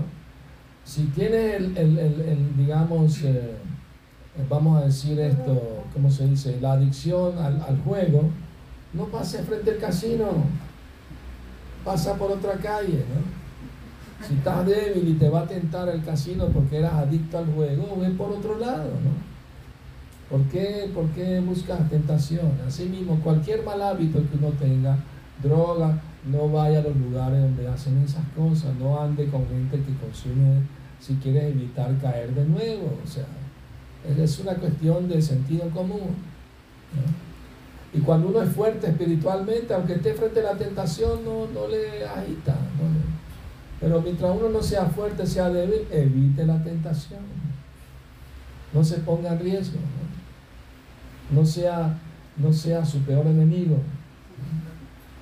Si 0.85 1.03
tiene 1.05 1.55
el, 1.57 1.77
el- 1.77 1.99
el- 1.99 2.57
digamos, 2.57 3.21
eh, 3.23 3.55
vamos 4.49 4.81
a 4.81 4.85
decir 4.85 5.19
esto, 5.19 5.83
¿cómo 5.93 6.09
se 6.09 6.25
dice? 6.27 6.57
La 6.61 6.73
adicción 6.73 7.37
al, 7.37 7.61
al 7.61 7.77
juego, 7.83 8.23
no 8.93 9.05
pase 9.05 9.43
frente 9.43 9.71
al 9.71 9.77
casino, 9.77 10.27
pasa 11.83 12.15
por 12.15 12.31
otra 12.31 12.53
calle, 12.53 13.03
¿no? 13.13 13.39
Si 14.27 14.33
estás 14.33 14.65
débil 14.65 15.07
y 15.09 15.13
te 15.13 15.29
va 15.29 15.41
a 15.41 15.47
tentar 15.47 15.87
el 15.89 16.03
casino 16.03 16.47
porque 16.47 16.77
eras 16.79 16.93
adicto 16.93 17.37
al 17.37 17.45
juego, 17.53 17.97
ve 17.99 18.09
por 18.11 18.31
otro 18.31 18.57
lado, 18.57 18.89
¿no? 19.03 19.29
¿Por 20.29 20.43
qué, 20.49 20.89
por 20.93 21.07
qué 21.09 21.39
buscas 21.39 21.89
tentación? 21.89 22.51
Asimismo, 22.67 23.19
cualquier 23.23 23.63
mal 23.63 23.81
hábito 23.81 24.19
que 24.19 24.37
uno 24.37 24.49
tenga, 24.59 24.97
droga, 25.41 25.99
no 26.25 26.49
vaya 26.49 26.79
a 26.79 26.83
los 26.83 26.95
lugares 26.95 27.41
donde 27.41 27.67
hacen 27.67 28.01
esas 28.03 28.25
cosas, 28.35 28.75
no 28.75 29.01
ande 29.01 29.27
con 29.27 29.47
gente 29.47 29.77
que 29.77 29.95
consume 29.95 30.61
si 30.99 31.15
quieres 31.15 31.43
evitar 31.55 31.97
caer 31.99 32.33
de 32.33 32.45
nuevo. 32.45 32.97
O 33.03 33.07
sea, 33.07 33.25
es 34.05 34.39
una 34.39 34.55
cuestión 34.55 35.07
de 35.07 35.21
sentido 35.21 35.69
común. 35.69 36.15
¿no? 36.93 37.29
Y 37.93 38.01
cuando 38.01 38.27
uno 38.27 38.41
es 38.41 38.49
fuerte 38.49 38.87
espiritualmente, 38.87 39.73
aunque 39.73 39.93
esté 39.93 40.13
frente 40.13 40.41
a 40.41 40.53
la 40.53 40.57
tentación, 40.57 41.25
no, 41.25 41.47
no 41.47 41.67
le 41.67 42.05
agita. 42.05 42.53
no 42.53 42.89
Pero 43.79 44.01
mientras 44.01 44.35
uno 44.37 44.49
no 44.49 44.61
sea 44.61 44.85
fuerte, 44.85 45.25
sea 45.25 45.49
débil, 45.49 45.87
evite 45.91 46.45
la 46.45 46.61
tentación. 46.63 47.21
No 48.73 48.83
se 48.83 48.97
ponga 48.97 49.33
en 49.33 49.39
riesgo. 49.39 49.79
No 51.31 51.45
sea, 51.45 51.97
no 52.37 52.53
sea 52.53 52.85
su 52.85 52.99
peor 52.99 53.25
enemigo. 53.25 53.77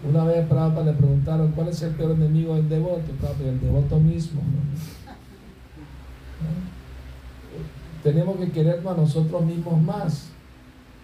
Una 0.03 0.23
vez 0.25 0.45
a 0.45 0.47
Prabhupada 0.47 0.91
le 0.91 0.93
preguntaron 0.93 1.51
cuál 1.53 1.69
es 1.69 1.81
el 1.81 1.95
peor 1.95 2.11
enemigo 2.11 2.55
del 2.55 2.69
devoto, 2.69 3.11
Prabhupada, 3.19 3.49
el 3.49 3.59
devoto 3.59 3.99
mismo. 3.99 4.41
¿No? 4.41 4.57
Tenemos 8.03 8.37
que 8.37 8.51
querernos 8.51 8.93
a 8.93 9.01
nosotros 9.01 9.43
mismos 9.43 9.81
más. 9.81 10.29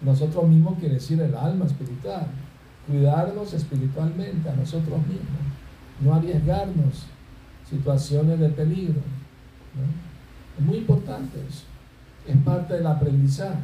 Nosotros 0.00 0.48
mismos 0.48 0.78
quiere 0.78 0.94
decir 0.94 1.20
el 1.20 1.34
alma 1.34 1.66
espiritual. 1.66 2.26
Cuidarnos 2.86 3.52
espiritualmente 3.52 4.48
a 4.48 4.54
nosotros 4.54 4.98
mismos. 5.00 5.40
No 6.00 6.14
arriesgarnos 6.14 7.06
situaciones 7.68 8.38
de 8.38 8.48
peligro. 8.50 9.00
Es 10.58 10.64
muy 10.64 10.78
importante 10.78 11.38
eso. 11.48 11.64
Es 12.26 12.36
parte 12.38 12.74
del 12.74 12.86
aprendizaje. 12.86 13.58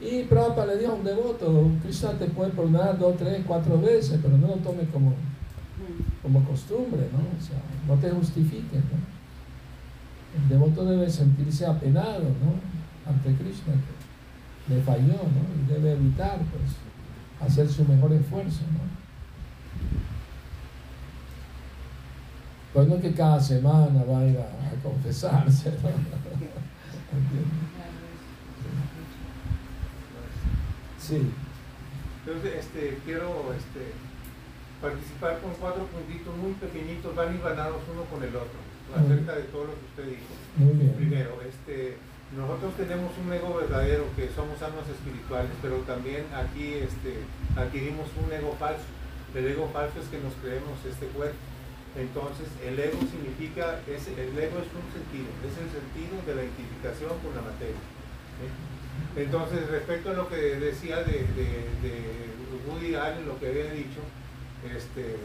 Y 0.00 0.24
Prabhupada 0.24 0.74
le 0.74 0.78
dijo 0.78 0.92
a 0.92 0.96
un 0.96 1.04
devoto, 1.04 1.70
Krishna 1.82 2.12
te 2.12 2.26
puede 2.26 2.50
perdonar 2.50 2.98
dos, 2.98 3.16
tres, 3.16 3.42
cuatro 3.46 3.80
veces, 3.80 4.18
pero 4.22 4.36
no 4.36 4.48
lo 4.48 4.56
tomes 4.56 4.88
como, 4.92 5.14
como 6.22 6.44
costumbre, 6.44 7.08
¿no? 7.12 7.18
O 7.18 7.42
sea, 7.42 7.58
no 7.88 7.94
te 7.94 8.10
justifiques, 8.10 8.84
¿no? 8.84 9.16
El 10.42 10.48
devoto 10.50 10.84
debe 10.84 11.08
sentirse 11.08 11.64
apenado, 11.64 12.24
¿no? 12.24 12.76
ante 13.08 13.34
Krishna 13.34 13.74
que 14.68 14.74
le 14.74 14.82
falló, 14.82 15.14
¿no? 15.14 15.42
Y 15.54 15.72
debe 15.72 15.92
evitar, 15.92 16.38
pues, 16.38 16.74
hacer 17.40 17.68
su 17.68 17.84
mejor 17.84 18.12
esfuerzo, 18.12 18.62
¿no? 18.72 18.80
Pues 22.72 22.88
no 22.88 23.00
que 23.00 23.14
cada 23.14 23.40
semana 23.40 24.02
va 24.04 24.18
a 24.20 24.26
ir 24.26 24.38
a, 24.38 24.82
confesarse, 24.82 25.70
¿no? 25.70 25.88
Sí. 31.06 31.22
Entonces, 32.26 32.66
este, 32.66 32.98
quiero 33.04 33.54
este, 33.54 33.94
participar 34.82 35.38
con 35.38 35.54
cuatro 35.54 35.86
puntitos 35.86 36.34
muy 36.34 36.50
pequeñitos, 36.58 37.14
van 37.14 37.30
hilvanados 37.30 37.78
uno 37.86 38.02
con 38.10 38.18
el 38.26 38.34
otro, 38.34 38.58
acerca 38.90 39.38
de 39.38 39.46
todo 39.54 39.70
lo 39.70 39.74
que 39.78 39.86
usted 39.86 40.18
dijo. 40.18 40.32
Muy 40.58 40.74
bien. 40.74 40.94
Primero, 40.98 41.38
este, 41.46 41.94
nosotros 42.34 42.74
tenemos 42.74 43.14
un 43.22 43.30
ego 43.30 43.54
verdadero, 43.54 44.10
que 44.18 44.26
somos 44.34 44.58
almas 44.58 44.90
espirituales, 44.90 45.54
pero 45.62 45.86
también 45.86 46.26
aquí 46.34 46.82
este, 46.82 47.22
adquirimos 47.54 48.10
un 48.18 48.26
ego 48.34 48.58
falso. 48.58 48.90
El 49.30 49.46
ego 49.46 49.70
falso 49.70 50.02
es 50.02 50.10
que 50.10 50.18
nos 50.18 50.34
creemos 50.42 50.74
este 50.82 51.06
cuerpo. 51.14 51.38
Entonces, 51.94 52.50
el 52.66 52.74
ego 52.82 52.98
significa, 53.06 53.78
es, 53.86 54.10
el 54.10 54.34
ego 54.34 54.58
es 54.58 54.70
un 54.74 54.90
sentido, 54.90 55.30
es 55.46 55.54
el 55.54 55.70
sentido 55.70 56.18
de 56.26 56.34
la 56.34 56.42
identificación 56.42 57.14
con 57.22 57.30
la 57.30 57.46
materia. 57.46 57.78
Entonces, 59.16 59.68
respecto 59.70 60.10
a 60.10 60.14
lo 60.14 60.28
que 60.28 60.36
decía 60.36 60.98
de, 60.98 61.24
de, 61.34 62.26
Woody 62.68 62.94
Allen, 62.94 63.26
lo 63.26 63.38
que 63.38 63.48
había 63.48 63.70
dicho, 63.72 64.00
este, 64.64 65.16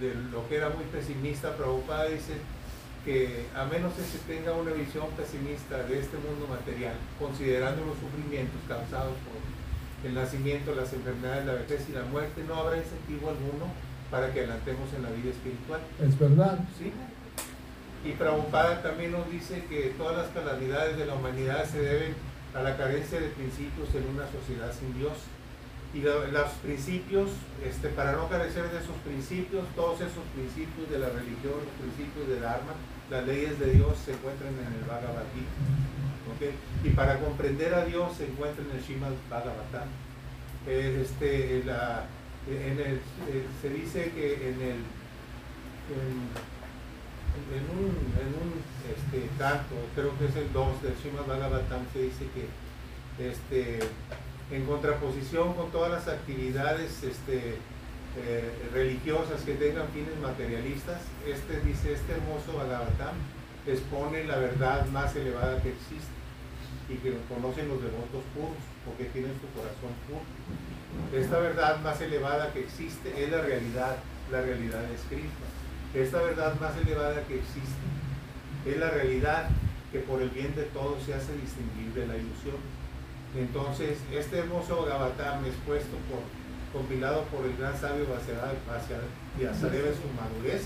de 0.00 0.14
lo 0.30 0.48
que 0.48 0.56
era 0.56 0.68
muy 0.70 0.84
pesimista, 0.84 1.56
Prabhupada 1.56 2.06
dice 2.06 2.34
que 3.04 3.46
a 3.56 3.64
menos 3.64 3.94
que 3.94 4.02
se 4.02 4.18
tenga 4.18 4.52
una 4.52 4.72
visión 4.72 5.06
pesimista 5.16 5.82
de 5.82 5.98
este 5.98 6.16
mundo 6.18 6.46
material, 6.48 6.94
considerando 7.18 7.84
los 7.84 7.98
sufrimientos 7.98 8.60
causados 8.68 9.14
por 9.26 10.08
el 10.08 10.14
nacimiento, 10.14 10.74
las 10.74 10.92
enfermedades, 10.92 11.46
la 11.46 11.54
vejez 11.54 11.88
y 11.88 11.92
la 11.92 12.04
muerte, 12.04 12.44
no 12.46 12.54
habrá 12.54 12.76
incentivo 12.76 13.30
alguno 13.30 13.66
para 14.10 14.32
que 14.32 14.40
adelantemos 14.40 14.92
en 14.94 15.02
la 15.02 15.10
vida 15.10 15.30
espiritual. 15.30 15.80
Es 16.00 16.18
verdad. 16.18 16.58
Sí. 16.78 16.92
Y 18.04 18.12
Prabhupada 18.12 18.82
también 18.82 19.12
nos 19.12 19.30
dice 19.30 19.64
que 19.68 19.94
todas 19.96 20.16
las 20.16 20.28
calamidades 20.28 20.98
de 20.98 21.06
la 21.06 21.14
humanidad 21.14 21.64
se 21.64 21.80
deben 21.80 22.14
a 22.54 22.62
la 22.62 22.76
carencia 22.76 23.20
de 23.20 23.28
principios 23.28 23.88
en 23.94 24.08
una 24.14 24.26
sociedad 24.30 24.72
sin 24.72 24.92
Dios. 24.98 25.16
Y 25.94 26.00
los 26.00 26.50
principios, 26.64 27.30
este, 27.62 27.88
para 27.88 28.12
no 28.12 28.28
carecer 28.28 28.64
de 28.70 28.78
esos 28.78 28.96
principios, 29.04 29.66
todos 29.76 30.00
esos 30.00 30.24
principios 30.32 30.88
de 30.88 30.98
la 30.98 31.10
religión, 31.10 31.52
los 31.60 31.76
principios 31.76 32.28
del 32.28 32.44
arma, 32.44 32.72
las 33.10 33.26
leyes 33.26 33.58
de 33.58 33.72
Dios 33.72 33.98
se 34.02 34.12
encuentran 34.12 34.54
en 34.56 34.72
el 34.72 34.88
Bhagavad 34.88 35.28
Gita. 35.34 35.82
Y 36.82 36.90
para 36.90 37.18
comprender 37.18 37.74
a 37.74 37.84
Dios 37.84 38.16
se 38.16 38.26
encuentra 38.26 38.64
en 38.64 38.70
el 38.76 38.82
Srimad 38.82 39.12
Bhagavatam. 39.28 39.88
Este, 40.66 41.58
en 41.58 42.80
el, 42.80 42.96
eh, 43.28 43.46
se 43.60 43.68
dice 43.68 44.10
que 44.12 44.48
en 44.48 44.60
el 44.62 44.76
un, 47.32 47.96
en 48.20 48.28
un 48.36 48.62
este, 48.88 49.28
canto, 49.38 49.74
creo 49.94 50.16
que 50.18 50.26
es 50.26 50.36
el 50.36 50.52
2 50.52 50.82
del 50.82 50.94
Srimad 50.96 51.26
Bhagavatam, 51.26 51.86
se 51.92 52.02
dice 52.02 52.26
que 52.34 52.48
este, 53.18 53.78
en 54.50 54.66
contraposición 54.66 55.54
con 55.54 55.70
todas 55.70 55.90
las 55.90 56.08
actividades 56.08 57.02
este, 57.02 57.56
eh, 58.18 58.52
religiosas 58.72 59.42
que 59.42 59.54
tengan 59.54 59.88
fines 59.88 60.16
materialistas, 60.20 61.00
este 61.26 61.60
dice, 61.60 61.92
este 61.92 62.12
hermoso 62.12 62.52
Bhagavatam 62.56 63.16
expone 63.66 64.24
la 64.24 64.36
verdad 64.36 64.86
más 64.86 65.14
elevada 65.16 65.62
que 65.62 65.70
existe 65.70 66.12
y 66.88 66.96
que 66.96 67.16
conocen 67.28 67.68
los 67.68 67.80
devotos 67.80 68.24
puros, 68.34 68.60
porque 68.84 69.04
tienen 69.06 69.32
su 69.40 69.48
corazón 69.56 69.94
puro. 70.08 70.20
Esta 71.16 71.38
verdad 71.38 71.80
más 71.80 72.00
elevada 72.00 72.52
que 72.52 72.60
existe 72.60 73.12
es 73.16 73.30
la 73.30 73.40
realidad, 73.40 73.96
la 74.30 74.42
realidad 74.42 74.84
escrita. 74.92 75.61
Esta 75.94 76.22
verdad 76.22 76.58
más 76.58 76.72
elevada 76.76 77.22
que 77.28 77.38
existe 77.38 77.84
es 78.64 78.78
la 78.78 78.90
realidad 78.90 79.48
que 79.92 79.98
por 80.00 80.22
el 80.22 80.30
bien 80.30 80.54
de 80.56 80.64
todos 80.72 81.02
se 81.04 81.12
hace 81.12 81.36
distinguir 81.36 81.92
de 81.92 82.06
la 82.06 82.16
ilusión. 82.16 82.56
Entonces, 83.36 83.98
este 84.10 84.38
hermoso 84.38 84.84
Gavatam 84.86 85.44
expuesto 85.44 85.96
por, 86.08 86.24
compilado 86.72 87.24
por 87.24 87.44
el 87.44 87.56
gran 87.56 87.76
sabio 87.76 88.06
Vyasadeva 88.06 89.88
en 89.88 89.96
su 89.96 90.08
madurez, 90.16 90.64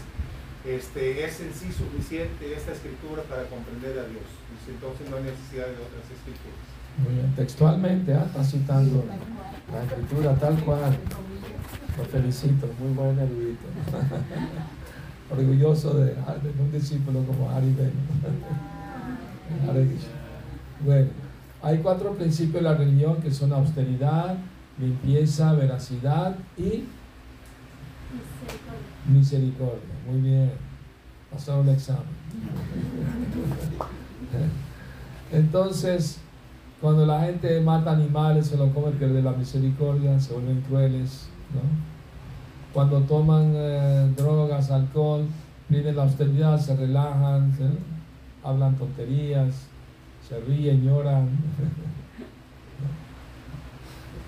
este, 0.65 1.25
es 1.25 1.41
en 1.41 1.53
sí 1.55 1.73
suficiente 1.73 2.55
esta 2.55 2.73
escritura 2.73 3.23
para 3.23 3.45
comprender 3.45 3.99
a 3.99 4.07
Dios. 4.07 4.27
Entonces 4.69 5.11
no 5.11 5.17
hay 5.17 5.25
necesidad 5.25 5.67
de 5.67 5.79
otras 5.79 6.07
escrituras. 6.07 7.35
Textualmente, 7.37 8.15
¿ah? 8.15 8.25
está 8.27 8.43
citando 8.43 9.05
la 9.73 9.85
escritura 9.85 10.35
tal 10.37 10.59
cual. 10.65 10.97
Lo 11.99 12.05
felicito, 12.05 12.69
muy 12.79 12.93
buen 12.95 13.19
erudito. 13.19 13.67
orgulloso 15.31 15.95
de, 15.95 16.15
un 16.61 16.73
discípulo 16.73 17.23
como 17.25 17.51
Ari 17.51 17.73
Ben. 17.75 17.93
bueno, 20.85 21.09
hay 21.63 21.79
cuatro 21.79 22.15
principios 22.15 22.55
de 22.55 22.63
la 22.63 22.75
religión 22.75 23.23
que 23.23 23.31
son 23.31 23.53
austeridad, 23.53 24.37
limpieza, 24.79 25.53
veracidad 25.53 26.37
y 26.57 26.85
misericordia. 29.11 29.95
Muy 30.09 30.21
bien, 30.21 30.53
pasaron 31.31 31.69
el 31.69 31.75
examen. 31.75 32.03
Entonces, 35.33 36.19
cuando 36.81 37.05
la 37.07 37.23
gente 37.23 37.61
mata 37.61 37.93
animales, 37.93 38.47
se 38.47 38.57
lo 38.57 38.73
come, 38.73 38.93
pierde 38.93 39.21
la 39.23 39.33
misericordia, 39.33 40.21
se 40.21 40.35
vuelven 40.35 40.61
crueles, 40.63 41.27
¿no? 41.55 41.96
Cuando 42.77 43.01
toman 43.01 43.55
eh, 43.57 44.13
drogas, 44.19 44.71
alcohol, 44.71 45.27
vienen 45.67 45.97
la 45.97 46.03
austeridad, 46.03 46.61
se 46.61 46.77
relajan, 46.77 47.51
hablan 48.45 48.77
tonterías, 48.77 49.69
se 50.29 50.39
ríen, 50.41 50.85
lloran, 50.85 51.27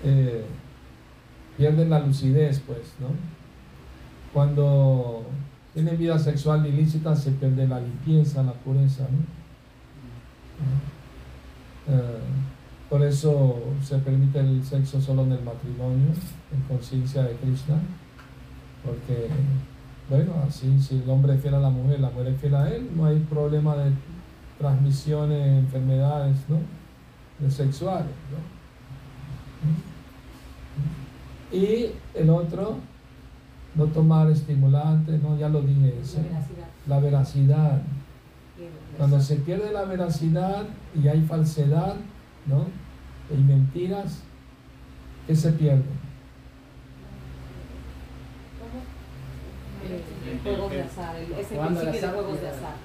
eh, 0.03 0.45
pierden 1.57 1.91
la 1.91 1.99
lucidez, 1.99 2.59
pues, 2.65 2.95
¿no? 2.99 3.09
Cuando 4.33 5.27
tienen 5.75 5.99
vida 5.99 6.17
sexual 6.17 6.65
ilícita 6.65 7.15
se 7.15 7.33
pierde 7.33 7.67
la 7.67 7.79
limpieza, 7.79 8.41
la 8.41 8.53
pureza, 8.53 9.03
¿no? 9.11 9.19
Eh, 11.95 12.19
por 12.89 13.03
eso 13.03 13.59
se 13.83 13.99
permite 13.99 14.39
el 14.39 14.65
sexo 14.65 14.99
solo 14.99 15.21
en 15.21 15.33
el 15.33 15.43
matrimonio, 15.43 16.13
en 16.51 16.61
conciencia 16.67 17.21
de 17.21 17.35
Krishna. 17.35 17.79
Porque, 18.85 19.27
bueno, 20.09 20.33
así 20.47 20.81
si 20.81 20.99
el 20.99 21.09
hombre 21.09 21.35
es 21.35 21.41
fiel 21.41 21.55
a 21.55 21.59
la 21.59 21.69
mujer, 21.69 21.99
la 21.99 22.09
mujer 22.09 22.27
es 22.27 22.41
fiel 22.41 22.55
a 22.55 22.69
él, 22.69 22.89
no 22.95 23.05
hay 23.05 23.19
problema 23.19 23.75
de 23.75 23.91
transmisiones, 24.57 25.59
enfermedades, 25.59 26.37
¿no? 26.47 26.57
De 27.39 27.51
sexuales, 27.51 28.11
¿no? 28.31 28.59
Y 31.57 31.91
el 32.13 32.29
otro, 32.29 32.77
no 33.75 33.85
tomar 33.85 34.29
estimulantes, 34.29 35.21
no, 35.21 35.37
ya 35.37 35.49
lo 35.49 35.61
dije, 35.61 35.93
la 36.05 36.19
veracidad. 36.19 36.67
La 36.87 36.99
veracidad. 36.99 37.81
Cuando 38.97 39.19
se 39.21 39.37
pierde 39.37 39.71
la 39.71 39.85
veracidad 39.85 40.65
y 41.01 41.07
hay 41.07 41.21
falsedad, 41.21 41.95
¿no? 42.45 42.65
Y 43.33 43.41
mentiras, 43.41 44.21
¿qué 45.25 45.35
se 45.35 45.51
pierde? 45.53 45.83
Juegos 50.43 50.71
de 50.71 50.81
azar, 50.81 51.15
ese 51.15 51.55
principio 51.57 51.91
de 51.91 52.07
juegos 52.07 52.41
de 52.41 52.49
azar. 52.49 52.75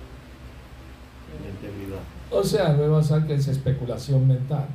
O 2.30 2.42
sea, 2.42 2.70
el 2.70 2.76
juego 2.76 2.96
de 2.96 3.00
azar 3.00 3.26
que 3.26 3.34
es 3.34 3.48
especulación 3.48 4.26
mental. 4.26 4.66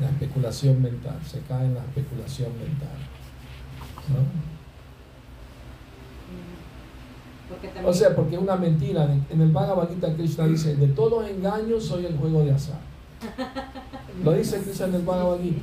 La 0.00 0.08
especulación 0.08 0.80
mental, 0.80 1.18
se 1.26 1.40
cae 1.40 1.66
en 1.66 1.74
la 1.74 1.80
especulación 1.80 2.50
mental. 2.58 2.96
¿no? 4.08 4.50
O 7.88 7.92
sea, 7.92 8.14
porque 8.14 8.36
es 8.36 8.40
una 8.40 8.56
mentira. 8.56 9.08
En 9.28 9.40
el 9.40 9.50
Bhagavad 9.50 9.88
Gita 9.88 10.14
Krishna 10.14 10.46
dice, 10.46 10.76
de 10.76 10.88
todos 10.88 11.22
los 11.22 11.30
engaños 11.30 11.84
soy 11.84 12.06
el 12.06 12.16
juego 12.16 12.42
de 12.42 12.52
azar. 12.52 12.80
Lo 14.24 14.32
dice 14.32 14.62
Krishna 14.62 14.86
en 14.86 14.94
el 14.94 15.02
Bhagavad 15.02 15.40
Gita, 15.40 15.62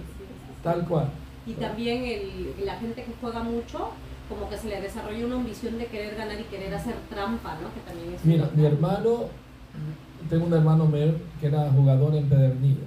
tal 0.63 0.85
cual. 0.85 1.09
Y 1.45 1.53
también 1.53 2.03
el, 2.03 2.65
la 2.65 2.75
gente 2.75 3.03
que 3.03 3.13
juega 3.21 3.41
mucho 3.41 3.91
como 4.29 4.49
que 4.49 4.57
se 4.57 4.67
le 4.69 4.81
desarrolla 4.81 5.25
una 5.25 5.35
ambición 5.35 5.77
de 5.77 5.85
querer 5.85 6.15
ganar 6.15 6.39
y 6.39 6.43
querer 6.43 6.73
hacer 6.73 6.95
trampa, 7.09 7.57
¿no? 7.61 7.73
Que 7.73 7.79
también 7.89 8.13
es 8.15 8.25
Mira, 8.25 8.49
mi 8.53 8.65
hermano, 8.65 9.25
tengo 10.29 10.45
un 10.45 10.53
hermano 10.53 10.85
Mer 10.85 11.15
que 11.39 11.47
era 11.47 11.69
jugador 11.71 12.13
empedernido. 12.15 12.81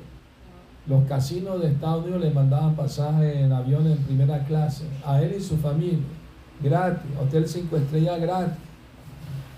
Los 0.87 1.05
casinos 1.05 1.61
de 1.63 1.69
Estados 1.69 2.05
Unidos 2.05 2.21
le 2.23 2.31
mandaban 2.31 2.75
pasajes 2.75 3.37
en 3.37 3.53
aviones 3.53 3.97
en 3.99 4.05
primera 4.05 4.45
clase, 4.45 4.85
a 5.05 5.23
él 5.23 5.35
y 5.39 5.43
su 5.43 5.57
familia, 5.57 5.99
gratis, 6.63 7.11
hotel 7.21 7.47
cinco 7.49 7.77
estrellas 7.77 8.21
gratis, 8.21 8.55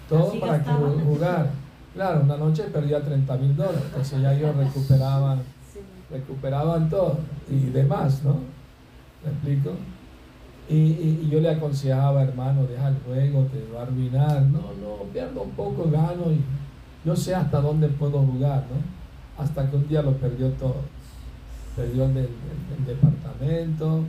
todo 0.08 0.38
para 0.40 0.62
que 0.62 0.70
jugar. 0.70 1.50
Claro, 1.94 2.20
una 2.22 2.36
noche 2.36 2.64
perdía 2.64 3.02
30 3.02 3.36
mil 3.36 3.56
dólares, 3.56 3.82
entonces 3.86 4.20
ya 4.20 4.34
ellos 4.34 4.54
recuperaban, 4.56 5.38
Sí. 5.72 5.80
recuperaban 6.10 6.88
todo 6.90 7.18
y 7.50 7.58
demás, 7.70 8.22
¿no? 8.24 8.36
¿Me 9.24 9.30
explico? 9.30 9.72
Y, 10.72 10.76
y- 10.76 11.20
y 11.24 11.28
yo 11.30 11.40
le 11.40 11.50
aconsejaba, 11.50 12.22
hermano, 12.22 12.64
deja 12.66 12.88
el 12.88 12.96
juego, 13.06 13.46
te 13.52 13.70
va 13.72 13.80
a 13.80 13.82
arruinar. 13.82 14.42
No, 14.42 14.58
no, 14.80 15.02
pierdo 15.12 15.42
un 15.42 15.50
poco, 15.50 15.90
gano 15.90 16.30
y 16.32 16.40
yo 17.04 17.14
sé 17.16 17.34
hasta 17.34 17.60
dónde 17.60 17.88
puedo 17.88 18.20
jugar, 18.20 18.64
¿no? 18.70 19.42
Hasta 19.42 19.68
que 19.70 19.76
un 19.76 19.88
día 19.88 20.02
lo 20.02 20.12
perdió 20.16 20.48
todo. 20.52 20.76
Perdió 21.76 22.04
el, 22.04 22.14
del- 22.14 22.24
el- 22.24 22.78
el 22.78 22.86
departamento, 22.86 24.00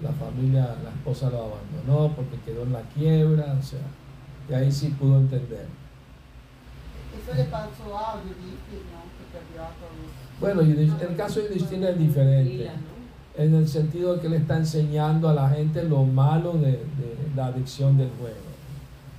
la 0.00 0.12
familia, 0.12 0.76
la 0.84 0.90
esposa 0.90 1.30
lo 1.30 1.38
abandonó 1.44 2.14
porque 2.14 2.38
quedó 2.44 2.62
en 2.64 2.72
la 2.74 2.82
quiebra, 2.94 3.56
o 3.58 3.62
sea, 3.62 3.80
y 4.48 4.52
ahí 4.54 4.70
sí 4.70 4.88
pudo 4.98 5.16
entender. 5.18 5.66
Eso 7.16 7.34
le 7.34 7.44
pasó 7.44 7.96
a 7.96 8.16
Yudhishthir, 8.22 8.82
¿no? 8.92 9.02
Que 9.16 9.24
perdió 9.32 9.62
a 9.62 9.70
todos. 9.80 10.12
Bueno, 10.38 10.60
el 10.60 11.16
caso 11.16 11.40
de 11.40 11.48
Yudhishthira 11.48 11.90
es 11.90 11.98
diferente. 11.98 12.70
En 13.38 13.54
el 13.54 13.68
sentido 13.68 14.14
de 14.14 14.20
que 14.20 14.26
él 14.28 14.34
está 14.34 14.56
enseñando 14.56 15.28
a 15.28 15.34
la 15.34 15.48
gente 15.50 15.82
lo 15.84 16.04
malo 16.04 16.54
de, 16.54 16.70
de 16.72 17.16
la 17.36 17.46
adicción 17.46 17.98
del 17.98 18.08
juego. 18.18 18.36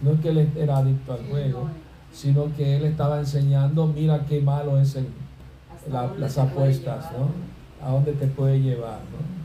No 0.02 0.12
es 0.12 0.20
que 0.22 0.30
él 0.30 0.50
era 0.56 0.78
adicto 0.78 1.14
al 1.14 1.26
juego, 1.30 1.64
no, 1.66 1.70
sino 2.12 2.56
que 2.56 2.78
él 2.78 2.86
estaba 2.86 3.20
enseñando, 3.20 3.86
mira 3.88 4.26
qué 4.26 4.42
malo 4.42 4.80
es 4.80 4.96
el, 4.96 5.08
la- 5.92 6.12
las 6.18 6.38
apuestas, 6.38 7.12
llevar, 7.12 7.20
¿no? 7.82 7.88
A 7.88 7.92
dónde 7.92 8.14
te 8.14 8.28
puede 8.28 8.60
llevar, 8.60 9.00
¿no? 9.12 9.38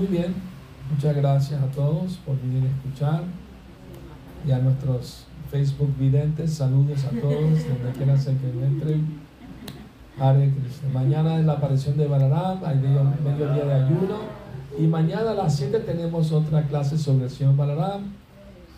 Muy 0.00 0.06
bien, 0.06 0.34
muchas 0.92 1.16
gracias 1.16 1.60
a 1.62 1.66
todos 1.66 2.18
por 2.18 2.40
venir 2.40 2.64
a 2.64 2.68
escuchar 2.76 3.22
y 4.46 4.52
a 4.52 4.58
nuestros 4.58 5.26
Facebook 5.50 5.92
videntes, 5.98 6.52
saludos 6.54 7.04
a 7.04 7.10
todos, 7.10 7.34
donde 7.68 7.92
quiera 7.96 8.16
se 8.16 8.30
encuentren. 8.30 9.19
Hare 10.20 10.52
Krishna. 10.52 10.88
Mañana 10.92 11.38
es 11.38 11.46
la 11.46 11.54
aparición 11.54 11.96
de 11.96 12.06
Balaram, 12.06 12.62
hay 12.64 12.76
medio, 12.76 13.02
medio 13.24 13.52
día 13.54 13.64
de 13.64 13.72
ayuno. 13.72 14.18
Y 14.78 14.86
mañana 14.86 15.30
a 15.30 15.34
las 15.34 15.56
7 15.56 15.80
tenemos 15.80 16.30
otra 16.30 16.62
clase 16.64 16.98
sobre 16.98 17.24
el 17.24 17.30
Señor 17.30 17.56
Balaram, 17.56 18.12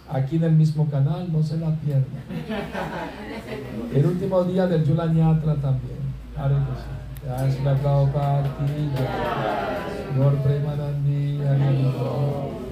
aquí 0.08 0.36
en 0.36 0.44
el 0.44 0.52
mismo 0.52 0.88
canal, 0.88 1.30
no 1.32 1.42
se 1.42 1.58
la 1.58 1.74
pierdan. 1.76 2.06
El 3.94 4.06
último 4.06 4.44
día 4.44 4.66
del 4.66 4.84
Yulanyatra 4.84 5.54
también. 5.56 5.98
Hare 6.36 6.54
Krishna. 6.54 7.02
Ki 7.22 8.90
jai. 8.94 10.16
Gaur 10.16 10.34
Premanandi 10.42 11.40
Hare 11.44 11.58
Krishna. 11.58 12.62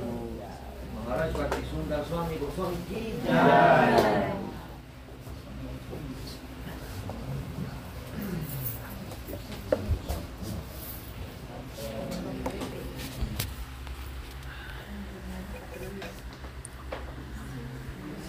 Maharaj 1.07 1.33
Bhakti 1.33 1.63
Sundar 1.71 2.05
Swami 2.09 2.37
Goswami 2.39 2.77
ki 2.89 3.15
jai. 3.27 4.41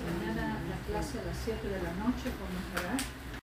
Mañana 0.01 0.59
la 0.69 0.77
clase 0.87 1.19
a 1.19 1.23
las 1.23 1.30
7 1.43 1.67
de 1.67 1.81
la 1.81 1.91
noche 1.93 2.29
con 2.37 2.47
Maharaj. 2.53 3.01